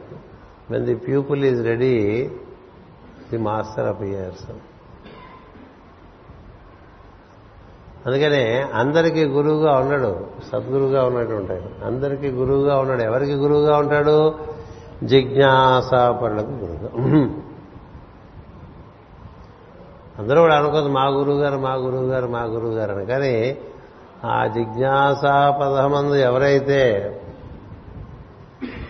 when 0.71 0.85
the 0.85 0.95
pupil 0.95 1.45
is 1.45 1.65
ready 1.65 2.31
the 3.31 3.39
master 3.39 3.87
of 3.87 4.03
years. 4.03 4.51
అందుకనే 8.07 8.69
అందరికీ 8.75 9.25
గురువుగా 9.25 9.73
ఉన్నాడు 9.73 10.27
సద్గురువుగా 10.53 11.05
ఉన్నట్టు 11.05 11.35
ఉంటాడు. 11.35 11.87
అందరికీ 11.87 12.31
గురువుగా 12.31 12.79
ఉన్నాడు. 12.79 13.03
ఎవరికి 13.03 13.35
గురువుగా 13.35 13.79
ఉంటాడు? 13.79 14.35
జిజ్ఞాసాపరులకు 15.05 16.51
గురువుగా. 16.51 16.91
అందరూ 20.19 20.41
కూడా 20.41 20.57
అనుకోదు 20.57 20.89
మా 20.89 21.07
గురువు 21.07 21.39
గారు 21.39 21.59
మా 21.59 21.75
గురువు 21.75 22.07
గారు 22.07 22.27
మా 22.27 22.43
గురువు 22.43 22.73
గారు 22.73 22.93
అని. 22.93 23.07
కానీ 23.07 23.59
ఆ 24.25 24.47
జిజ్ఞాసాపదమందు 24.47 26.15
ఎవరైతే 26.15 27.17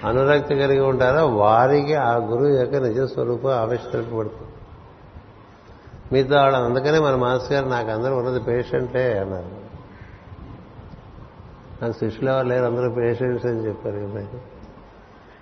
అనురక్తి 0.06 0.54
కలిగి 0.54 0.80
ఉంటారో 0.80 1.26
వారికి 1.26 1.94
ఆ 1.94 2.16
గురువు 2.16 2.48
యొక్క 2.48 2.74
నిజ 2.74 3.00
స్వరూపం 3.00 3.50
ఆవిష్కరింపబడుతుంది. 3.50 4.50
మీతో 6.12 6.36
వాళ్ళు 6.36 6.58
అందుకనే 6.58 6.98
మన 6.98 7.14
మాస్టర్ 7.14 7.52
గారు 7.52 7.68
నాకు 7.68 7.90
అందరూ 7.90 8.16
ఉన్నది 8.16 8.40
పేషెంటే 8.40 9.18
అన్నారు. 9.18 9.60
నాకు 11.82 11.92
శిష్యులు 11.92 12.30
ఎవరు 12.30 12.46
లేరు 12.46 12.64
అందరూ 12.64 12.90
పేషెంట్స్ 12.90 13.46
అని 13.46 13.66
చెప్పారు 13.66 13.96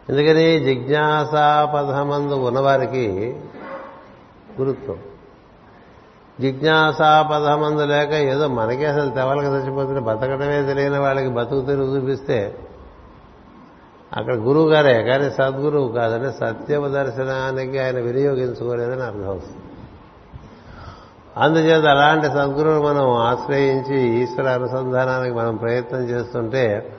ఎందుకని 0.09 0.61
జిజ్ఞాసాపథమందు 0.61 2.35
ఉన్నవారికి 2.35 3.37
గురుత్వం. 4.61 4.99
జిజ్ఞాసాపథమందు 6.41 7.83
లేక 7.83 8.13
ఏదో 8.13 8.49
మనకే 8.49 8.85
అసలు 8.85 9.11
తెవలకి 9.11 9.47
చచ్చిపోతుంటే 9.47 10.01
బతకడమే 10.01 10.63
తెలియని 10.63 10.99
వాళ్ళకి 10.99 11.29
బతుకు 11.29 11.61
తెరుగు 11.61 11.97
చూపిస్తే 11.97 12.57
అక్కడ 14.17 14.35
గురువు 14.35 14.71
గారే 14.71 15.03
కానీ 15.03 15.31
సద్గురువు 15.31 15.93
కాదని 15.93 16.33
సత్యవ 16.33 16.89
దర్శనానికి 16.89 17.79
ఆయన 17.79 18.01
వినియోగించుకోలేదని 18.01 19.03
అర్థం 19.03 19.37
వస్తుంది. 19.37 19.63
అందుచేత 21.37 21.85
అలాంటి 21.85 22.27
సద్గురువును 22.27 22.83
మనం 22.83 23.11
ఆశ్రయించి 23.11 24.23
ఈశ్వర 24.23 24.49
అనుసంధానానికి 24.49 25.35
మనం 25.35 25.57
ప్రయత్నం 25.57 26.01
చేస్తుంటే 26.01 26.97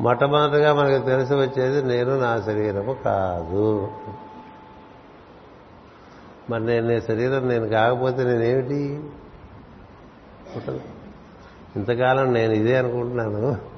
మొట్టమొదటిగా 0.00 0.74
మనకు 0.74 1.04
తెలిసి 1.06 1.34
వచ్చేది 1.34 1.82
నేను 1.82 2.20
నా 2.20 2.42
శరీరము 2.46 2.96
కాదు. 3.04 3.88
మరి 6.50 6.66
నేను 6.66 6.88
నీ 6.88 7.00
శరీరం 7.00 7.48
నేను 7.48 7.68
కాకపోతే 7.68 8.24
నేనేమిటి? 8.24 9.04
ఇంతకాలం 11.76 12.32
నేను 12.32 12.52
ఇదే 12.52 12.76
అనుకుంటున్నాను. 12.76 13.73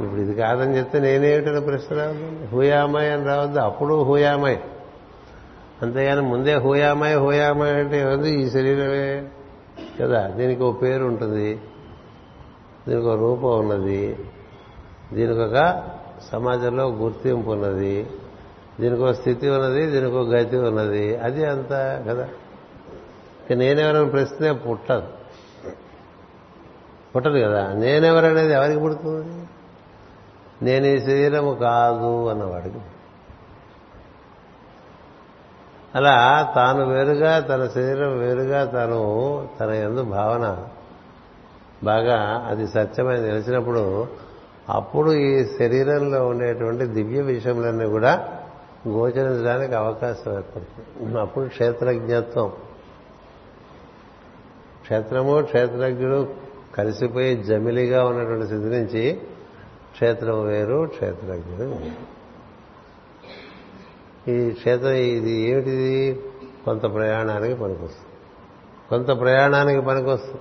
ఇప్పుడు 0.00 0.20
ఇది 0.20 0.34
కాదని 0.34 0.78
చెప్తే 0.78 1.00
నేనేమిటని 1.00 1.60
ప్రశ్న 1.60 1.96
రావద్దు. 1.96 2.46
హూయామాయ్ 2.46 3.12
అని 3.12 3.24
రావద్దు. 3.24 3.58
అప్పుడు 3.58 4.02
హూయామాయ్. 4.02 4.58
అంతేగాని 5.82 6.20
ముందే 6.20 6.54
హూయామాయ్ 6.54 7.16
హూయామాయ్ 7.16 7.72
అంటే 7.72 8.00
ఏముంది? 8.00 8.30
ఈ 8.30 8.50
శరీరమే 8.50 9.28
కదా. 10.00 10.28
దీనికి 10.28 10.62
ఒక 10.62 10.82
పేరు 10.82 11.04
ఉంటుంది. 11.04 11.60
దీనికి 12.88 13.06
ఒక 13.06 13.18
రూపం 13.18 13.58
ఉన్నది. 13.58 14.18
దీనికి 15.12 15.40
ఒక 15.40 15.82
సమాజంలో 16.32 16.88
గుర్తింపు 16.88 17.50
ఉన్నది. 17.50 18.06
దీనికి 18.80 19.02
ఒక 19.02 19.10
స్థితి 19.10 19.48
ఉన్నది. 19.48 19.86
దీనికి 19.86 20.16
ఒక 20.16 20.28
గతి 20.28 20.56
ఉన్నది. 20.56 21.16
అది 21.16 21.44
అంత 21.44 21.72
కదా. 22.08 22.28
ఇక 23.46 23.52
నేనెవరైనా 23.52 24.08
ప్రశ్నే 24.08 24.52
పుట్టదు. 24.52 25.02
పుట్టదు 27.16 27.38
కదా. 27.38 27.72
నేనెవరనేది 27.72 28.52
ఎవరికి 28.52 28.80
పుడుతుంది? 28.80 29.48
నేను 30.64 30.86
ఈ 30.86 31.00
శరీరము 31.00 31.54
కాదు 31.54 32.28
అన్నవాడికి. 32.28 32.78
అలా 35.94 36.52
తాను 36.56 36.86
వేరుగా 36.86 37.40
తన 37.40 37.68
శరీరం 37.68 38.18
వేరుగా 38.18 38.64
తను 38.64 39.02
తన 39.60 39.70
ఎందు 39.70 40.02
భావన 40.02 40.66
బాగా 41.84 42.46
అది 42.48 42.66
సత్యమని 42.68 43.20
తెలిసినప్పుడు 43.20 44.06
అప్పుడు 44.68 45.10
ఈ 45.12 45.44
శరీరంలో 45.44 46.26
ఉండేటువంటి 46.26 46.86
దివ్య 46.86 47.20
విషయములన్నీ 47.20 47.86
కూడా 47.86 48.28
గోచరించడానికి 48.88 49.74
అవకాశం 49.74 50.34
ఏర్పడుతుంది. 50.34 51.20
అప్పుడు 51.20 51.48
క్షేత్రజ్ఞత్వం. 51.48 52.48
క్షేత్రము 54.82 55.42
క్షేత్రజ్ఞుడు 55.42 56.28
కలిసిపోయి 56.74 57.36
జమిలిగా 57.36 58.04
ఉన్నటువంటి 58.04 58.44
స్థితి 58.44 58.64
నుంచి 58.64 59.20
క్షేత్రం 59.94 60.46
వేరు 60.46 60.86
క్షేత్రజ్ఞుడు 60.94 61.90
ఈ 64.30 64.50
క్షేత్రం 64.50 64.90
ఇది 64.90 65.30
ఏమిటిది? 65.30 66.20
కొంత 66.64 66.94
ప్రయాణానికి 66.94 67.54
పనికొస్తుంది. 67.54 68.08
కొంత 68.88 69.20
ప్రయాణానికి 69.20 69.80
పనికొస్తుంది. 69.80 70.40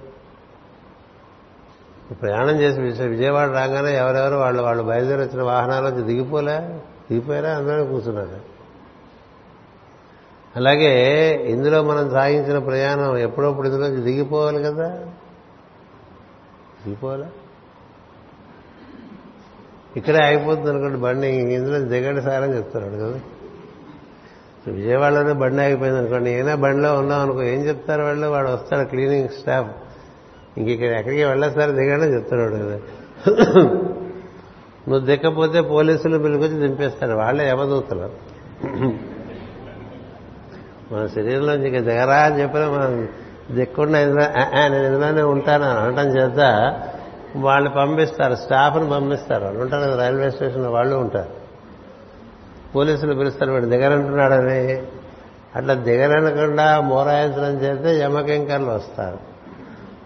ప్రయాణం 2.15 2.59
చేసి 2.61 3.03
విజయవాడ 3.03 3.49
రాగానే 3.49 3.97
ఎవరెవరు 3.97 4.35
వాళ్ళు 4.35 4.61
వాళ్ళు 4.61 4.83
బయలుదేరి 4.83 5.21
వచ్చిన 5.21 5.43
వాహనాల 5.43 5.89
దిగిపోలే? 5.89 6.79
దిగిపోయారా? 7.11 7.49
అందరూ 7.49 7.85
కూర్చున్నారు? 7.85 8.41
అలాగే 10.55 10.91
ఇందులో 11.51 11.83
మనం 11.83 12.11
సాగించిన 12.11 12.57
ప్రయాణం 12.57 13.17
ఎప్పుడప్పుడు 13.17 13.67
ఇందులో 13.67 13.87
దిగిపోవాలి 13.87 14.63
కదా? 14.63 14.87
దిగిపోవాలా? 16.85 17.29
ఇక్కడే 19.97 20.19
ఆగిపోతుంది 20.23 20.69
అనుకోండి 20.69 20.97
బండి 20.97 21.27
ఇందులో 21.27 21.79
దిగండి 21.79 22.21
సార్ 22.21 22.43
అని 22.43 22.55
చెప్తున్నాడు 22.57 22.95
కదా. 22.95 23.19
విజయవాడలోనే 24.67 25.33
బండి 25.33 25.61
ఆగిపోయింది 25.63 25.99
అనుకోండి 25.99 26.29
ఏదైనా 26.31 26.55
బండిలో 26.55 26.89
ఉన్నాం 26.97 27.19
అనుకో 27.19 27.41
ఏం 27.43 27.61
చెప్తారు 27.67 28.03
వాళ్ళు? 28.03 28.27
వాడు 28.27 28.49
వస్తాడు 28.49 28.83
క్లీనింగ్ 28.87 29.29
స్టాఫ్. 29.29 29.71
ఇంక 30.57 30.67
ఇక్కడ 30.67 30.91
ఎక్కడికి 30.99 31.23
వెళ్ళేస్తారు 31.23 31.71
దిగండి 31.71 32.05
చెప్తున్నాడు 32.05 32.55
కదా. 32.55 32.77
నువ్వు 34.87 34.99
దిక్కపోతే 34.99 35.61
పోలీసులు 35.61 36.17
పిలుకొచ్చి 36.17 36.57
దింపేస్తాడు 36.59 37.13
వాళ్ళే 37.13 37.49
యమదూతలు. 37.49 38.09
మన 40.93 41.07
శరీరంలోంచి 41.15 41.67
ఇక 41.67 41.79
దిగరా 41.79 42.15
అని 42.15 42.41
చెప్పినా 42.41 42.65
మనం 42.69 43.07
దిక్కుండా 43.51 43.99
నేను 43.99 44.75
ఇందులోనే 44.87 45.21
ఉంటాను 45.21 45.65
అనటం 45.65 46.07
చేత 46.17 46.39
వాళ్ళు 47.35 47.69
పంపిస్తారు 47.69 48.35
స్టాఫ్ని 48.35 48.89
పంపిస్తారు. 48.89 49.43
వాళ్ళు 49.43 49.61
ఉంటారు 49.61 49.81
కదా 49.81 50.03
రైల్వే 50.03 50.31
స్టేషన్లో 50.31 50.71
వాళ్ళు 50.71 50.95
ఉంటారు. 50.95 51.29
పోలీసులు 52.75 53.13
పిలుస్తారు 53.13 53.51
వీడు 53.51 53.65
దిగరంటున్నాడని 53.65 54.83
అట్లా 55.55 55.73
దిగరనకుండా 55.73 56.81
మోరాయించడం 56.81 57.59
చేస్తే 57.59 57.99
యమకింకర్లు 57.99 58.69
వస్తారు. 58.71 59.17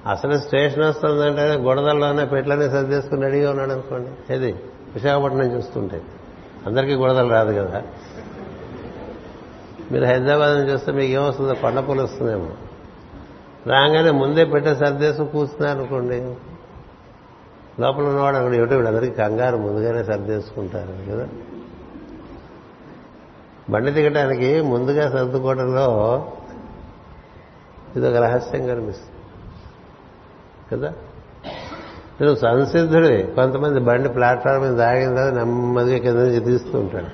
అసలు 0.09 0.37
స్టేషన్ 0.37 0.83
వస్తుందంటే 0.83 1.41
గొడదల్లోనే 1.41 2.25
పెట్లనే 2.25 2.69
సర్దేసుకుని 2.69 3.21
రెడీగా 3.21 3.49
ఉన్నాడు 3.49 3.71
అనుకోండి. 3.71 4.33
ఏది? 4.33 4.55
విశాఖపట్నం 4.93 5.57
చూస్తుంటే. 5.57 6.01
అందరికీ 6.65 6.93
గొడదలు 6.93 7.29
రాదు 7.29 7.53
కదా. 7.53 7.83
మీరు 9.91 10.05
హైదరాబాద్ 10.05 10.57
నుంచి 10.57 10.71
చూస్తే 10.73 10.91
మీకు 10.91 11.11
ఏమొస్తుందో 11.13 11.53
కొండ 11.53 11.79
పూలు 11.79 12.01
వస్తుందేమో 12.01 12.49
రాగానే 13.67 14.11
ముందే 14.11 14.45
పెట్టే 14.45 14.75
సర్దేసి 14.75 15.25
కూర్చున్నారు 15.25 15.79
అనుకోండి 15.79 16.35
లోపల 17.79 18.03
ఉన్నవాడు 18.03 18.35
అక్కడ 18.35 18.53
ఏమిటో 18.53 18.75
వీళ్ళందరికీ 18.75 19.13
కంగారు 19.13 19.57
ముందుగానే 19.57 20.03
సర్దేసుకుంటారు 20.03 21.11
కదా? 21.11 21.27
బండి 23.69 23.91
దిగటానికి 23.91 24.61
ముందుగా 24.61 25.11
సర్దుకోవడంలో 25.11 26.25
ఇది 27.95 28.07
ఒక 28.09 28.15
రహస్యం 28.15 28.67
కనిపిస్తుంది 28.67 29.17
కదా? 30.71 30.93
నువ్వు 32.21 32.35
సంసిద్ధుడే. 32.35 33.31
కొంతమంది 33.35 33.79
బండి 33.79 34.09
ప్లాట్ఫామ్ 34.09 34.61
మీద 34.61 34.71
దాగిన 34.71 35.15
తర్వాత 35.15 35.33
నెమ్మదిగా 35.33 35.97
కింద 35.97 36.15
నుంచి 36.15 36.39
తీస్తూ 36.39 36.79
ఉంటాడు 36.79 37.07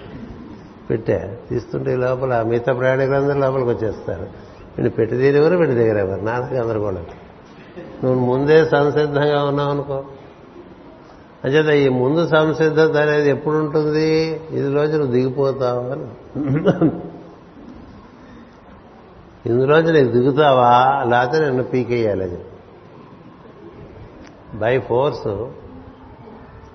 పెట్టా. 0.90 1.36
తీస్తుంటే 1.50 1.94
ఈ 1.94 1.96
లోపల 1.96 2.42
మిగతా 2.42 2.74
ప్రయాణికులందరూ 2.74 3.40
లోపలికి 3.40 3.70
వచ్చేస్తారు. 3.70 4.24
వీళ్ళు 4.78 4.90
పెట్టి 4.90 5.18
తీరేవారు 5.18 5.56
వీళ్ళు 5.56 5.76
దిగరేవారు. 5.76 6.22
నాన్నకి 6.22 6.58
అందరూ 6.58 6.90
నువ్వు 8.04 8.20
ముందే 8.20 8.66
సంసిద్ధంగా 8.66 9.44
ఉన్నావు 9.44 9.70
అనుకో 9.72 10.04
అంచేత 11.46 11.86
ఈ 11.86 11.90
ముందు 11.90 12.28
సంసిద్ధత 12.28 12.98
అనేది 12.98 13.30
ఎప్పుడు 13.30 13.56
ఉంటుంది 13.56 14.42
ఇది 14.52 14.74
రోజు 14.74 14.98
నువ్వు 14.98 15.14
దిగిపోతావు 15.14 15.80
అని. 15.80 16.06
ఇందులోంచి 19.46 19.94
నీకు 19.94 20.12
దిగుతావా? 20.12 21.04
లేకపోతే 21.10 21.46
నిన్ను 21.46 21.64
పీకేయాలి 21.64 22.24
అది. 22.24 22.38
By 24.54 24.80
force 24.80 25.48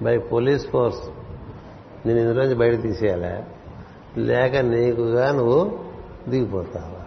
by 0.03 0.19
police 0.19 0.71
force 0.71 0.99
నేను 2.07 2.19
ఇందులోంచి 2.19 2.55
బయట 2.55 2.83
తీసేయాలా? 2.83 3.43
లేక 4.17 4.57
నీకుగా 4.57 5.33
నువ్వు 5.33 5.79
దిగిపోతావా? 6.29 7.05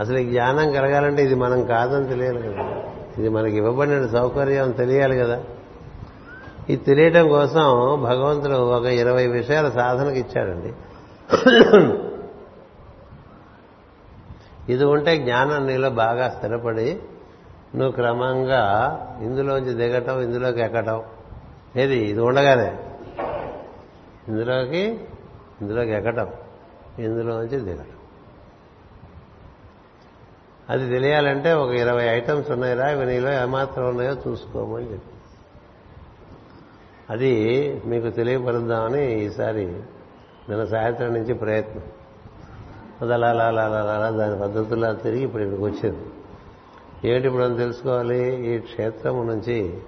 అసలు 0.00 0.18
ఈ 0.18 0.30
జ్ఞానం 0.30 0.72
కలగాలంటే 0.72 1.22
ఇది 1.22 1.34
మనం 1.34 1.64
కాదని 1.64 2.08
తెలియాలి 2.08 2.42
కదా. 2.42 2.82
ఇది 3.18 3.28
మనకి 3.28 3.56
ఇవ్వబడిన 3.56 4.06
సౌకర్యం 4.06 4.70
తెలియాలి 4.70 5.16
కదా. 5.16 5.42
ఇది 6.68 6.84
తెలియటం 6.84 7.28
కోసం 7.28 7.62
భగవంతుడు 8.02 8.54
ఒక 8.54 8.84
ఇరవై 8.84 9.26
విషయాల 9.26 9.70
సాధనకి 9.70 10.20
ఇచ్చాడండి. 10.20 10.72
ఇది 14.72 14.84
ఉంటే 14.84 15.18
జ్ఞానం 15.18 15.66
నీలో 15.66 15.90
బాగా 15.90 16.28
స్థిరపడి 16.28 16.98
నువ్వు 17.74 17.90
క్రమంగా 17.90 18.62
ఇందులోంచి 19.22 19.74
దిగటం 19.74 20.20
ఇందులోకి 20.20 20.60
ఎక్కటం. 20.60 21.02
ఏది? 21.76 21.96
ఇది 21.96 22.20
ఉండగానే. 22.20 22.78
ఇందులోకి 24.28 25.00
ఇందులోకి 25.62 25.90
ఎక్కటం. 25.90 26.28
ఇందులోంచి 26.98 27.60
దిగటం. 27.60 27.84
అది 30.70 30.88
తెలియాలంటే 30.88 31.52
ఒక 31.52 31.70
ఇరవై 31.70 32.04
ఐటమ్స్ 32.04 32.50
ఉన్నాయిరా 32.50 32.90
ఇవి 32.90 33.06
నీలో 33.06 33.42
ఏమాత్రం 33.42 33.88
ఉన్నాయో 33.88 34.16
చూసుకోమని 34.28 34.92
చెప్పి. 34.92 35.13
అది 37.10 37.32
మీకు 37.86 38.10
తెలియపరుద్దామని 38.10 39.24
ఈసారి 39.24 39.66
నిన్న 40.48 40.64
సాయంత్రం 40.64 41.12
నుంచి 41.12 41.34
ప్రయత్నం. 41.34 41.82
అది 43.02 43.14
అలా 43.14 43.28
అలా 43.28 43.44
అలా 43.44 43.62
అలా 43.62 44.10
దాని 44.10 44.40
పద్ధతుల్లో 44.40 44.92
తిరిగి 44.92 45.22
ఇప్పుడు 45.22 45.42
ఇక్కడికి 45.42 45.64
వచ్చింది. 45.64 46.04
ఏమిటి 47.10 47.26
ఇప్పుడు 47.26 47.44
మనం 47.44 47.56
తెలుసుకోవాలి? 47.56 48.54
ఈ 48.54 48.58
క్షేత్రము 48.58 49.22
నుంచి 49.22 49.78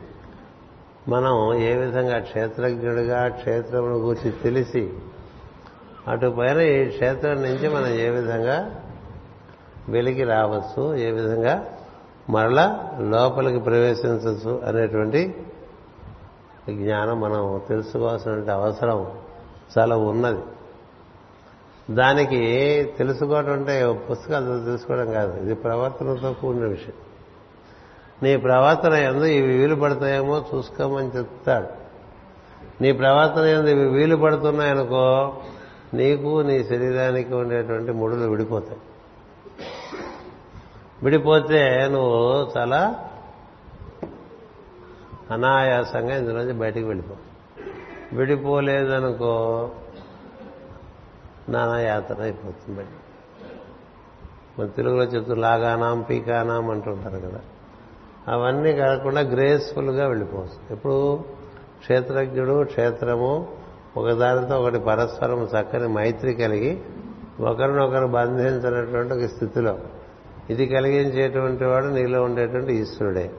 మనం 1.08 1.54
ఏ 1.54 1.74
విధంగా 1.76 2.18
క్షేత్రజ్ఞుడిగా 2.18 3.28
క్షేత్రమును 3.28 3.94
గురించి 3.94 4.32
తెలిసి 4.32 4.90
అటు 6.08 6.34
పైన 6.38 6.60
ఈ 6.60 6.84
క్షేత్రం 6.84 7.42
నుంచి 7.42 7.68
మనం 7.68 7.86
ఏ 7.86 8.08
విధంగా 8.08 8.82
వెలికి 9.88 10.24
రావచ్చు 10.24 10.94
ఏ 10.94 11.10
విధంగా 11.10 11.64
మరలా 12.30 12.90
లోపలికి 13.00 13.58
ప్రవేశించవచ్చు 13.60 14.62
అనేటువంటి 14.66 15.34
జ్ఞానం 16.70 17.20
మనం 17.20 17.60
తెలుసుకోవాల్సిన 17.68 18.50
అవసరం 18.50 19.12
చాలా 19.78 19.96
ఉన్నది. 19.96 20.40
దానికి 21.90 22.38
తెలుసుకోవటం 22.98 23.52
అంటే 23.52 23.92
పుస్తకాలు 24.10 24.64
తెలుసుకోవడం 24.64 25.12
కాదు. 25.12 25.42
ఇది 25.42 25.54
ప్రవర్తనతో 25.54 26.32
కూడిన 26.32 26.66
విషయం. 26.66 26.92
నీ 28.22 28.36
ప్రవర్తన 28.36 28.92
ఎందు 28.92 29.24
ఇవి 29.24 29.58
వీలు 29.58 29.74
పడతాయేమో 29.74 30.44
చూసుకోమని 30.54 31.08
చెప్తాడు. 31.08 31.66
నీ 32.82 32.92
ప్రవర్తన 32.92 33.44
ఎందు 33.44 33.70
ఇవి 33.70 33.88
వీలు 33.88 34.16
పడుతున్నాయనుకో 34.16 35.34
నీకు 35.94 36.40
నీ 36.40 36.64
శరీరానికి 36.64 37.34
ఉండేటువంటి 37.34 37.92
ముడులు 37.92 38.28
విడిపోతాయి. 38.28 38.78
విడిపోతే 41.02 41.88
నువ్వు 41.92 42.50
చాలా 42.56 43.08
అనాయాసంగా 45.30 46.16
ఇందులోంచి 46.16 46.52
బయటికి 46.52 46.86
వెళ్ళిపో. 46.86 47.14
విడిపోలేదనుకో 48.16 49.70
నానాయాత్ర 51.48 52.22
అయిపోతుంది 52.22 52.78
బయట 52.78 52.86
మన 54.60 54.66
తెలుగులో 54.66 55.04
చెప్తూ 55.04 55.34
లాగానాం 55.34 56.02
పీకానాం 56.02 56.70
అంటుంటారు 56.70 57.18
కదా. 57.18 57.40
అవన్నీ 58.28 58.72
కాకుండా 58.72 59.20
గ్రేస్ఫుల్గా 59.20 60.06
వెళ్ళిపోవచ్చు. 60.08 60.72
ఎప్పుడు 60.72 61.24
క్షేత్రజ్ఞుడు 61.78 62.64
క్షేత్రము 62.64 63.48
ఒకదానితో 63.96 64.60
ఒకటి 64.60 64.78
పరస్పరం 64.78 65.44
చక్కని 65.44 65.88
మైత్రి 65.88 66.34
కలిగి 66.34 66.82
ఒకరినొకరు 67.40 68.06
బంధించినటువంటి 68.06 69.14
ఒక 69.14 69.30
స్థితిలో. 69.30 69.78
ఇది 70.50 70.66
కలిగించేటువంటి 70.66 71.64
వాడు 71.64 71.86
నీలో 71.86 72.22
ఉండేటువంటి 72.22 72.74
ఈశ్వరుడే. 72.74 73.30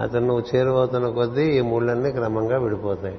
అతను 0.00 0.26
నువ్వు 0.26 0.56
చేరువవుతున్న 0.56 1.08
కొద్దీ 1.08 1.42
ఈ 1.42 1.60
ముళ్ళన్నీ 1.60 2.10
క్రమంగా 2.10 2.58
విడిపోతాయి. 2.58 3.18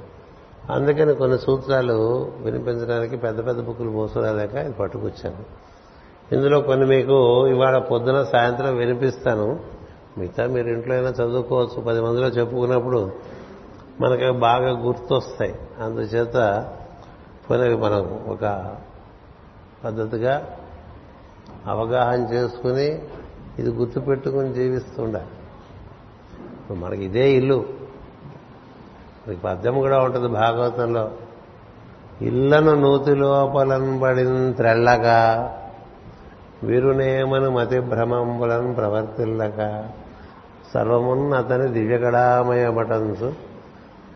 అందుకని 0.69 1.15
కొన్ని 1.15 1.39
సూత్రాలు 1.39 2.31
వినిపించడానికి 2.37 3.17
పెద్ద 3.17 3.45
పెద్ద 3.47 3.61
బుక్కులు 3.61 3.89
మోసరాలేక 3.89 4.53
ఇది 4.53 4.73
పట్టుకొచ్చాను 4.73 5.69
ఇందులో 6.35 6.61
కొన్ని 6.61 6.85
మీకు 6.85 7.47
ఇవాళ 7.47 7.77
పొద్దున 7.77 8.23
సాయంత్రం 8.23 8.75
వినిపిస్తాను. 8.75 9.59
మిగతా 10.17 10.45
మీరు 10.45 10.67
ఇంట్లో 10.67 10.95
అయినా 10.95 11.09
చదువుకోవచ్చు. 11.09 11.81
పది 11.81 12.01
మందిలో 12.01 12.27
చెప్పుకున్నప్పుడు 12.27 13.11
మనకి 14.01 14.31
బాగా 14.31 14.85
గుర్తొస్తాయి. 14.85 15.55
అందుచేత 15.79 16.67
పోనీ 17.49 17.75
మనం 17.75 18.25
ఒక 18.27 18.75
పద్ధతిగా 19.85 20.57
అవగాహన 21.67 22.21
చేసుకుని 22.33 23.01
ఇది 23.59 23.69
గుర్తుపెట్టుకుని 23.69 24.53
జీవిస్తుండాలి. 24.53 25.25
ఇప్పుడు 26.69 26.85
మనకి 26.85 27.05
ఇదే 27.05 27.31
ఇల్లు. 27.31 27.65
మనకి 29.27 29.39
పద్యం 29.39 29.73
కూడా 29.73 29.99
ఉంటుంది 29.99 30.27
భాగవతంలో. 30.27 31.11
ఇళ్ళను 32.21 32.75
నూతి 32.75 33.15
లోపలనబడిన 33.15 34.51
త్రెళ్ళగా 34.51 35.19
వీరునేమను 36.63 37.49
మతి 37.49 37.79
భ్రమంబులను 37.79 38.73
ప్రవర్తిల్లక 38.73 39.89
సర్వమున్న 40.73 41.35
అతని 41.35 41.67
దివ్యకళామయమటంచు 41.67 43.33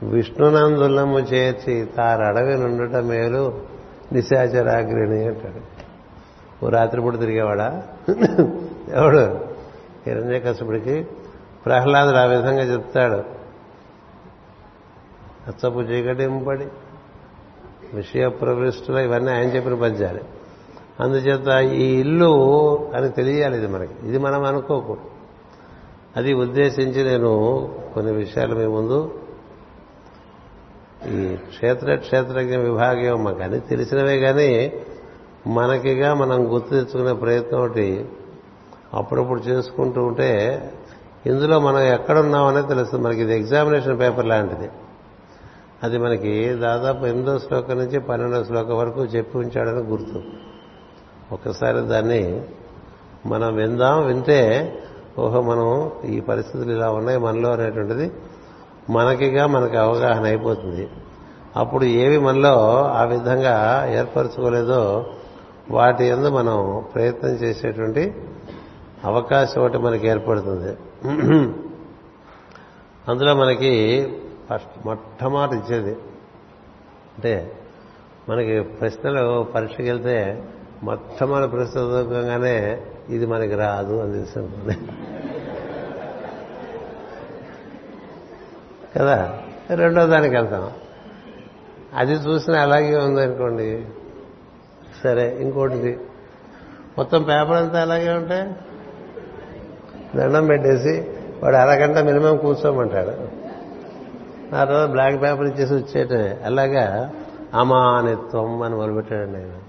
విష్ణునందులము 0.04 1.20
చేర్చి 1.20 1.86
తారడవి 1.86 2.58
నుండుట 2.58 2.96
మేలు 2.96 3.54
నిశాచరాగ్రిణి 4.12 5.26
అంటాడు. 5.26 5.62
ఓ 6.66 6.70
రాత్రిపూట 6.70 7.20
తిరిగేవాడా? 7.20 7.84
ఎవడు? 8.94 9.40
హిరణ్యకశపుడికి 10.08 11.08
ప్రహ్లాదుడు 11.66 12.18
ఆ 12.18 12.26
విధంగా 12.26 12.62
చెప్తాడు. 12.62 13.44
అచ్చపు 15.48 15.80
చీకటింపడి 15.80 16.68
విషయ 17.94 18.28
ప్రవిష్టులు 18.28 19.00
ఇవన్నీ 19.00 19.32
ఆయన 19.32 19.48
చెప్పిన 19.48 19.74
పద్యాలు. 19.74 20.20
అందుచేత 21.00 21.72
ఈ 21.72 22.00
ఇల్లు 22.00 22.34
అని 22.96 23.10
తెలియాలి 23.10 23.58
ఇది 23.58 23.68
మనకి. 23.68 24.08
ఇది 24.08 24.18
మనం 24.18 24.44
అనుకోకూడదు 24.44 25.04
అది 26.16 26.34
ఉద్దేశించి 26.34 27.04
నేను 27.04 27.32
కొన్ని 27.94 28.12
విషయాలు 28.12 28.56
మీ 28.56 28.66
ముందు 28.66 29.20
ఈ 31.08 31.36
క్షేత్ర 31.36 31.96
క్షేత్రజ్ఞ 31.96 32.58
విభాగం 32.58 33.24
మాకు 33.24 33.44
అన్ని 33.44 33.60
తెలిసినవే 33.60 34.20
కానీ 34.20 34.74
మనకిగా 35.48 36.14
మనం 36.14 36.54
గుర్తు 36.54 36.70
తెచ్చుకునే 36.70 37.14
ప్రయత్నం 37.14 37.60
ఒకటి 37.60 38.06
అప్పుడప్పుడు 38.94 39.42
చేసుకుంటూ 39.42 40.02
ఉంటే 40.02 40.30
ఇందులో 41.26 41.60
మనం 41.60 41.80
ఎక్కడున్నామనేది 41.80 42.68
తెలుస్తుంది. 42.68 43.06
మనకి 43.06 43.22
ఇది 43.22 43.36
ఎగ్జామినేషన్ 43.36 44.00
పేపర్ 44.00 44.26
లాంటిది. 44.26 44.70
అది 45.84 45.98
మనకి 45.98 46.54
దాదాపు 46.54 47.06
ఎనిమిదో 47.06 47.40
శ్లోకం 47.40 47.78
నుంచి 47.78 48.00
పన్నెండో 48.00 48.44
శ్లోకం 48.44 48.78
వరకు 48.78 49.06
చెప్పి 49.06 49.38
ఉంచాడని 49.38 49.80
గుర్తు. 49.80 50.24
ఒకసారి 51.32 51.82
దాన్ని 51.82 52.42
మనం 53.26 53.56
విందాం. 53.56 54.06
వింటే 54.06 54.74
ఓహో 55.20 55.42
మనం 55.42 55.92
ఈ 56.06 56.20
పరిస్థితులు 56.20 56.72
ఇలా 56.72 56.92
ఉన్నాయి 56.92 57.20
మనలో 57.20 57.52
అనేటువంటిది 57.52 58.12
మనకిగా 58.90 59.48
మనకి 59.48 59.78
అవగాహన 59.78 60.26
అయిపోతుంది. 60.26 60.90
అప్పుడు 61.56 61.86
ఏవి 61.86 62.18
మనలో 62.18 62.86
ఆ 62.86 63.04
విధంగా 63.04 63.86
ఏర్పరచుకోలేదో 63.90 65.06
వాటి 65.72 66.06
ఎందు 66.06 66.30
మనం 66.30 66.84
ప్రయత్నం 66.96 67.32
చేసేటువంటి 67.32 68.16
అవకాశం 69.04 69.62
ఒకటి 69.62 69.78
మనకి 69.78 70.08
ఏర్పడుతుంది. 70.08 70.78
అందులో 73.08 73.36
మనకి 73.36 74.14
ఫస్ట్ 74.50 74.86
మొట్టమొదటి 74.86 75.56
ఇచ్చేది 75.56 75.92
అంటే 77.16 77.60
మనకి 78.30 78.62
ప్రశ్నలు 78.62 79.44
పరీక్షకి 79.44 79.84
వెళ్తే 79.84 80.44
మొట్టమొదటి 80.84 81.52
ప్రశ్న 81.52 81.80
చదువుకోగానే 81.80 82.82
ఇది 83.10 83.26
మనకి 83.26 83.56
రాదు 83.56 83.94
అని 83.94 84.14
తెలుసుకుంటుంది 84.14 84.78
కదా? 88.96 89.40
రెండో 89.76 90.08
దానికి 90.08 90.36
వెళ్తాం. 90.36 90.72
అది 91.94 92.14
చూసినా 92.14 92.62
అలాగే 92.62 92.98
ఉందనుకోండి 92.98 93.86
సరే 95.04 95.42
ఇంకోటిది. 95.42 96.00
మొత్తం 96.98 97.24
పేపర్ 97.24 97.58
అంతా 97.58 97.82
అలాగే 97.82 98.10
ఉంటాయి? 98.10 98.73
దండం 100.16 100.46
పెట్టేసి 100.46 101.12
వాడు 101.44 101.56
అరగంట 101.56 101.98
మినిమం 101.98 102.38
కూర్చోమంటాడు. 102.38 103.44
ఆ 104.56 104.64
తర్వాత 104.64 104.90
బ్లాక్ 104.90 105.24
పేపర్ 105.24 105.48
ఇచ్చేసి 105.48 105.74
వచ్చేయటమే. 105.74 106.42
అలాగా 106.46 107.12
అమానిత్వం 107.54 108.62
అని 108.62 108.76
మొదలుపెట్టాడండి 108.76 109.40
ఆయన. 109.40 109.60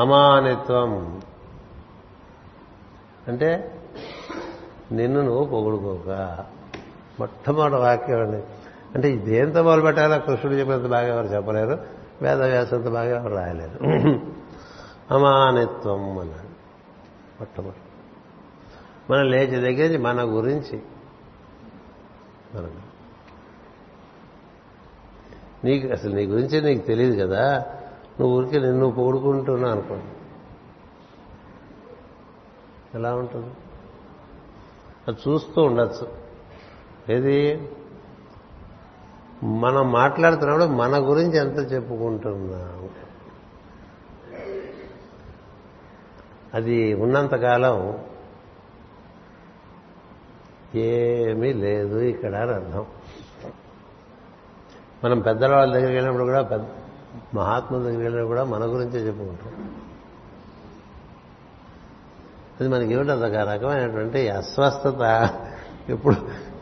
అమానిత్వం. 0.00 1.20
అంటే 3.28 3.74
నిన్ను 4.92 5.22
నువ్వు 5.22 5.44
పొగుడుకోక. 5.44 6.38
మొట్టమొదటి 7.20 7.74
వాక్యం 7.74 8.20
అండి. 8.20 8.42
అంటే 8.94 9.16
దేంతో 9.16 9.62
మొదలు 9.62 9.80
పెట్టాలో 9.80 10.18
కృష్ణుడు 10.18 10.56
చెప్పినంత 10.56 10.86
బాగా 10.86 11.08
ఎవరు 11.08 11.26
చెప్పలేరు. 11.26 11.78
వేదవ్యాసంత 12.22 12.88
బాగా 12.88 13.16
ఎవరు 13.16 13.34
రాయలేరు. 13.34 13.84
అమానిత్వం 15.14 16.02
అన్నాడు. 16.18 16.56
మొట్టమొదటి. 17.40 17.85
మనం 19.10 19.30
లేచి 19.30 19.74
దగ్గర 19.74 20.00
మన 20.00 20.22
గురించి 20.22 20.82
మనం 22.54 22.82
నీకు 25.64 25.88
అసలు 25.88 26.14
నీ 26.14 26.26
గురించి 26.26 26.62
నీకు 26.62 26.86
తెలియదు 26.86 27.26
కదా? 27.26 27.58
నువ్వు 28.20 28.38
ఊరికి 28.38 28.60
నిన్ను 28.60 28.90
పొగుడుకుంటున్నావు 28.90 29.72
అనుకోండి. 29.72 30.04
ఎలా 32.94 33.14
ఉంటుంది? 33.14 33.54
అది 35.08 35.18
చూస్తూ 35.28 35.62
ఉండొచ్చు. 35.62 36.12
ఏది? 37.12 37.68
మనం 39.42 39.92
మాట్లాడుతున్నప్పుడు 39.92 40.64
మన 40.64 40.98
గురించి 40.98 41.38
ఎంత 41.38 41.72
చెప్పుకుంటున్నాం? 41.72 42.90
అది 46.54 46.94
ఉన్నంతకాలం 46.94 48.05
ఏమీ 50.74 51.52
లేదు 51.52 51.98
ఇక్కడ 51.98 52.34
అని 52.34 52.52
అర్థం. 52.52 52.86
మనం 55.04 55.20
పెద్దల 55.20 55.54
వాళ్ళ 55.54 55.72
దగ్గరికి 55.72 55.94
వెళ్ళినప్పుడు 55.94 56.24
కూడా 56.24 56.42
పెద్ద 56.42 56.66
మహాత్ముల 57.34 57.80
దగ్గరికి 57.80 58.02
వెళ్ళినప్పుడు 58.02 58.26
కూడా 58.26 58.44
మన 58.44 58.64
గురించే 58.64 59.06
చెప్పుకుంటాం. 59.06 59.74
అది 62.60 62.68
మనకి 62.68 62.92
ఏమిటి 62.92 63.10
ఒక 63.10 63.24
రకమైనటువంటి 63.24 64.28
అస్వస్థత? 64.28 65.30
ఇప్పుడు 65.88 66.16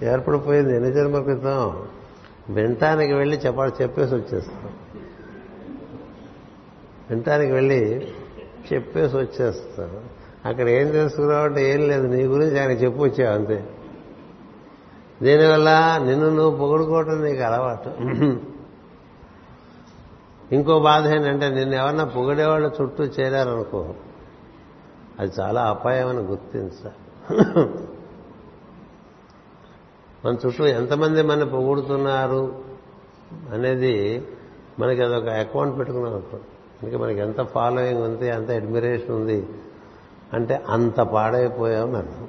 ఏర్పడిపోయింది? 0.05 0.77
ఎన్ని 0.77 0.93
జన్మ 0.93 1.23
క్రితం? 1.23 1.87
వినటానికి 2.49 3.13
వెళ్ళి 3.13 3.37
చెప్పాలి 3.37 3.73
చెప్పేసి 3.83 4.15
వచ్చేస్తాం. 4.15 4.71
వినటానికి 7.11 7.53
వెళ్ళి 7.53 8.09
చెప్పేసి 8.73 9.17
వచ్చేస్తాం. 9.17 10.01
అక్కడ 10.45 10.69
ఏం 10.69 10.91
తెలుసుకున్నావు 10.91 11.45
అంటే 11.45 11.71
ఏం 11.71 11.89
లేదు. 11.89 12.07
నీ 12.07 12.23
గురించి 12.23 12.61
ఆయన 12.61 12.71
చెప్పు 12.71 13.03
వచ్చావు 13.03 13.35
అంతే. 13.35 13.69
దీనివల్ల 15.23 16.01
నిన్ను 16.03 16.31
నువ్వు 16.31 16.59
పొగుడుకోవటం 16.59 17.25
నీకు 17.25 17.43
అలవాటు. 17.43 17.89
ఇంకో 20.55 20.81
బాధ 20.81 21.07
ఏంటంటే 21.07 21.49
నిన్ను 21.49 21.77
ఎవరన్నా 21.77 22.05
పొగిడేవాళ్ళు 22.05 22.71
చుట్టూ 22.83 23.05
చేరారనుకో 23.05 23.95
అది 25.21 25.33
చాలా 25.41 25.63
అపాయమని 25.63 26.19
గుర్తించాలి 26.19 26.95
మన 30.25 30.37
చుట్టూ 30.47 30.65
ఎంతమంది 30.65 31.23
మన 31.23 31.45
పొగుడుతున్నారు 31.45 32.63
అనేది 33.53 34.27
మనకి 34.79 35.03
అదొక 35.03 35.29
అకౌంట్ 35.29 35.79
పెట్టుకున్నాం 35.79 36.13
అనుకో. 36.13 36.39
ఇంకా 36.83 36.99
మనకి 36.99 37.19
ఎంత 37.19 37.43
ఫాలోయింగ్ 37.43 38.03
ఉంది 38.03 38.29
ఎంత 38.29 38.51
అడ్మిరేషన్ 38.51 39.11
ఉంది 39.11 39.47
అంటే 40.33 40.65
అంత 40.69 41.01
పాడైపోయామని 41.01 41.97
అర్థం 41.97 42.29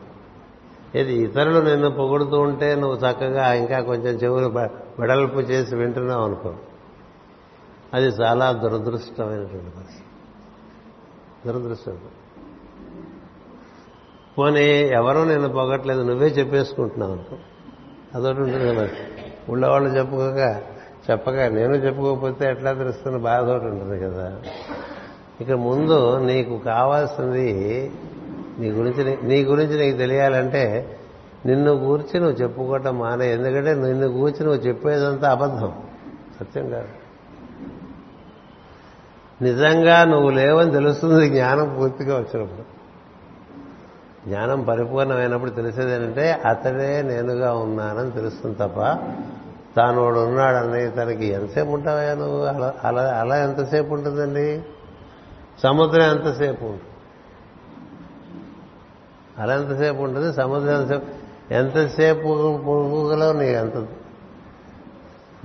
ఏది 0.99 1.13
ఇతరులు 1.13 1.59
నిన్ను 1.59 1.89
పొగుడుతూ 1.89 2.39
ఉంటే 2.39 2.75
నువ్వు 2.75 2.97
చక్కగా 2.97 3.53
ఇంకా 3.53 3.81
కొంచెం 3.81 4.15
చెవులు 4.15 4.47
వెడల్పు 4.99 5.39
చేసి 5.39 5.75
వింటున్నావు 5.75 6.25
అనుకో. 6.25 6.53
అది 7.93 8.05
చాలా 8.05 8.51
దురదృష్టమైనటువంటి 8.51 9.77
పరిస్థితి. 9.77 10.03
దురదృష్టం. 11.47 11.97
పోనీ 14.37 14.65
ఎవరూ 14.69 15.23
నేను 15.23 15.49
పొగట్లేదు 15.49 16.01
నువ్వే 16.01 16.27
చెప్పేసుకుంటున్నావు 16.27 17.11
అనుకో. 17.11 17.35
అదొకటి 18.15 18.41
ఉంటుంది 18.41 18.65
కదా 18.65 18.89
ఉండేవాళ్ళు 19.49 19.89
చెప్పుకోక 19.89 20.61
చెప్పక 21.11 21.33
నేను 21.33 21.75
చెప్పుకోకపోతే 21.75 22.45
ఎట్లా 22.45 22.73
తెలుస్తున్న 22.73 23.17
బాధ 23.17 23.49
ఒకటి 23.49 23.65
ఉంటుంది 23.65 23.99
కదా. 23.99 24.41
ఇక 25.41 25.51
ముందు 25.51 26.17
నీకు 26.17 26.57
కావాల్సింది 26.57 27.91
నీ 28.59 28.69
గురించి 28.69 29.17
నీ 29.23 29.43
గురించి 29.43 29.79
నీకు 29.79 29.97
తెలియాలంటే 29.97 30.97
నిన్ను 31.45 31.71
గూర్చి 31.71 32.19
నువ్వు 32.19 32.35
చెప్పుకోవటం 32.35 32.99
మానే. 32.99 33.33
ఎందుకంటే 33.33 33.73
నిన్ను 33.73 34.07
గూర్చి 34.07 34.45
నువ్వు 34.45 34.61
చెప్పేదంతా 34.61 35.31
అబద్ధం. 35.31 35.73
సత్యం 36.39 36.69
కాదు. 36.69 36.87
నిజంగా 39.43 40.03
నువ్వు 40.03 40.29
లేవని 40.29 40.71
తెలుస్తుంది 40.71 41.29
జ్ఞానం 41.29 41.75
పూర్తిగా 41.79 42.15
వచ్చినప్పుడు. 42.15 42.77
జ్ఞానం 44.29 44.63
పరిపూర్ణమైనప్పుడు 44.63 45.49
తెలిసేది 45.49 45.91
ఏంటంటే 45.93 46.31
అతడే 46.31 47.01
నేనుగా 47.01 47.53
ఉన్నానని 47.53 48.11
తెలుస్తుంది 48.11 48.55
తప్ప 48.55 48.79
తాను 49.77 50.03
వాడు 50.03 50.19
ఉన్నాడని 50.19 50.91
తనకి 50.91 51.25
ఎంతసేపు 51.25 51.69
ఉంటావా 51.69 52.13
నువ్వు? 52.13 52.45
అలా 52.45 52.73
అలా 52.83 53.01
అలా 53.01 53.37
ఎంతసేపు 53.37 53.93
ఉంటుందండి? 53.93 54.61
సముద్రం 55.63 56.03
ఎంతసేపు 56.03 56.65
ఉంటుంది? 56.65 56.83
అలా 59.37 59.55
ఎంతసేపు 59.55 59.97
ఉంటుంది? 59.97 60.33
సముద్రం 60.33 60.81
ఎంతసేపు? 60.81 61.27
ఎంతసేపు 61.53 62.59
పొగలో 62.65 63.33
నీకు 63.33 63.51
ఎంత 63.51 63.87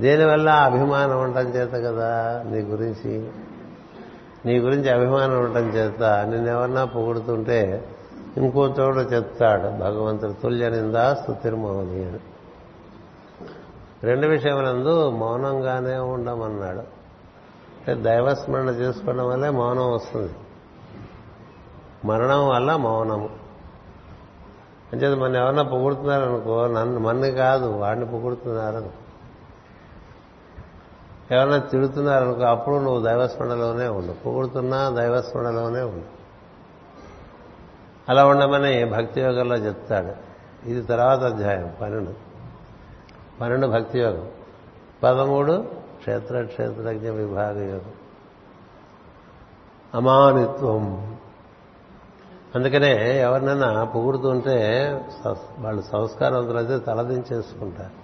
దీనివల్ల 0.01 0.49
అభిమానం 0.49 1.23
ఉండటం 1.23 1.49
చేత 1.49 1.73
కదా 1.73 2.43
నీ 2.47 2.59
గురించి. 2.59 3.31
నీ 4.47 4.59
గురించి 4.59 4.91
అభిమానం 4.91 5.39
ఉండటం 5.39 5.69
చేత 5.69 6.03
నిన్నెవరన్నా 6.03 6.85
పొగుడుతుంటే 6.85 7.89
ఇంకో 8.37 8.67
చోట 8.67 9.13
చెప్తాడు 9.13 9.63
భగవంతుడు 9.63 10.33
తుల్యనిందా 10.33 11.15
స్థుతిర్మౌని 11.15 12.05
అని 12.05 12.19
రెండు 14.03 14.27
విషయములందు 14.27 15.11
మౌనంగానే 15.11 15.97
ఉండమన్నాడు. 15.97 17.02
అంటే 17.83 18.03
దైవస్మరణ 18.03 18.69
చేసుకోవడం 18.69 19.29
వల్లే 19.29 19.49
మౌనం 19.49 19.93
వస్తుంది. 19.93 20.35
మరణం 22.05 22.49
వల్ల 22.49 22.77
మౌనము. 22.77 23.31
అంచేది 24.93 25.15
మన 25.15 25.37
ఎవరన్నా 25.37 25.63
పొగుడుతున్నారనుకో 25.63 26.67
నన్ను 26.67 27.01
మన్ని 27.01 27.31
కాదు 27.31 27.67
వాడిని 27.67 28.07
పొగుడుతున్నారని. 28.07 28.91
ఎవరన్నా 31.35 31.59
తిడుతున్నారనుకో 31.59 32.41
అప్పుడు 32.41 32.75
నువ్వు 32.75 33.03
దైవస్మరణలోనే 33.03 33.89
ఉండు. 33.89 34.13
పొగుడుతున్నా 34.13 34.91
దైవస్మరణలోనే 34.91 35.81
ఉండు. 35.81 36.23
అలా 38.09 38.27
ఉండమని 38.27 38.85
భక్తి 38.85 39.21
యోగంలో 39.21 39.57
చెప్తాడు. 39.57 40.13
ఇది 40.69 40.83
తర్వాత 40.83 41.21
అధ్యాయం 41.21 41.75
పన్నెండు. 41.81 42.15
పన్నెండు 43.41 43.67
భక్తి 43.67 44.01
యోగం. 44.01 44.29
పదమూడు 45.03 45.82
క్షేత్ర 46.03 46.43
క్షేత్రజ్ఞ 46.43 47.11
విభాగ 47.11 47.59
యోగం 47.59 47.93
అమానిత్వం. 49.95 50.83
అందుకనే 52.55 53.20
ఎవరినైనా 53.20 53.85
పొగుడుతుంటే 53.85 54.57
వాళ్ళు 55.59 55.83
సంస్కారవంతులైతే 55.83 56.79
తలదించేసుకుంటారు 56.79 57.97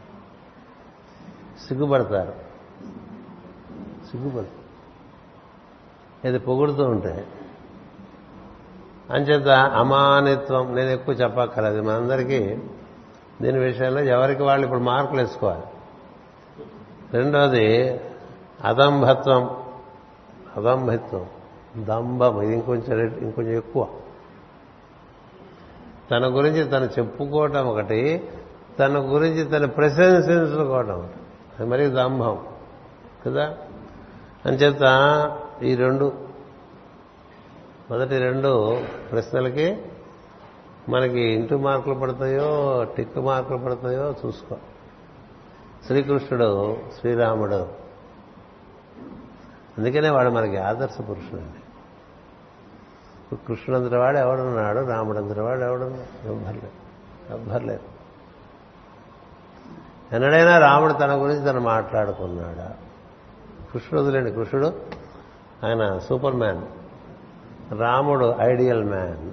సిగ్గుపడతారు. 1.69 2.35
సిగ్గుపడతారు 4.11 4.59
ఇది 6.29 6.39
పొగుడుతూ 6.39 6.85
ఉంటే. 6.85 7.27
అంచేత 9.11 9.49
అమానిత్వం 9.49 10.75
నేను 10.75 10.91
ఎక్కువ 10.91 11.15
చెప్పక్కర్లేదు. 11.15 11.83
మనందరికీ 11.83 12.59
దీని 13.43 13.59
విషయంలో 13.59 14.01
ఎవరికి 14.01 14.43
వాళ్ళు 14.43 14.65
ఇప్పుడు 14.65 14.81
మార్కులు 14.81 15.21
వేసుకోవాలి? 15.21 15.63
రెండోది 17.13 18.01
అదంభత్వం. 18.65 19.57
అదంభత్వం. 20.57 21.27
దంభం 21.85 22.43
ఇది 22.43 22.55
ఇంకొంచెం 22.55 23.19
ఇంకొంచెం 23.19 23.53
ఎక్కువ. 23.53 23.89
తన 26.11 26.27
గురించి 26.27 26.65
తను 26.65 26.85
చెప్పుకోవటం 26.85 27.67
ఒకటి 27.67 28.29
తన 28.79 28.99
గురించి 28.99 29.45
తన 29.45 29.67
ప్రశంసించుకోవటం 29.67 30.99
ఒకటి. 30.99 31.19
అది 31.61 31.71
మరీ 31.71 31.87
దంభం 31.87 32.39
కదా? 33.27 33.57
అంచేత 34.47 34.83
ఈ 35.63 35.75
రెండు 35.75 36.13
మొదటి 37.91 38.19
రెండు 38.19 38.81
ప్రశ్నలకి 39.11 39.77
మనకి 40.89 41.21
ఇంటూ 41.21 41.59
మార్కులు 41.59 41.95
పడతాయో 41.95 42.85
టిక్ 42.97 43.19
మార్కులు 43.19 43.59
పడతాయో 43.59 44.15
చూసుకో. 44.27 44.57
శ్రీకృష్ణుడు 45.87 46.77
శ్రీరాముడు. 47.01 47.69
అందుకనే 49.79 50.09
వాడు 50.09 50.29
మనకి 50.29 50.57
ఆదర్శ 50.57 51.01
పురుషుడు 51.01 51.41
అండి 51.41 51.61
కృష్ణుడంతటి 53.37 53.97
వాడు 53.97 54.19
ఎవడున్నాడు? 54.19 54.79
రాముడంతటి 54.79 55.41
వాడు 55.41 55.61
ఎవడున్నాడు? 55.61 56.29
ఎవ్వర్లేదు 56.29 56.71
ఎవ్వర్లేదు 57.31 57.99
ఎన్నడైనా 60.13 60.59
రాముడు 60.59 60.93
తన 60.93 61.23
గురించి 61.23 61.45
తను 61.45 61.61
మాట్లాడుకున్నాడా? 61.61 62.77
కృష్ణుడు 63.73 64.05
వదిలేండి. 64.05 64.33
కృష్ణుడు 64.33 64.67
ఆయన 65.67 65.99
సూపర్ 65.99 66.35
మ్యాన్. 66.35 66.63
రాముడు 67.81 68.35
ఐడియల్ 68.41 68.85
మ్యాన్. 68.85 69.33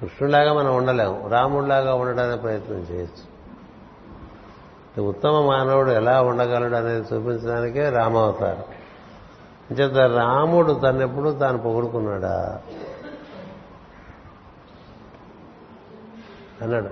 కృష్ణులాగా 0.00 0.52
మనం 0.52 0.76
ఉండలేము. 0.76 1.28
రాముడిలాగా 1.28 1.94
ఉండడానికి 1.94 2.42
ప్రయత్నం 2.42 2.76
చేయొచ్చు. 2.76 3.38
ఉత్తమ 5.02 5.46
మానవుడు 5.46 5.90
ఎలా 5.90 6.22
ఉండగలడు 6.22 6.74
అనేది 6.74 7.00
చూపించడానికే 7.00 7.88
రామావతారం. 7.88 8.64
అంచేత 9.70 9.96
రాముడు 9.96 10.72
తన్నెప్పుడు 10.72 11.30
తాను 11.30 11.58
పొగుడుకున్నాడా? 11.58 12.62
అన్నాడు. 16.62 16.90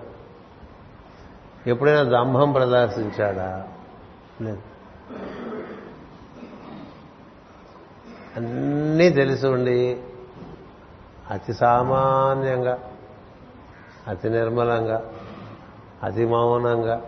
ఎప్పుడైనా 1.69 2.03
దంభం 2.03 2.53
ప్రదర్శించాడా? 2.53 3.69
లేదు. 4.41 4.63
అన్నీ 8.37 9.11
తెలిసి 9.11 9.47
ఉండి 9.47 10.03
అతి 11.31 11.55
సామాన్యంగా 11.55 12.79
అతి 14.09 14.31
నిర్మలంగా 14.31 15.05
అతి 16.03 16.27
మౌనంగా 16.27 17.03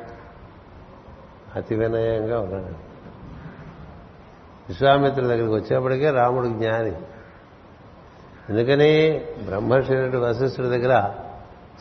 అతి 1.56 1.74
వినయంగా 1.74 2.40
ఉన్నాడు. 2.40 2.88
విశ్వామిత్రుడి 4.68 5.28
దగ్గరికి 5.28 5.54
వచ్చేప్పటికే 5.54 6.10
రాముడు 6.10 6.46
జ్ఞాని. 6.46 6.92
ఎందుకని? 8.50 9.24
బ్రహ్మశిరుడు 9.44 10.18
వశిష్ఠుడి 10.18 10.68
దగ్గర 10.68 11.14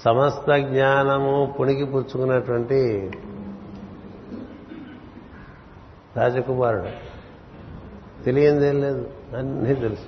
సమస్త 0.06 0.58
జ్ఞానము 0.58 1.56
పుణికి 1.60 1.86
పుచ్చుకున్నటువంటి 1.86 3.12
రాజకుమారుడు. 6.18 6.88
తెలియందేం 8.24 8.82
లేదు. 8.82 9.10
అన్నీ 9.38 9.74
తెలుసు. 9.74 10.08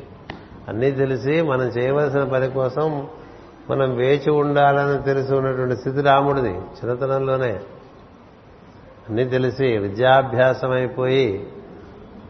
అన్నీ 0.69 0.91
తెలిసి 0.91 1.41
మనం 1.41 1.65
చేయవలసిన 1.65 2.23
పని 2.23 2.49
కోసం 2.49 3.07
మనం 3.69 3.95
వేచి 3.95 4.31
ఉండాలని 4.31 5.03
తెలిసి 5.03 5.33
ఉన్నటువంటి 5.33 5.75
స్థితి 5.75 6.01
రాముడిది 6.01 6.49
చిన్నతనంలోనే 6.49 7.59
అన్నీ 9.09 9.25
తెలిసి 9.25 9.77
విద్యాభ్యాసం 9.77 10.71
అయిపోయి 10.71 11.47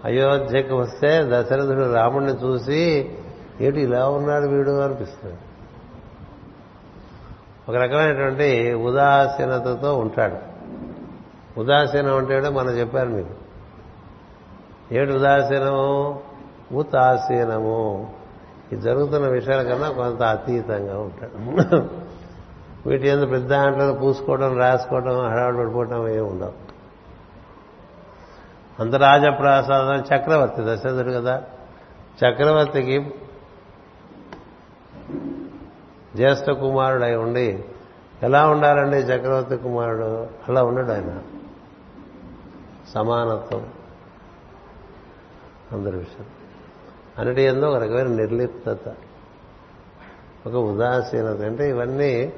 అయోధ్యకు 0.05 0.75
వస్తే 0.75 1.23
దశరథుడు 1.23 1.93
రాముడిని 1.93 2.31
చూసి 2.31 3.15
ఏంటి 3.61 3.81
ఇలా 3.81 4.09
ఉన్నాడు 4.09 4.47
వీడు? 4.47 4.71
అనిపిస్తుంది. 4.71 5.35
ఒక 7.69 7.75
రకమైనటువంటి 7.75 8.73
ఉదాసీనతతో 8.73 9.97
ఉంటాడు. 9.97 10.37
ఉదాసీనం 11.59 12.17
అంటే 12.17 12.39
మనం 12.39 12.69
చెప్పారు 12.69 13.09
మీకు 13.09 13.29
ఏడు 14.91 15.13
ఉదాసీనము? 15.13 16.19
ఉతాసీనము. 16.71 18.07
ఈ 18.73 18.75
జరుగుతున్న 18.75 19.27
విషయాల 19.27 19.61
కన్నా 19.61 19.91
కొంత 19.91 20.23
అతీతంగా 20.23 20.99
ఉంటాడు. 20.99 21.89
వీటి 22.89 23.07
ఎందు 23.07 23.25
పెద్ద 23.25 23.49
దాంట్లో 23.49 23.93
పూసుకోవడం 23.93 24.57
రాసుకోవడం 24.57 25.29
హడావుడు 25.31 25.57
పడిపోవడం 25.57 26.07
ఏమి 26.07 26.21
ఉండవు. 26.21 26.53
అంత 28.79 28.95
రాజప్రాసాదం 28.95 30.15
చక్రవర్తి 30.15 30.55
దశరథుడు 30.59 31.11
కదా. 31.11 31.43
చక్రవర్తికి 32.25 33.13
జ్యేష్ఠ 36.15 36.51
కుమారుడు 36.51 37.05
ఉండి 37.05 37.63
ఎలా 38.23 38.47
ఉండాలండి 38.47 38.97
చక్రవర్తి 38.97 39.57
కుమారుడు? 39.57 40.27
అలా 40.49 40.63
ఉండడు 40.63 40.91
ఆయన. 40.91 41.21
సమానత్వం. 42.93 43.65
అందరి 45.71 45.97
విషయం. 45.97 46.25
అన్నిటి 47.19 47.41
ఎందో 47.41 47.69
ఒక 47.69 47.75
రకమైన 47.75 48.07
నిర్లిప్తత. 48.07 48.89
ఒక 50.47 50.55
ఉదాసీనత. 50.55 51.41
అంటే 51.41 51.69
ఇవన్నీ 51.69 52.33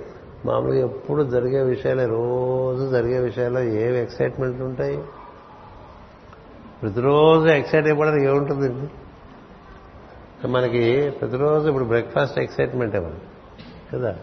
మామూలుగా 0.46 0.80
ఎప్పుడు 0.80 1.24
జరిగే 1.24 1.62
విషయాలే 1.62 2.06
రోజు 2.06 2.90
జరిగే 2.90 3.20
విషయాల్లో 3.20 3.64
ఏవి 3.64 4.00
ఎక్సైట్మెంట్ 4.00 4.62
ఉంటాయి? 4.62 5.04
ప్రతిరోజు 6.82 7.48
ఎక్సైట్ 7.48 7.86
అయిపోవడానికి 7.86 8.26
ఏముంటుందండి? 8.26 8.88
మనకి 10.48 11.10
ప్రతిరోజు 11.10 11.68
ఇప్పుడు 11.68 11.84
బ్రేక్ఫాస్ట్ 11.84 12.40
ఎక్సైట్మెంట్ 12.40 12.96
మనకి 12.96 13.94
కదా? 13.94 14.16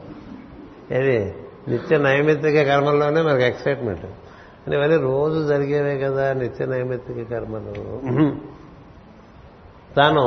ఏది? 0.93 1.35
నిత్య 1.69 1.99
నైమిత్తిక 1.99 2.63
కర్మల్లోనే 2.63 3.23
మనకి 3.23 3.45
ఎక్సైట్మెంట్ 3.45 4.05
అని 4.67 4.77
ఇవన్నీ 4.77 4.97
రోజు 4.97 5.49
జరిగేవే 5.49 5.99
కదా 5.99 6.33
నిత్య 6.33 6.67
నైమిత్తిక 6.67 7.31
కర్మలు. 7.31 8.58
తాను 9.99 10.25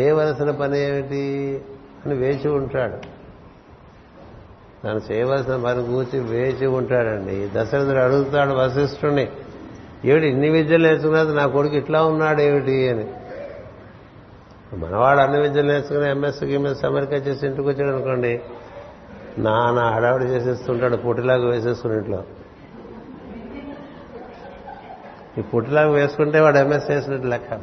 చేయవలసిన 0.00 0.50
పని 0.50 0.78
ఏమిటి 0.80 1.24
అని 2.04 2.14
వేచి 2.14 2.48
ఉంటాడు. 2.50 2.96
తాను 4.84 5.00
చేయవలసిన 5.12 5.56
పని 5.56 5.86
కూర్చి 5.86 6.18
వేచి 6.20 6.66
ఉంటాడండి. 6.66 7.50
దశరథుడు 7.54 7.98
అడుగుతాడు 7.98 8.52
వశిష్ఠుణ్ణి 8.54 9.28
ఏమిటి 10.04 10.26
ఇన్ని 10.26 10.48
విద్యలు 10.48 10.82
నేర్చుకున్నది 10.82 11.34
నా 11.34 11.46
కొడుకు 11.46 11.74
ఇట్లా 11.74 12.02
ఉన్నాడు 12.02 12.40
ఏమిటి 12.40 12.88
అని? 12.88 13.06
మనవాడు 14.78 15.20
అన్ని 15.20 15.40
విద్యలు 15.40 15.66
నేర్చుకుని 15.66 16.10
ఎంఎస్ 16.10 16.44
గిమ్ఎస్ 16.44 16.84
అమెరికా 16.84 17.16
చేసి 17.16 17.46
ఇంటికి 17.46 17.68
వచ్చాడు 17.68 17.96
అనుకోండి 17.96 18.40
నాన్న 19.38 19.80
హడావిడి 19.80 20.24
చేసేస్తుంటాడు 20.24 20.96
పొట్టిలాగా 20.96 21.48
వేసేసుకుని 21.48 21.94
ఇంట్లో. 21.94 22.24
ఈ 25.38 25.42
పొట్టిలాగా 25.42 25.90
వేసుకుంటే 25.90 26.40
వాడు 26.40 26.58
ఎంఎస్ 26.58 26.90
చేసినట్టు 26.90 27.26
లెక్క 27.26 27.60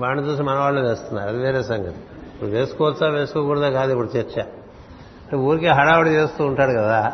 వాడిని 0.00 0.28
చూసి 0.28 0.42
మన 0.42 0.54
వాళ్ళు 0.54 0.80
వేస్తున్నారు. 0.80 1.28
అది 1.28 1.38
వేరే 1.38 1.62
సంగతి. 1.62 1.98
ఇప్పుడు 2.34 2.50
వేసుకోవచ్చా 2.50 3.08
వేసుకోకూడదా 3.08 3.70
కాదు 3.70 3.92
ఇప్పుడు 3.92 4.18
చర్చ. 4.18 4.44
ఊరికే 5.36 5.68
హడావిడి 5.68 6.10
చేస్తూ 6.10 6.44
ఉంటాడు 6.44 6.72
కదా. 6.72 7.12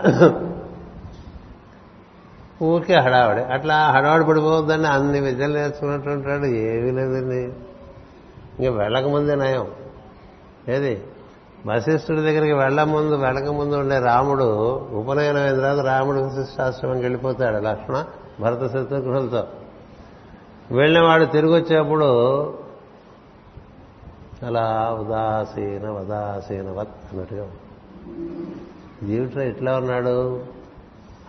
ఊరికే 2.63 2.95
హడావిడి. 2.95 3.41
అట్లా 3.41 3.91
హడావిడి 3.91 4.25
పడిపోవద్దని 4.25 4.87
అన్ని 4.87 5.21
విద్యలు 5.21 5.53
నేర్చుకున్నట్టు 5.53 6.09
ఉంటాడు 6.09 6.45
ఏమీ 6.45 6.91
లేదండి 6.91 7.53
ఇంకా 8.65 8.83
వెళ్ళకముందే 8.83 9.35
నయం. 9.35 9.67
ఏది? 10.69 11.03
వశిష్ఠుడి 11.67 12.21
దగ్గరికి 12.21 12.53
వెళ్ళముందు 12.53 13.15
వెళ్ళకముందు 13.15 13.75
ఉండే 13.75 13.99
రాముడు 13.99 14.75
ఉపనయనం 14.93 15.43
అయిన 15.43 15.57
తర్వాత 15.57 15.87
రాముడు 15.87 16.21
వశిష్ఠాశ్రమంకి 16.21 17.03
వెళ్ళిపోతాడు 17.03 17.57
లక్ష్మణ 17.57 18.05
భరత 18.41 18.67
శత్రుఘ్నులతో 18.67 19.47
వెళ్ళినవాడు 20.71 21.25
తిరిగి 21.25 21.53
వచ్చేప్పుడు 21.53 22.09
అలా 24.47 24.97
ఉదాసీన 25.01 25.91
ఉదాసీన 25.91 26.71
వత్ 26.71 26.89
అన్నట్టుగా 27.13 27.47
జీవితంలో 29.05 29.43
ఎట్లా 29.43 29.77
ఉన్నాడు? 29.77 30.43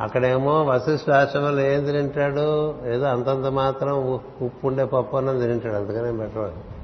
అక్కడేమో 0.01 0.63
వశిష్ఠ 0.63 1.09
ఆశ్రమంలో 1.09 1.61
ఏం 1.61 1.85
తింటాడు 1.85 2.75
ఏదో 2.87 3.05
అంతంత 3.05 3.45
మాత్రం 3.45 4.13
ఉప్పు 4.41 4.67
ఉండే 4.67 4.85
పప్పు 4.85 5.17
అన్నం 5.17 5.39
తింటాడు 5.39 5.73
అందుకనే 5.73 6.11
పెట్టవాడు 6.11 6.75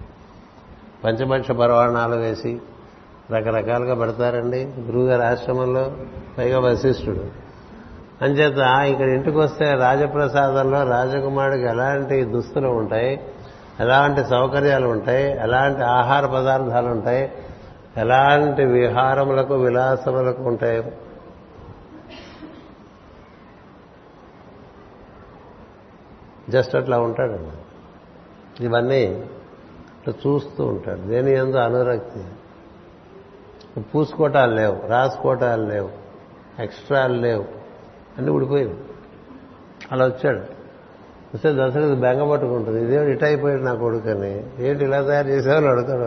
పంచమక్ష 1.03 1.51
పరవాణాలు 1.51 2.15
వేసి 2.15 2.61
రకరకాలుగా 3.31 3.95
పెడతారండి. 3.95 4.63
గురువుగారి 4.79 5.23
ఆశ్రమంలో 5.23 5.91
పైగా 6.37 6.59
వశిష్ఠుడు. 6.59 7.41
అంచేత 8.21 8.57
ఇక్కడ 8.93 9.09
ఇంటికి 9.09 9.37
వస్తే 9.37 9.73
రాజప్రసాదంలో 9.73 10.83
రాజకుమారుడికి 10.83 11.63
ఎలాంటి 11.63 12.23
దుస్తులు 12.23 12.67
ఉంటాయి? 12.67 13.21
ఎలాంటి 13.81 14.23
సౌకర్యాలు 14.23 14.87
ఉంటాయి? 14.87 15.39
ఎలాంటి 15.39 15.81
ఆహార 15.81 16.25
పదార్థాలు 16.25 16.87
ఉంటాయి? 16.87 17.31
ఎలాంటి 17.97 18.65
విహారములకు 18.65 19.53
విలాసములకు 19.55 20.43
ఉంటాయి? 20.43 20.91
జస్ట్ 26.49 26.75
అట్లా 26.75 26.99
ఉంటాడు 26.99 27.37
ఇవన్నీ 28.63 29.03
ఇట్లా 29.03 30.13
చూస్తూ 30.27 30.65
ఉంటాడు. 30.65 31.01
దేని 31.01 31.31
ఎందు 31.31 31.57
అనురక్తి? 31.57 32.23
పూసుకోటాలు 33.81 34.55
లేవు 34.55 34.87
రాసుకోటాలు 34.87 35.65
లేవు 35.65 35.89
ఎక్స్ట్రాలు 36.59 37.13
లేవు 37.13 37.45
అన్నీ 38.17 38.31
ఊడిపోయాయి. 38.31 38.77
అలా 39.91 40.05
వచ్చాడు. 40.05 40.60
వస్తే 41.35 41.51
దశరథ 41.53 41.97
బెంగ 41.97 42.31
పట్టుకుంటుంది. 42.31 42.83
ఇదే 42.83 43.11
ఇట్ 43.11 43.23
అయిపోయాడు 43.23 43.61
నా 43.61 43.73
కొడుకని? 43.73 44.43
ఏంటి 44.59 44.85
ఇలా 44.85 45.01
తయారు 45.01 45.27
చేసావని 45.27 45.67
అడుగుతాడు 45.67 46.01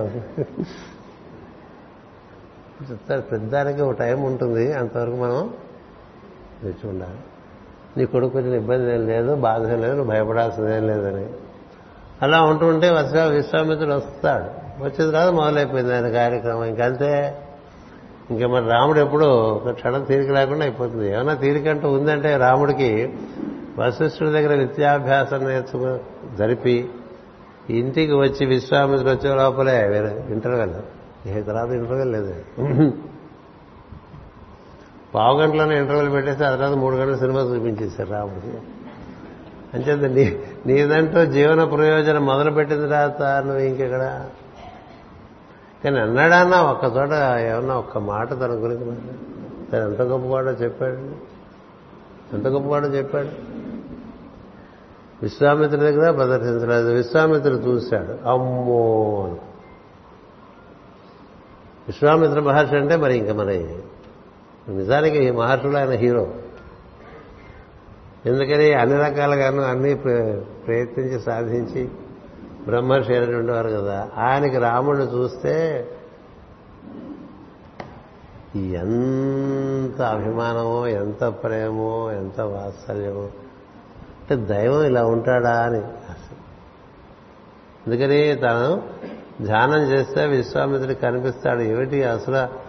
చెప్తారు 2.91 3.21
పెద్దానికి 3.21 3.83
ఒక 3.83 3.95
టైం 3.99 4.23
ఉంటుంది. 4.23 4.73
అంతవరకు 4.73 5.17
మనం 5.17 5.55
తెచ్చి 6.63 6.91
ఉండాలి. 6.91 7.19
నీ 7.97 8.05
కొడుకు 8.07 8.33
కొంచెం 8.33 8.55
ఇబ్బంది 8.55 8.95
ఏం 8.95 9.07
లేదు 9.07 9.35
బాధ 9.35 9.63
లేదు 9.63 9.97
నువ్వు 9.97 10.11
భయపడాల్సిందేం 10.11 10.87
లేదని. 10.87 11.27
అలా 12.23 12.43
ఉంటుంటే 12.43 12.91
వరుసగా 12.91 13.25
విశ్వామిత్రుడు 13.25 13.95
వస్తాడు. 13.95 14.65
వచ్చిన 14.85 15.11
తర్వాత 15.11 15.33
మొదలైపోయింది 15.33 15.95
ఆయన 15.95 16.09
కార్యక్రమం. 16.09 16.65
ఇంకంతే 16.65 17.39
ఇంకా 18.31 18.47
మరి 18.49 18.67
రాముడు 18.67 19.01
ఎప్పుడు 19.01 19.25
ఒక 19.25 19.71
క్షణం 19.71 20.03
తీరిక 20.03 20.31
లేకుండా 20.31 20.63
అయిపోతుంది. 20.63 21.13
ఏమైనా 21.13 21.35
తీరికంటూ 21.35 21.93
ఉందంటే 21.93 22.37
రాముడికి 22.37 23.15
వశిష్ఠుడి 23.79 24.31
దగ్గర 24.31 24.55
విద్యాభ్యాసం 24.55 25.45
నేర్చుకు 25.45 25.99
జరిపి 26.37 26.91
ఇంటికి 27.71 28.13
వచ్చి 28.13 28.47
విశ్వామిత్రుడు 28.47 29.11
వచ్చే 29.11 29.35
లోపలే 29.35 29.89
వేరే 29.89 30.27
ఇంటర్వెల్ 30.31 30.75
ఏ 31.29 31.43
తర్వాత 31.43 31.71
ఇంటర్వెల్ 31.71 32.13
లేదు. 32.13 32.35
పావు 35.15 35.41
గంటలోనే 35.41 35.79
ఇంటర్వెల్ 35.79 36.13
పెట్టేసి 36.13 36.45
ఆ 36.45 36.51
తర్వాత 36.51 36.73
మూడు 36.73 36.97
గంటల 36.97 37.17
సినిమా 37.17 37.41
చూపించేశారు 37.41 38.11
రాముడికి 38.11 38.53
అంచేత 39.75 40.11
నీ 40.11 40.25
నీదంటూ 40.67 41.25
జీవన 41.25 41.65
ప్రయోజనం 41.65 42.27
మొదలు 42.27 42.51
పెట్టిన 42.51 42.81
తర్వాత 42.81 43.23
నువ్వు 43.23 43.63
ఇంకెక్కడ? 43.63 44.25
కానీ 45.85 45.99
అన్నాడన్నా 45.99 46.63
ఒక్క 46.63 46.85
చోట 46.85 47.13
ఏమన్నా 47.41 47.75
ఒక్క 47.75 47.99
మాట 47.99 48.31
తన 48.31 48.53
గురించి 48.53 48.85
తను 49.73 49.91
ఎంత 49.91 50.03
గొప్పవాడో 50.03 50.51
చెప్పాడు. 50.51 51.01
ఎంత 52.37 52.47
గొప్పవాడో 52.47 52.87
చెప్పాడు. 52.89 53.54
విశ్వామిత్రుడి 55.23 55.83
దగ్గర 55.83 56.11
ప్రదర్శించలేదు 56.11 56.89
విశ్వామిత్రుడు 56.89 57.59
చూశాడు. 57.59 58.29
అమ్మో! 58.29 59.23
విశ్వామిత్ర 61.89 62.41
మహర్షి 62.41 62.77
అంటే 62.77 62.97
మరి 62.97 63.17
ఇంకా 63.17 63.33
మరి 63.33 63.77
నిజానికి 64.69 65.19
ఈ 65.19 65.31
మహర్షులు 65.31 65.77
ఆయన 65.77 65.91
హీరో. 65.91 66.27
ఎందుకని 68.27 68.73
అన్ని 68.73 68.97
రకాలుగాను 68.97 69.63
అన్ని 69.63 69.95
ప్ర- 69.95 70.41
ప్రయత్నించి 70.67 71.21
సాధించి 71.21 71.91
బ్రహ్మర్షి 72.65 73.11
అయినటువంటి 73.13 73.41
ఉండేవారు 73.41 73.69
కదా. 73.69 74.09
ఆయనకి 74.19 74.59
రాముడిని 74.59 75.05
చూస్తే 75.05 75.89
ఎంత 78.57 80.03
అభిమానమో 80.03 80.87
ఎంత 80.87 81.25
ప్రేమో 81.25 82.13
ఎంత 82.13 82.41
వాత్సల్యమో 82.41 83.29
అంటే 84.31 84.55
దైవం 84.55 84.83
ఇలా 84.83 85.05
ఉంటాడా 85.05 85.51
అని. 85.51 85.81
అందుకని 87.87 88.35
తను 88.35 88.83
ధ్యానం 89.45 89.83
చేస్తే 89.83 90.27
విశ్వామిత్రుడు 90.27 90.95
కనిపిస్తాడు 90.95 91.61
ఏమిటి 91.61 92.05
అసలు? 92.05 92.65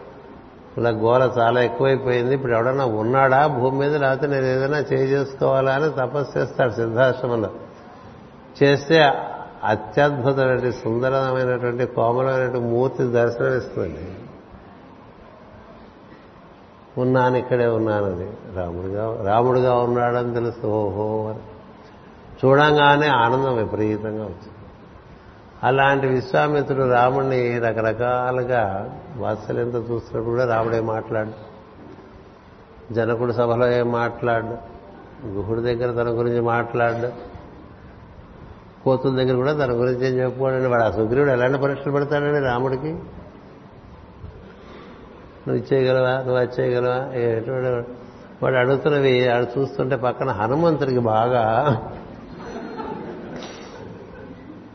ఇలా 0.80 0.90
గోల 0.90 1.32
చాలా 1.38 1.62
ఎక్కువైపోయింది. 1.62 2.36
ఇప్పుడు 2.36 2.54
ఎవడన్నా 2.54 2.86
ఉన్నాడా 2.86 3.48
భూమి 3.48 3.78
మీద? 3.80 3.96
లేకపోతే 3.96 4.28
నేను 4.28 4.46
ఏదైనా 4.46 4.78
చేసుకోవాలా 4.78 5.72
అని 5.72 5.90
తపస్సు 5.90 6.40
చేస్తాడు 6.40 6.72
సిద్ధాశ్రమంలో. 6.72 7.50
చేస్తే 8.64 9.12
అత్యద్భుతమైన 9.64 10.70
సుందరమైనటువంటి 10.70 11.86
కోమలమైనటువంటి 11.86 12.60
మూర్తి 12.60 13.04
దర్శనమిస్తుంది 13.04 14.18
ఉన్నాను 16.98 17.38
ఇక్కడే 17.38 17.66
ఉన్నానని 17.66 18.58
రాముడుగా 18.58 19.32
రాముడుగా 19.32 19.76
ఉన్నాడని 19.76 20.34
తెలుసు 20.34 20.68
ఓహో 20.68 21.30
అని. 21.30 21.40
చూడంగానే 22.46 23.08
ఆనందం 23.08 23.56
విపరీతంగా 23.56 24.24
వచ్చింది. 24.24 24.54
అలాంటి 25.64 26.08
విశ్వామిత్రుడు 26.08 26.94
రాముడిని 26.94 27.60
రకరకాలుగా 27.60 28.94
వాత్సల్యంతో 29.18 29.78
చూస్తున్నప్పుడు 29.78 30.24
కూడా 30.24 30.46
రాముడే 30.46 30.82
మాట్లాడు. 30.82 31.56
జనకుడు 32.94 33.32
సభలో 33.32 33.72
ఏం 33.72 33.92
మాట్లాడు? 33.92 34.76
గుహుడి 35.28 35.62
దగ్గర 35.62 36.04
తన 36.04 36.10
గురించి 36.10 36.42
మాట్లాడు. 36.42 37.36
కోతుల 38.84 39.16
దగ్గర 39.16 39.36
కూడా 39.36 39.54
తన 39.54 39.72
గురించి 39.72 40.08
ఏం 40.08 40.14
చెప్పుకోడండి 40.14 40.68
వాడు 40.68 40.84
ఆ 40.84 40.92
సుగ్రీవుడు 40.92 41.32
ఎలాంటి 41.32 41.58
పరీక్షలు 41.58 41.92
పెడతాడండి 41.92 42.40
రాముడికి? 42.40 43.00
నువ్వు 45.48 45.56
ఇచ్చేయగలవా? 45.56 46.10
నువ్వు 46.10 46.38
వచ్చేయగలవా 46.38 47.14
ఎటువంటి 47.14 47.90
వాడు 48.44 48.56
అడుగుతున్నవి 48.56 49.30
ఆడు 49.30 49.60
చూస్తుంటే 49.60 49.96
పక్కన 49.96 50.30
హనుమంతుడికి 50.30 51.00
బాగా 51.00 51.44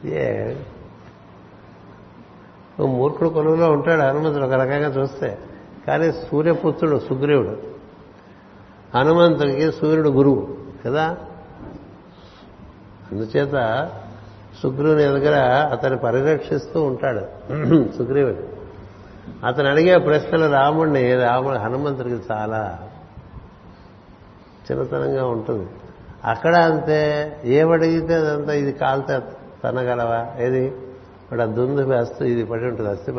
ఏ. 0.05 0.55
మూర్ఖుడు 2.81 3.29
కొలువులో 3.29 3.73
ఉంటాడు 3.73 4.01
హనుమంతుడు 4.01 4.45
ఒక 4.45 4.53
రకంగా 4.53 5.01
చూస్తే. 5.01 5.39
కానీ 5.87 6.13
సూర్యపుత్రుడు 6.13 6.99
సుగ్రీవుడు. 7.09 7.57
హనుమంతుడికి 8.95 9.73
సూర్యుడు 9.73 10.09
గురువు 10.09 10.57
కదా? 10.87 11.17
అందుచేత 13.13 13.89
సుగ్రీవుని 14.63 15.03
దగ్గర 15.03 15.35
అతన్ని 15.73 15.99
పరిరక్షిస్తూ 15.99 16.83
ఉంటాడు. 16.83 17.21
సుగ్రీవుడు. 17.99 18.60
అతను 19.47 19.69
అడిగే 19.69 19.99
ప్రశ్నలు 19.99 20.53
రాముడిని 20.53 21.17
రాముడు 21.17 21.57
హనుమంతుడికి 21.57 22.33
చాలా 22.33 22.79
చిన్నతనంగా 24.71 25.27
ఉంటుంది. 25.27 25.67
అక్కడ 26.25 26.57
అంతే 26.57 27.33
ఏమడిగితే 27.45 28.15
అదంతా 28.15 28.53
ఇది 28.53 28.73
కాల్తే 28.73 29.21
తనగలవా? 29.65 30.27
ఏది? 30.39 30.65
ఇక్కడ 30.67 31.43
ఆ 31.43 31.45
దుందు 31.45 31.93
అస్తు 31.93 32.25
ఇది 32.25 32.45
పడి 32.45 32.65
ఉంటుంది 32.65 32.91
అస్థి 32.91 33.13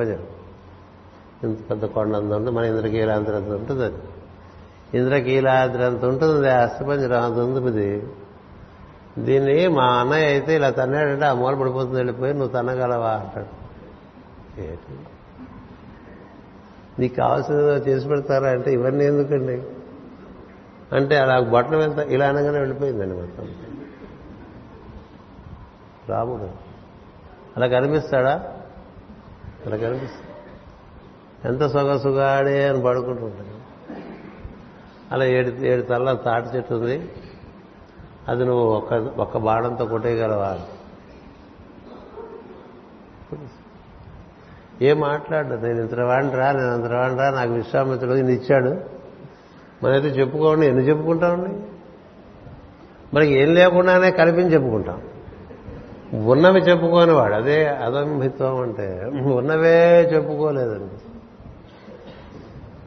ఇంత 1.44 1.58
పెద్ద 1.72 1.86
కొండ 1.86 2.16
అంత 2.16 2.34
ఉంటుంది 2.34 2.58
మన 2.58 2.66
ఇంద్రకీలాంత్రి 2.66 3.36
అంత 3.36 3.48
ఉంటుంది 3.48 3.86
అది. 3.86 3.98
ఇంద్రకీలాద్రి 4.98 5.84
అంత 5.84 6.06
ఉంటుంది 6.06 6.50
ఆ 6.50 6.62
ఆ 7.20 7.30
దుందుపిది 7.30 8.04
దీన్ని 9.18 9.68
మా 9.68 9.84
అన్నయ్య 9.84 10.26
అయితే 10.26 10.56
ఇలా 10.56 10.70
తన్నాడంటే 10.70 11.26
ఆ 11.26 11.34
మూల 11.34 11.56
పడిపోతుంది 11.56 11.96
వెళ్ళిపోయి 11.96 12.34
నువ్వు 12.34 12.50
తన్నగలవా 12.50 13.10
అంటాడు. 13.10 13.62
ఏంటి? 14.62 15.00
నీకు 17.00 17.16
కావాల్సింది 17.16 17.62
చేసి 17.62 18.08
పెడతారా 18.08 18.50
అంటే 18.50 18.74
ఇవన్నీ 18.74 19.06
ఎందుకండి? 19.06 19.64
అంటే 20.96 21.18
అలా 21.18 21.40
బట్టలు 21.40 21.78
వెళ్తా 21.78 22.04
ఇలా 22.04 22.28
అనగానే 22.28 22.60
వెళ్ళిపోయిందండి 22.60 23.16
మొత్తం. 23.16 23.56
రాముడు. 26.10 26.50
అలా 27.58 27.68
కనిపిస్తాడా? 27.68 28.58
అలా 29.66 29.78
కనిపిస్తాడు 29.78 30.32
ఎంత 31.48 31.74
సొగసుగాడే 31.74 32.68
అని 32.68 32.84
పడుకుంటుంటాడు 32.84 33.62
అలా 35.14 35.26
ఏడు 35.26 35.50
ఏడు 35.50 35.82
తల్ల 35.82 36.14
తాటి 36.14 36.58
చెట్టు 36.58 36.74
ఉంది. 36.74 37.12
అది 38.28 38.46
నువ్వు 38.46 38.74
ఒక్క 38.74 38.94
ఒక్క 38.94 39.38
బాణంతో 39.38 39.86
కొట్టేయగలవా? 39.86 40.60
ఏం 44.82 45.00
మాట్లాడు 45.00 45.48
నేను 45.48 45.80
ఇంత 45.80 45.94
రా 45.94 46.20
నేను 46.52 46.74
అంతవాడిని 46.74 47.20
రా 47.20 47.30
నాకు 47.30 47.54
విశ్వామిత్రుడు 47.54 48.14
ఈయన 48.14 48.30
ఇచ్చాడు. 48.30 48.76
మనైతే 49.84 50.08
చెప్పుకోండి 50.08 50.68
ఎన్ని 50.68 50.84
చెప్పుకుంటామండి 50.84 51.50
మనకి 53.14 53.34
ఏం 53.34 53.54
లేకుండానే 53.54 54.12
కల్పించి 54.12 54.54
చెప్పుకుంటాం. 54.54 55.02
ఉన్నవి 56.26 56.60
చెప్పుకోని 56.60 57.12
వాడు 57.12 57.34
అదే 57.34 57.68
అదంభిత్వం 57.68 58.62
అంటే 58.62 59.12
ఉన్నవే 59.34 60.02
చెప్పుకోలేదండి. 60.02 61.02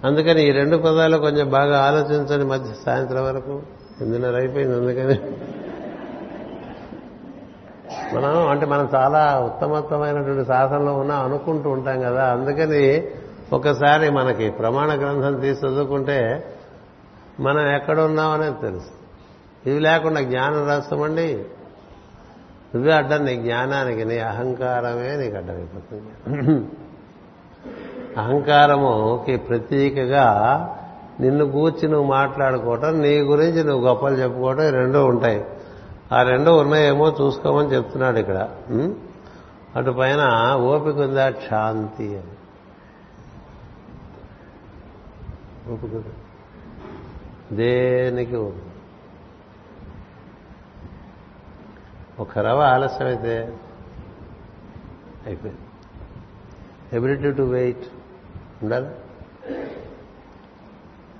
అందుకని 0.07 0.49
ఈ 0.49 0.51
రెండు 0.51 0.77
పదాలు 0.77 1.17
కొంచెం 1.17 1.51
బాగా 1.51 1.81
ఆలోచించండి 1.81 2.45
మధ్య 2.45 2.71
సాయంత్రం 2.87 3.25
వరకు. 3.25 3.63
ఎనిమిదిన్నర 4.01 4.37
అయిపోయింది 4.37 4.77
అందుకని. 4.77 5.37
మనం 8.15 8.49
అంటే 8.49 8.67
మనం 8.67 8.89
చాలా 8.95 9.41
ఉత్తమోత్తమైనటువంటి 9.41 10.49
సాధనలో 10.49 10.95
ఉన్నాం 10.95 11.25
అనుకుంటూ 11.25 11.71
ఉంటాం 11.71 12.01
కదా. 12.01 12.25
అందుకని 12.25 13.03
ఒకసారి 13.53 14.11
మనకి 14.11 14.51
ప్రమాణ 14.51 14.89
గ్రంథం 14.89 15.41
తీసి 15.41 15.67
చదువుకుంటే 15.67 16.47
మనం 17.41 17.69
ఎక్కడ 17.69 18.01
ఉన్నామనేది 18.01 18.57
తెలుసు. 18.63 18.91
ఇవి 19.69 19.81
లేకుండా 19.81 20.21
జ్ఞానం 20.21 20.69
రాస్తామండి 20.69 21.45
నువ్వే 22.75 22.93
అడ్డం 22.93 23.25
నీ 23.25 23.37
జ్ఞానానికి 23.37 24.05
నీ 24.05 24.19
అహంకారమే 24.19 25.17
నీకు 25.17 25.37
అడ్డమైపోతుంది. 25.37 26.69
అహంకారముకి 28.19 29.37
ప్రతీకగా 29.37 30.27
నిన్ను 31.21 31.51
కూర్చి 31.51 31.89
నువ్వు 31.89 32.07
మాట్లాడుకోవటం 32.07 33.01
నీ 33.01 33.19
గురించి 33.19 33.65
నువ్వు 33.65 33.89
గొప్పలు 33.89 34.15
చెప్పుకోవటం 34.15 34.71
రెండూ 34.71 35.05
ఉంటాయి. 35.05 35.45
ఆ 36.15 36.23
రెండు 36.23 36.51
ఉన్నాయేమో 36.51 37.17
చూసుకోమని 37.21 37.69
చెప్తున్నాడు 37.69 38.19
ఇక్కడ. 38.19 38.51
అటు 39.77 39.91
పైన 39.91 40.53
ఓపిక 40.55 40.97
ఉందా? 40.97 41.33
శాంతి 41.49 42.09
అని. 42.17 42.35
ఓపిక 45.73 46.03
దేనికి 47.53 48.37
ఉంది 48.37 48.63
ఒక 52.19 52.39
రవ 52.39 52.61
ఆలస్యమైతే 52.61 53.53
అయిపోయింది. 55.27 55.61
ఎబిలిటీ 56.97 57.33
టు 57.33 57.43
వెయిట్ 57.43 57.85
ఉండాలి. 58.63 58.89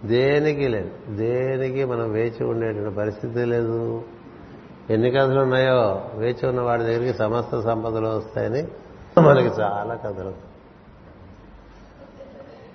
దేనికి 0.05 0.69
లేదు. 0.69 0.91
దేనికి 1.09 1.85
మనం 1.85 2.13
వేచి 2.13 2.45
ఉండేటువంటి 2.45 2.97
పరిస్థితి 2.97 3.45
లేదు. 3.45 4.05
ఎన్ని 4.91 5.11
కథలు 5.11 5.41
ఉన్నాయో 5.41 6.11
వేచి 6.15 6.49
ఉన్న 6.49 6.61
వాడి 6.61 6.83
దగ్గరికి 6.83 7.19
సమస్త 7.19 7.61
సంపదలు 7.61 8.07
వస్తాయని 8.07 8.69
మనకి 9.21 9.47
చాలా 9.47 9.95
కథలు. 9.95 10.33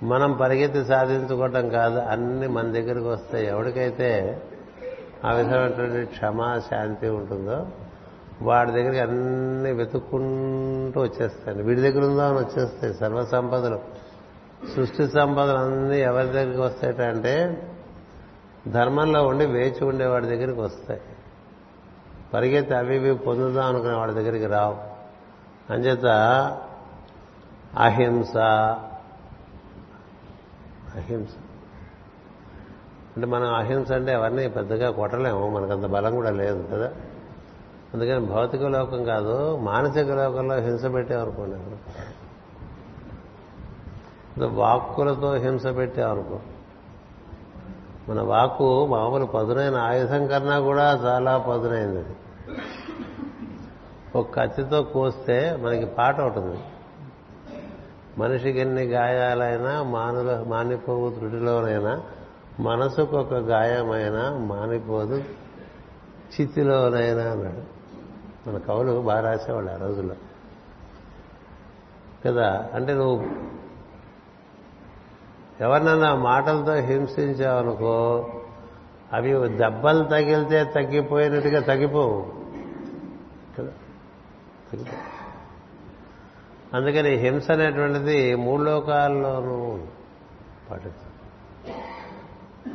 మనం 0.02 0.32
పరిగెత్తి 0.32 0.84
సాధించుకోవటం 0.84 1.68
కాదు 1.68 1.98
అన్ని 1.98 2.48
మన 2.48 2.62
దగ్గరికి 2.62 3.08
వస్తాయి. 3.08 3.46
ఎవరికైతే 3.46 4.42
ఆ 5.24 5.32
విధమైనటువంటి 5.32 6.06
క్షమా 6.06 6.60
శాంతి 6.70 7.08
ఉంటుందో 7.08 7.66
వాడి 8.42 8.70
దగ్గరికి 8.70 8.98
అన్ని 8.98 9.72
వెతుక్కుంటూ 9.72 11.00
వచ్చేస్తాయి 11.00 11.62
వీడి 11.62 11.80
దగ్గర 11.80 12.04
ఉందో 12.04 12.22
అని 12.22 12.38
వచ్చేస్తాయి. 12.38 12.94
సర్వ 12.94 13.24
సంపదలు 13.24 13.80
సృష్టి 14.76 15.08
సంపదలు 15.08 15.56
అన్నీ 15.56 15.98
ఎవరి 15.98 16.26
దగ్గరికి 16.26 16.60
వస్తాయంటే 16.60 17.62
ధర్మంలో 18.68 19.26
ఉండి 19.26 19.46
వేచి 19.46 19.84
ఉండేవాడి 19.84 20.26
దగ్గరికి 20.26 20.60
వస్తాయి. 20.60 21.00
పరిగెత్తి 22.34 22.74
అవి 22.74 22.96
ఇవి 22.96 23.14
పొందుదాం 23.14 23.66
అనుకునే 23.66 23.94
వాడి 23.94 24.12
దగ్గరికి 24.12 24.46
రావు. 24.46 24.76
అంచేత 25.72 26.06
అహింస 27.78 28.36
అహింస. 30.96 31.28
అంటే 33.16 33.26
మనం 33.26 33.54
అహింస 33.54 33.92
అంటే 33.92 34.12
ఎవరిని 34.12 34.48
పెద్దగా 34.48 34.90
కొట్టలేము 34.90 35.48
మనకంత 35.48 35.86
బలం 35.86 36.14
కూడా 36.14 36.30
లేదు 36.30 36.68
కదా. 36.72 36.92
అందుకని 37.94 38.20
భౌతిక 38.20 38.62
లోకం 38.62 39.04
కాదు 39.04 39.56
మానసిక 39.56 40.08
లోకంలో 40.08 40.54
హింస 40.54 40.84
పెట్టామనుకోండి 40.92 41.56
వాక్కులతో 44.46 45.34
హింస 45.34 45.66
పెట్టామనుకో 45.66 46.40
మన 48.08 48.22
వాక్కు 48.22 48.86
మామూలు 48.86 49.24
పదునైన 49.24 49.76
ఆయుధం 49.76 50.26
కన్నా 50.26 50.60
కూడా 50.60 50.92
చాలా 50.92 51.38
పదునైంది 51.38 52.04
ఒక 54.16 54.34
కత్తితో 54.34 54.82
కోస్తే 54.82 55.56
మనకి 55.56 55.84
పాట 55.84 56.20
ఉంటుంది 56.20 56.58
మనిషికి 58.18 58.60
ఎన్ని 58.60 58.82
గాయాలైనా 58.82 59.82
మానుల 59.82 60.44
మానిపోవు 60.48 61.10
త్రుటిలోనైనా 61.10 62.02
మనసుకు 62.60 63.16
ఒక 63.16 63.34
గాయమైనా 63.34 64.38
మానిపోదు 64.38 65.24
చిత్తిలోనైనా 66.40 67.22
అన్నాడు. 67.22 67.80
మన 68.48 68.58
కవులు 68.58 69.00
బాగా 69.00 69.20
రాసేవాళ్ళు 69.20 69.72
ఆ 69.72 69.76
రోజుల్లో. 69.76 70.14
కదా 72.26 72.70
అంటే 72.74 72.94
నువ్వు 72.94 73.24
ఎవరినన్నా 75.60 76.14
మాటలతో 76.14 76.74
హింసించావనుకో 76.74 78.30
అవి 79.12 79.48
దెబ్బలు 79.48 80.04
తగిలితే 80.04 80.64
తగ్గిపోయినట్టుగా 80.64 81.60
తగ్గిపోవు. 81.60 82.39
అందుకని 86.74 87.10
హింస 87.10 87.50
అనేటువంటిది 87.50 88.34
మూడు 88.34 88.62
లోకాల్లోనూ 88.62 89.78
పాటిస్తాం. 90.70 91.12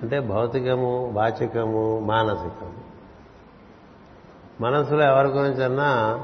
అంటే 0.02 0.20
భౌతికము 0.20 1.10
వాచికము 1.14 2.00
మానసికము. 2.00 2.74
మనసులో 4.62 5.04
ఎవరి 5.04 5.28
గురించన్నా 5.28 6.24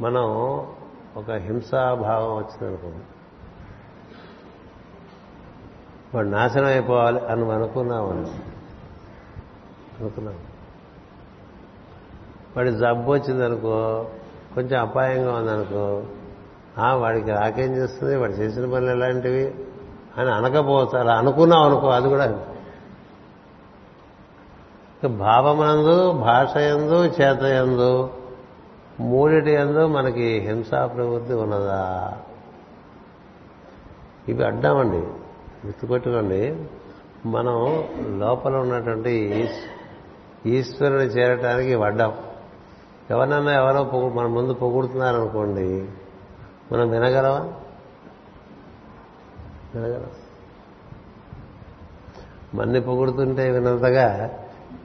మనం 0.00 0.24
ఒక 1.16 1.30
హింసాభావం 1.30 2.36
వచ్చిందనుకోండి. 2.36 3.04
వాడు 6.14 6.28
నాశనం 6.28 6.66
అయిపోవాలి 6.66 7.26
అని 7.26 7.52
అనుకున్నాం 7.52 8.08
అనుకున్నాం. 10.00 10.38
వాడి 12.56 12.72
జబ్బు 12.72 13.12
వచ్చిందనుకో 13.12 14.10
కొంచెం 14.54 14.80
అపాయంగా 14.80 15.32
ఉందనుకో 15.32 16.02
వాడికి 16.96 17.30
రాకేం 17.30 17.76
చేస్తుంది? 17.76 18.16
వాడు 18.16 18.32
చేసిన 18.32 18.72
పనులు 18.72 18.90
ఎలాంటివి? 18.90 19.54
అని 20.18 20.30
అనకపోవచ్చు 20.30 20.98
అలా 20.98 21.14
అనుకున్నాం 21.14 21.62
అనుకో 21.62 21.86
అది 21.86 22.08
కూడా 22.08 22.44
భావమనందు 25.08 26.12
భాష 26.12 26.56
ఎందు 26.56 27.04
చేత 27.04 27.42
ఎందు 27.42 28.10
మూడిటి 29.00 29.50
ఎందు 29.50 29.86
మనకి 29.86 30.38
హింసా 30.38 30.86
ప్రవృత్తి 30.86 31.34
ఉన్నదా? 31.34 32.12
ఇవి 34.28 34.44
అడ్డామండి. 34.44 34.98
గుర్తుపెట్టుకోండి. 35.66 36.56
మనం 37.26 37.84
లోపల 38.20 38.56
ఉన్నటువంటి 38.56 39.44
ఈశ్వరుని 40.46 41.04
చేరటానికి 41.04 41.74
వడ్డాం. 41.74 42.12
ఎవరినన్నా 43.10 43.52
ఎవరో 43.52 43.84
పొగు 43.84 44.08
మన 44.08 44.26
ముందు 44.26 44.52
పొగుడుతున్నారనుకోండి 44.52 45.88
మనం 46.72 46.90
వినగలవా 46.90 47.40
వినగలం. 49.74 50.10
మన్ని 52.54 52.80
పొగుడుతుంటే 52.80 53.50
వినంతగా 53.50 54.06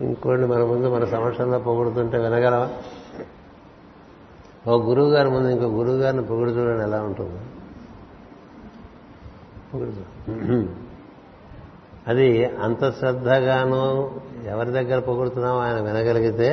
ఇంకోటి 0.01 0.41
మన 0.41 0.63
ముందు 0.63 0.87
మన 0.87 1.05
సమస్యల్లో 1.05 1.59
పొగుడుతుంటే 1.59 2.17
వినగలవా 2.17 2.69
ఓ 4.67 4.77
గురువు 4.81 5.09
గారి 5.09 5.29
ముందు 5.29 5.47
ఇంకో 5.47 5.65
గురువు 5.65 5.97
గారిని 5.97 6.23
పొగుడు 6.23 6.49
చూడండి 6.49 6.83
ఎలా 6.83 7.03
ఉంటుంది. 7.03 7.39
అది 12.07 12.45
అంత 12.45 12.91
శ్రద్ధగాను 12.99 13.83
ఎవరి 14.45 14.71
దగ్గర 14.71 14.99
పొగుడుతున్నామో 14.99 15.59
ఆయన 15.59 15.79
వినగలిగితే 15.79 16.49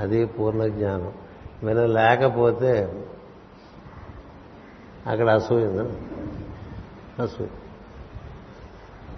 అది 0.00 0.26
పూర్ణ 0.26 0.66
జ్ఞానం. 0.66 1.12
వినలేకపోతే 1.62 3.04
అక్కడ 5.06 5.30
అసూయ 5.30 5.66
అసూయ. 7.22 7.46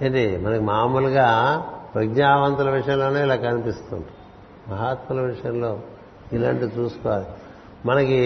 ఇది 0.06 0.36
మనకి 0.36 0.62
మామూలుగా 0.62 1.58
ప్రజ్ఞావంతుల 1.94 2.70
విషయంలోనే 2.70 3.22
ఇలా 3.22 3.36
కనిపిస్తుంది. 3.36 4.06
మహాత్ముల 4.68 5.20
విషయంలో 5.20 5.80
ఇలాంటివి 6.32 6.72
చూసుకోవాలి. 6.78 7.26
మనకి 7.86 8.16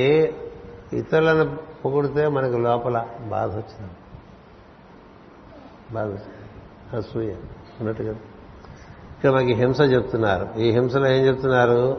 ఇతరులను 0.93 1.59
పొగిడితే 1.85 2.29
మనకి 2.29 2.59
లోపల 2.59 3.07
బాధ 3.29 3.51
వచ్చింది. 3.51 3.93
బాధ 5.93 6.07
వచ్చింది. 6.07 6.97
అసూయ. 6.97 7.31
ఉన్నట్టు 7.81 8.03
కదా 8.03 8.17
ఇక్కడ 9.27 9.39
మనకి 9.39 9.55
హింస 9.55 9.81
చెప్తున్నారు. 9.81 10.49
ఈ 10.59 10.71
హింసలో 10.71 11.07
ఏం 11.07 11.27
చెప్తున్నారు? 11.27 11.97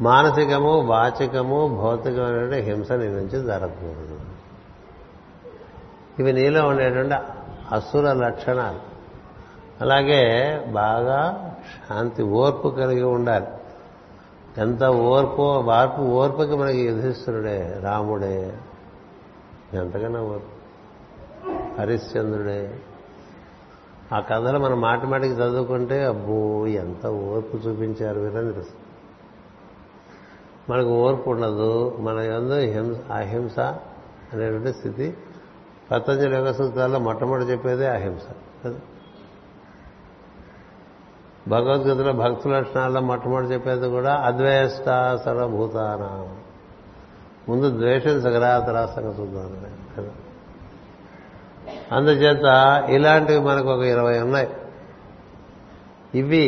మానసికము 0.00 0.80
వాచికము 0.80 1.68
భౌతికమైనటువంటి 1.68 2.56
హింస 2.56 2.92
నీ 2.92 3.06
నుంచి 3.08 3.46
జరగకూడదు. 3.46 4.20
ఇవి 6.18 6.32
నీలో 6.32 6.68
ఉండేటువంటి 6.68 7.14
అసుర 7.72 8.12
లక్షణాలు. 8.12 8.78
అలాగే 9.80 10.22
బాగా 10.72 11.54
శాంతి 11.88 12.22
ఓర్పు 12.22 12.68
కలిగి 12.68 13.02
ఉండాలి. 13.02 13.46
ఎంత 14.58 14.84
ఓర్పు 14.84 15.42
వార్పు 15.42 16.02
ఓర్పుకి 16.02 16.56
మనకి 16.56 16.80
యుధిష్ఠుడే 16.80 17.80
రాముడే 17.82 18.52
ఎంతకన్నా 19.74 20.20
ఓర్పు? 20.20 20.52
హరిశ్చంద్రుడే 21.80 22.78
ఆ 24.12 24.20
కథలు 24.20 24.58
మనం 24.58 24.80
మాటి 24.80 25.06
మాటికి 25.06 25.34
చదువుకుంటే 25.34 26.04
అబ్బో 26.04 26.66
ఎంత 26.66 27.06
ఓర్పు 27.06 27.56
చూపించారు 27.56 28.20
వీరని 28.20 28.52
తెలుసు 28.52 28.70
మనకు 30.70 30.88
ఓర్పు 30.88 31.30
ఉండదు. 31.30 31.96
మన 32.00 32.18
ఎందు 32.18 32.58
హింస 32.58 32.98
అహింస 33.12 33.58
అనేటువంటి 34.32 34.72
స్థితి. 34.72 35.16
పతంజలి 35.90 36.36
యోగ 36.36 36.52
సూత్రాల్లో 36.52 36.98
మొట్టమొదటి 36.98 37.44
చెప్పేదే 37.44 37.88
అహింస. 37.88 38.22
కదా? 38.64 38.74
భగవద్గీతలో 41.48 42.12
భక్తు 42.12 42.48
లక్షణాల్లో 42.48 43.00
మొట్టమొదటి 43.00 43.48
చెప్పేది 43.48 43.88
కూడా 43.88 44.14
అద్వేష్ట 44.14 44.84
సర్వభూతానా. 45.24 46.36
ముందు 47.48 47.70
ద్వేషించగరా 47.70 48.60
తర్వాత 48.60 49.20
చూద్దాం 49.20 49.66
కదా? 49.96 50.10
అందుచేత 51.92 52.44
ఇలాంటివి 52.90 53.40
మనకు 53.40 53.68
ఒక 53.68 53.82
ఇరవై 53.82 54.18
ఉన్నాయి. 54.18 54.48
ఇవి 56.14 56.44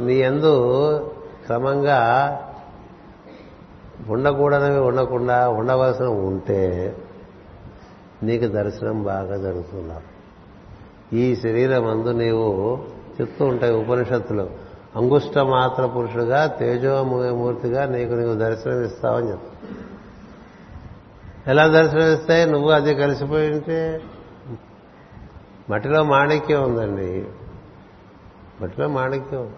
నీ 0.00 0.14
ఎందు 0.14 0.52
క్రమంగా 1.46 2.00
ఉండకూడనివి 4.08 4.78
ఉండకుండా 4.78 5.48
ఉండవలసిన 5.48 6.04
ఉంటే 6.04 6.96
నీకు 8.22 8.46
దర్శనం 8.46 9.02
బాగా 9.02 9.36
జరుగుతున్నారు 9.36 10.20
ఈ 11.16 11.36
శరీరం 11.36 11.86
అందు 11.86 12.08
నీవు 12.08 12.78
చెప్తూ 13.20 13.44
ఉంటాయి 13.44 13.72
ఉపనిషత్తులు. 13.72 14.50
అంగుష్ట 14.96 15.38
మాత్ర 15.38 15.86
పురుషుడుగా 15.86 16.46
తేజోమూర్తిగా 16.46 17.84
నీకు 17.84 18.12
నీవు 18.12 18.34
దర్శనం 18.34 18.84
ఇస్తావని 18.84 19.30
చెప్తా 19.30 19.68
ఎలా 21.46 21.66
దర్శనమిస్తాయి? 21.66 22.46
నువ్వు 22.46 22.70
అది 22.70 22.94
కలిసిపోయి 22.94 23.50
ఉంటే 23.50 24.00
మట్టిలో 25.70 26.04
మాణిక్యం 26.04 26.62
ఉందండి. 26.62 27.24
మట్టిలో 28.62 28.88
మాణిక్యం. 28.88 29.50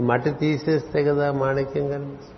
మట్టి 0.00 0.30
తీసేస్తే 0.30 1.04
కదా 1.04 1.32
మాణిక్యం 1.32 1.88
కనిపిస్తుంది. 1.88 2.36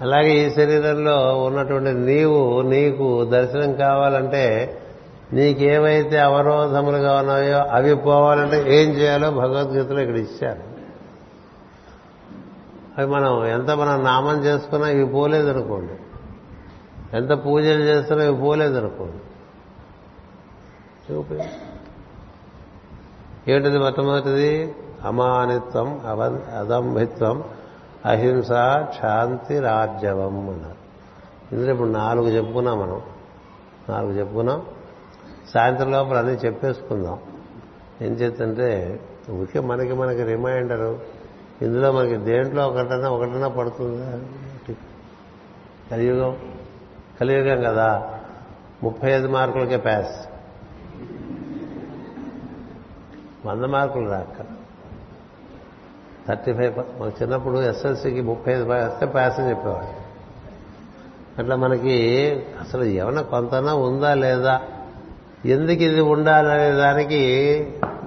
అలాగే 0.00 0.46
ఈ 0.46 0.50
శరీరంలో 0.50 1.44
ఉన్నటువంటి 1.44 1.92
నీవు 1.92 2.62
నీకు 2.62 3.24
దర్శనం 3.24 3.74
కావాలంటే 3.74 4.78
నీకేవైతే 5.32 6.18
అవరోధములుగా 6.18 7.18
ఉన్నాయో 7.18 7.58
అవి 7.58 7.94
పోవాలంటే 7.94 8.56
ఏం 8.56 8.90
చేయాలో 8.90 9.30
భగవద్గీతలో 9.30 10.00
ఇక్కడ 10.00 10.16
ఇచ్చారు. 10.16 10.68
అవి 12.98 13.06
మనం 13.06 13.46
ఎంత 13.46 13.70
మనం 13.70 14.04
నామం 14.04 14.44
చేసుకున్నా 14.44 14.88
ఇవి 14.88 15.12
పోలేదనుకోండి. 15.12 15.92
ఎంత 17.16 17.46
పూజలు 17.46 17.82
చేస్తున్నా 17.82 18.24
ఇవి 18.24 18.36
పోలేదనుకోండి. 18.36 19.18
ఏమిటది 23.48 23.78
మొట్టమొదటిది? 23.78 24.74
అమానిత్వం 25.04 26.00
అవ 26.06 26.40
అదంభిత్వం 26.58 27.44
అహింస 28.04 28.48
శాంతి 29.00 29.58
రాజ్యవం 29.58 30.50
అన్నారు. 30.50 30.88
ఇందులో 31.54 31.72
ఇప్పుడు 31.72 31.88
నాలుగు 31.88 32.28
చెప్పుకున్నాం 32.28 32.80
మనం. 32.80 33.02
నాలుగు 33.88 34.12
చెప్పుకున్నాం. 34.12 34.62
సాయంత్రం 35.54 35.92
లోపల 35.92 36.16
అన్నీ 36.16 36.32
చెప్పేసుకుందాం. 36.32 37.18
ఏం 38.02 38.12
చేస్తుంటే 38.12 39.00
ఊరికే 39.30 39.60
మనకి 39.60 39.92
మనకి 39.92 40.22
రిమైండరు. 40.22 41.00
ఇందులో 41.62 41.92
మనకి 41.92 42.16
దేంట్లో 42.16 42.68
ఒకటన్నా 42.68 43.10
ఒకటన్నా 43.10 43.48
పడుతుందా. 43.48 44.20
కలియుగం. 45.90 46.36
కలియుగం 47.20 47.72
కదా. 47.72 48.18
ముప్పై 48.82 49.10
ఐదు 49.10 49.28
మార్కులకే 49.28 49.76
ప్యాస్. 49.76 50.27
వంద 53.48 53.64
మార్కులు 53.64 54.10
రాక. 54.10 54.44
థర్టీ 56.28 56.52
ఫైవ్ 56.52 56.78
మాకు 56.78 57.22
చిన్నప్పుడు 57.22 57.58
ఎస్ఎల్సీకి 57.58 58.20
ముప్పై 58.20 58.52
ఐదు 58.52 58.62
వస్తే 58.62 59.06
పాస్ 59.06 59.40
అని 59.40 59.50
చెప్పేవాడు 59.50 60.08
అట్లా 61.40 61.56
మనకి 61.56 62.32
అసలు 62.60 62.84
ఏమైనా 62.84 63.22
కొంతనా 63.22 63.74
ఉందా 63.74 64.14
లేదా? 64.14 64.60
ఎందుకు 65.44 65.82
ఇది 65.82 66.00
ఉండాలనే 66.00 66.70
దానికి 66.70 67.20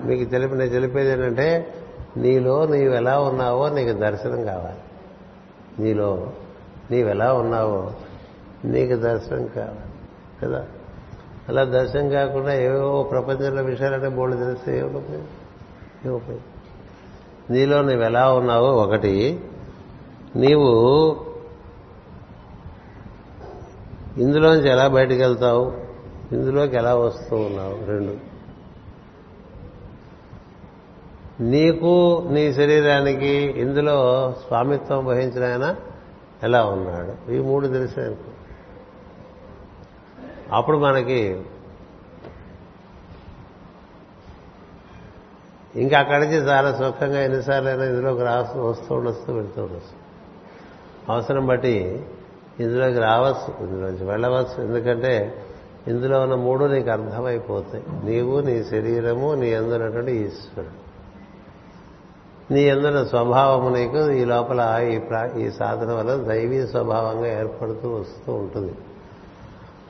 మీకు 0.06 0.30
తెలిపి 0.30 0.56
నేను 0.56 0.70
తెలిపేది 0.70 1.12
ఏంటంటే 1.12 1.74
నీలో 2.18 2.66
నీవు 2.66 2.94
ఎలా 2.94 3.20
ఉన్నావో 3.20 3.70
నీకు 3.70 4.00
దర్శనం 4.00 4.46
కావాలి. 4.46 4.80
నీలో 5.80 6.32
నీవెలా 6.92 7.34
ఉన్నావో 7.34 7.92
నీకు 8.66 8.96
దర్శనం 8.96 9.48
కావాలి. 9.48 9.80
కదా? 10.42 10.66
అలా 11.50 11.64
దర్శనం 11.64 12.10
కాకుండా 12.10 12.54
ఏవో 12.54 13.04
ప్రపంచంలో 13.04 13.64
విషయాలంటే 13.64 14.10
బోర్డు 14.10 14.36
తెలిస్తే 14.36 14.78
ఏముంటుంది 14.78 16.10
ఉపయోగం 16.10 16.40
నీలో 17.50 17.82
నువ్వు 17.82 18.04
ఎలా 18.04 18.34
ఉన్నావో 18.34 18.68
ఒకటి 18.68 19.40
నీవు 20.36 20.68
ఇందులోంచి 24.18 24.70
ఎలా 24.70 24.88
బయటకు 24.88 25.20
వెళ్తావు 25.20 25.74
ఇందులోకి 26.32 26.76
ఎలా 26.76 26.96
వస్తూ 26.96 27.36
ఉన్నావు 27.36 27.86
రెండు. 27.86 28.18
నీకు 31.44 32.24
నీ 32.32 32.54
శరీరానికి 32.54 33.54
ఇందులో 33.58 34.32
స్వామిత్వం 34.48 35.06
వహించిన 35.06 35.52
ఆయన 35.52 35.76
ఎలా 36.44 36.66
ఉన్నాడు? 36.66 37.32
ఈ 37.32 37.40
మూడు 37.40 37.68
తెలిసాయనుకో 37.68 38.32
అప్పుడు 40.54 40.78
మనకి 40.78 41.42
ఇంకా 45.76 46.00
అక్కడి 46.00 46.26
నుంచి 46.26 46.38
చాలా 46.38 46.72
సుఖంగా 46.72 47.24
ఎన్నిసార్లు 47.24 47.70
అయినా 47.70 47.86
ఇందులోకి 47.86 48.24
రాస్తూ 48.24 48.62
వస్తూ 48.62 48.96
ఉండొస్తూ 48.96 49.34
వెళ్తూ 49.34 49.62
ఉండొచ్చు. 49.62 50.02
అవసరం 51.10 51.48
బట్టి 51.48 52.06
ఇందులోకి 52.60 53.00
రావచ్చు 53.00 53.68
ఇందులోంచి 53.68 54.06
వెళ్ళవచ్చు. 54.06 54.64
ఎందుకంటే 54.64 55.46
ఇందులో 55.88 56.22
ఉన్న 56.22 56.36
మూడు 56.36 56.66
నీకు 56.66 56.90
అర్థమైపోతాయి. 56.90 57.84
నీవు 58.04 58.40
నీ 58.40 58.64
శరీరము 58.64 59.34
నీ 59.34 59.54
అందునటువంటి 59.54 60.12
ఈశ్వరుడు. 60.12 60.82
నీ 62.54 62.62
ఎందున 62.62 63.04
స్వభావము 63.04 63.70
నీకు 63.70 64.10
ఈ 64.10 64.26
లోపల 64.26 64.80
ఈ 64.84 65.00
ఈ 65.42 65.50
సాధన 65.50 65.94
వల్ల 65.94 66.16
దైవీ 66.16 66.68
స్వభావంగా 66.68 67.40
ఏర్పడుతూ 67.40 67.90
వస్తూ 67.90 68.34
ఉంటుంది. 68.34 68.74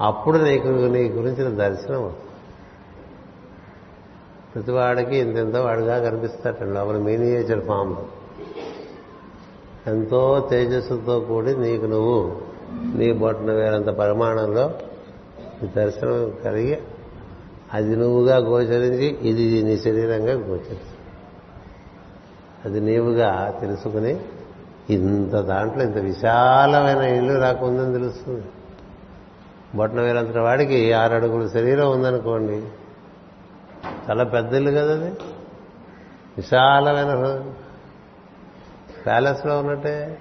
అప్పుడు 0.01 0.37
నీకు 0.37 0.67
నీ 0.67 1.09
గురించిన 1.09 1.57
దర్శనం 1.57 2.13
ప్రతివాడికి 4.55 5.17
ఇంతెంతో 5.17 5.61
వాడిగా 5.61 5.99
కనిపిస్తాడు 5.99 6.69
లోపల 6.69 6.97
మీనియేచర్ 6.97 7.65
ఫామ్. 7.65 7.95
ఎంతో 9.87 10.47
తేజస్సుతో 10.51 11.19
కూడి 11.19 11.55
నీకు 11.55 11.85
నువ్వు 11.85 12.41
నీ 12.97 13.11
బొట్టన 13.11 13.51
వేరంత 13.51 13.85
పరిమాణంలో 13.85 14.71
దర్శనం 15.75 16.33
కలిగి 16.43 16.79
అది 17.73 17.95
నువ్వుగా 17.95 18.37
గోచరించి 18.37 19.17
ఇది 19.21 19.63
నీ 19.63 19.77
శరీరంగా 19.77 20.33
గోచరించి 20.33 20.91
అది 22.65 22.79
నీవుగా 22.79 23.57
తెలుసుకుని 23.61 24.19
ఇంత 24.89 25.31
దాంట్లో 25.31 25.83
ఇంత 25.83 25.97
విశాలమైన 25.97 26.97
ఇల్లు 26.97 27.39
రాకుందని 27.39 27.93
తెలుస్తుంది. 27.93 28.43
బొట్టన 29.75 30.01
వేరంతట 30.01 30.37
వాడికి 30.37 30.93
ఆరు 30.93 31.13
అడుగుల 31.13 31.47
శరీరం 31.47 31.91
ఉందనుకోండి. 31.91 32.63
చాలా 34.09 34.23
పెద్ద 34.23 34.53
ఇల్లు 34.53 34.71
కదా 34.71 34.93
అది. 34.93 35.11
విశాలమైన 36.37 37.43
ప్యాలెస్లో 39.05 39.59
ఉన్నట్టే. 39.59 40.17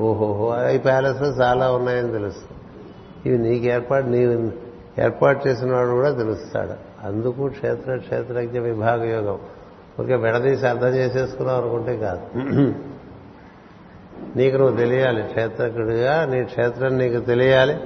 ఓహోహో 0.00 0.68
ఈ 0.68 0.78
ప్యాలెస్లో 0.78 1.28
చాలా 1.28 1.72
ఉన్నాయని 1.72 2.12
తెలుస్తుంది. 2.12 2.60
ఇవి 3.28 3.38
నీకు 3.38 3.64
ఏర్పాటు 3.64 4.06
నీవు 4.06 4.52
ఏర్పాటు 5.00 5.48
చేసిన 5.48 5.72
వాడు 5.72 5.88
కూడా 5.88 6.10
తెలుస్తాడు. 6.10 7.06
అందుకు 7.06 7.48
క్షేత్ర 7.48 7.96
క్షేత్రజ్ఞ 7.96 8.58
విభాగ 8.58 9.04
యోగం. 9.04 9.38
ఓకే 10.00 10.16
విడదీసి 10.16 10.66
అర్థం 10.66 10.88
చేసేసుకున్నావు 10.88 11.60
అనుకుంటే 11.60 11.96
కాదు. 11.96 12.44
నీకు 14.36 14.56
నువ్వు 14.56 14.76
తెలియాలి 14.76 15.22
క్షేత్రకుడిగా 15.22 16.24
నీ 16.24 16.44
క్షేత్రం 16.44 16.98
నీకు 16.98 17.20
తెలియాలి. 17.20 17.76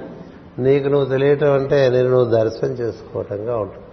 నీకు 0.59 0.87
నువ్వు 0.87 1.09
తెలియటం 1.09 1.53
అంటే 1.53 1.89
నేను 1.89 2.09
నువ్వు 2.09 2.31
దర్శనం 2.31 2.71
చేసుకోవటంగా 2.71 3.57
ఉంటుంది. 3.57 3.85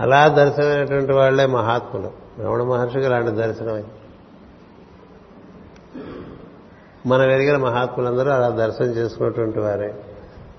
అలా 0.00 0.28
దర్శనమైనటువంటి 0.28 1.12
వాళ్ళే 1.12 1.46
మహాత్ములు. 1.46 2.10
రమణ 2.42 2.62
మహర్షికి 2.62 3.06
అలాంటి 3.06 3.30
దర్శనమే. 3.30 3.84
మనం 7.06 7.30
ఎదిగిన 7.30 7.56
మహాత్ములందరూ 7.56 8.30
అలా 8.30 8.48
దర్శనం 8.48 8.88
చేసుకున్నటువంటి 8.88 9.60
వారే. 9.60 9.94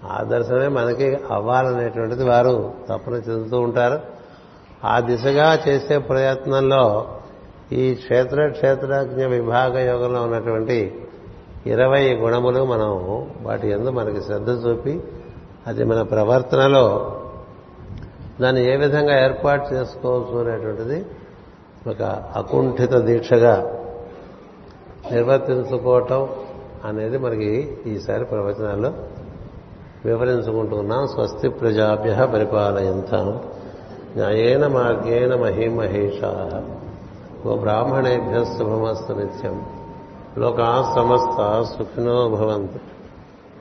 ఆ 0.05 0.23
దర్శనమే 0.23 0.67
మనకి 0.67 1.17
అవ్వాలనేటువంటిది 1.31 2.23
వారు 2.23 2.73
తప్పన 2.89 3.13
చెందుతూ 3.13 3.59
ఉంటారు. 3.59 3.99
ఆ 4.85 4.99
దిశగా 4.99 5.59
చేసే 5.67 5.97
ప్రయత్నంలో 5.97 7.07
ఈ 7.71 7.93
క్షేత్ర 7.93 8.47
క్షేత్రజ్ఞ 8.47 9.25
విభాగ 9.25 9.77
యోగంలో 9.77 10.23
ఉన్నటువంటి 10.23 11.07
ఇరవై 11.65 12.13
గుణములు 12.13 12.65
మనం 12.65 13.25
వాటి 13.41 13.71
ఎందు 13.71 13.89
మనకి 13.89 14.21
శ్రద్ధ 14.21 14.49
చూపి 14.49 15.03
అది 15.67 15.83
మన 15.83 16.01
ప్రవర్తనలో 16.01 17.15
దాన్ని 18.41 18.73
ఏ 18.73 18.75
విధంగా 18.75 19.23
ఏర్పాటు 19.23 19.73
చేసుకోవచ్చు 19.73 20.39
అనేటువంటిది 20.39 21.05
ఒక 21.87 22.01
అకుంఠిత 22.35 22.93
దీక్షగా 22.93 23.73
నిర్వర్తించుకోవటం 25.11 26.29
అనేది 26.85 27.17
మనకి 27.17 27.77
ఈసారి 27.87 28.25
ప్రవచనాల్లో 28.25 28.93
వివరించుకుంటున్నాం. 30.05 31.07
స్వస్తి 31.07 31.49
ప్రజాభ్య 31.49 32.29
పరిపాలయంతాం. 32.33 33.43
న్యాయేన 34.15 34.67
మార్గేణ 34.67 35.35
మహిమహేషా. 35.35 36.63
ఓ 37.45 37.55
బ్రాహ్మణేభ్య 37.55 38.45
శుభమస్తు 38.45 39.13
నిత్యం. 39.13 39.65
లోకా 40.37 40.93
సమస్త 40.95 41.63
సుఖినో 41.77 42.29
భవంతు. 42.29 42.94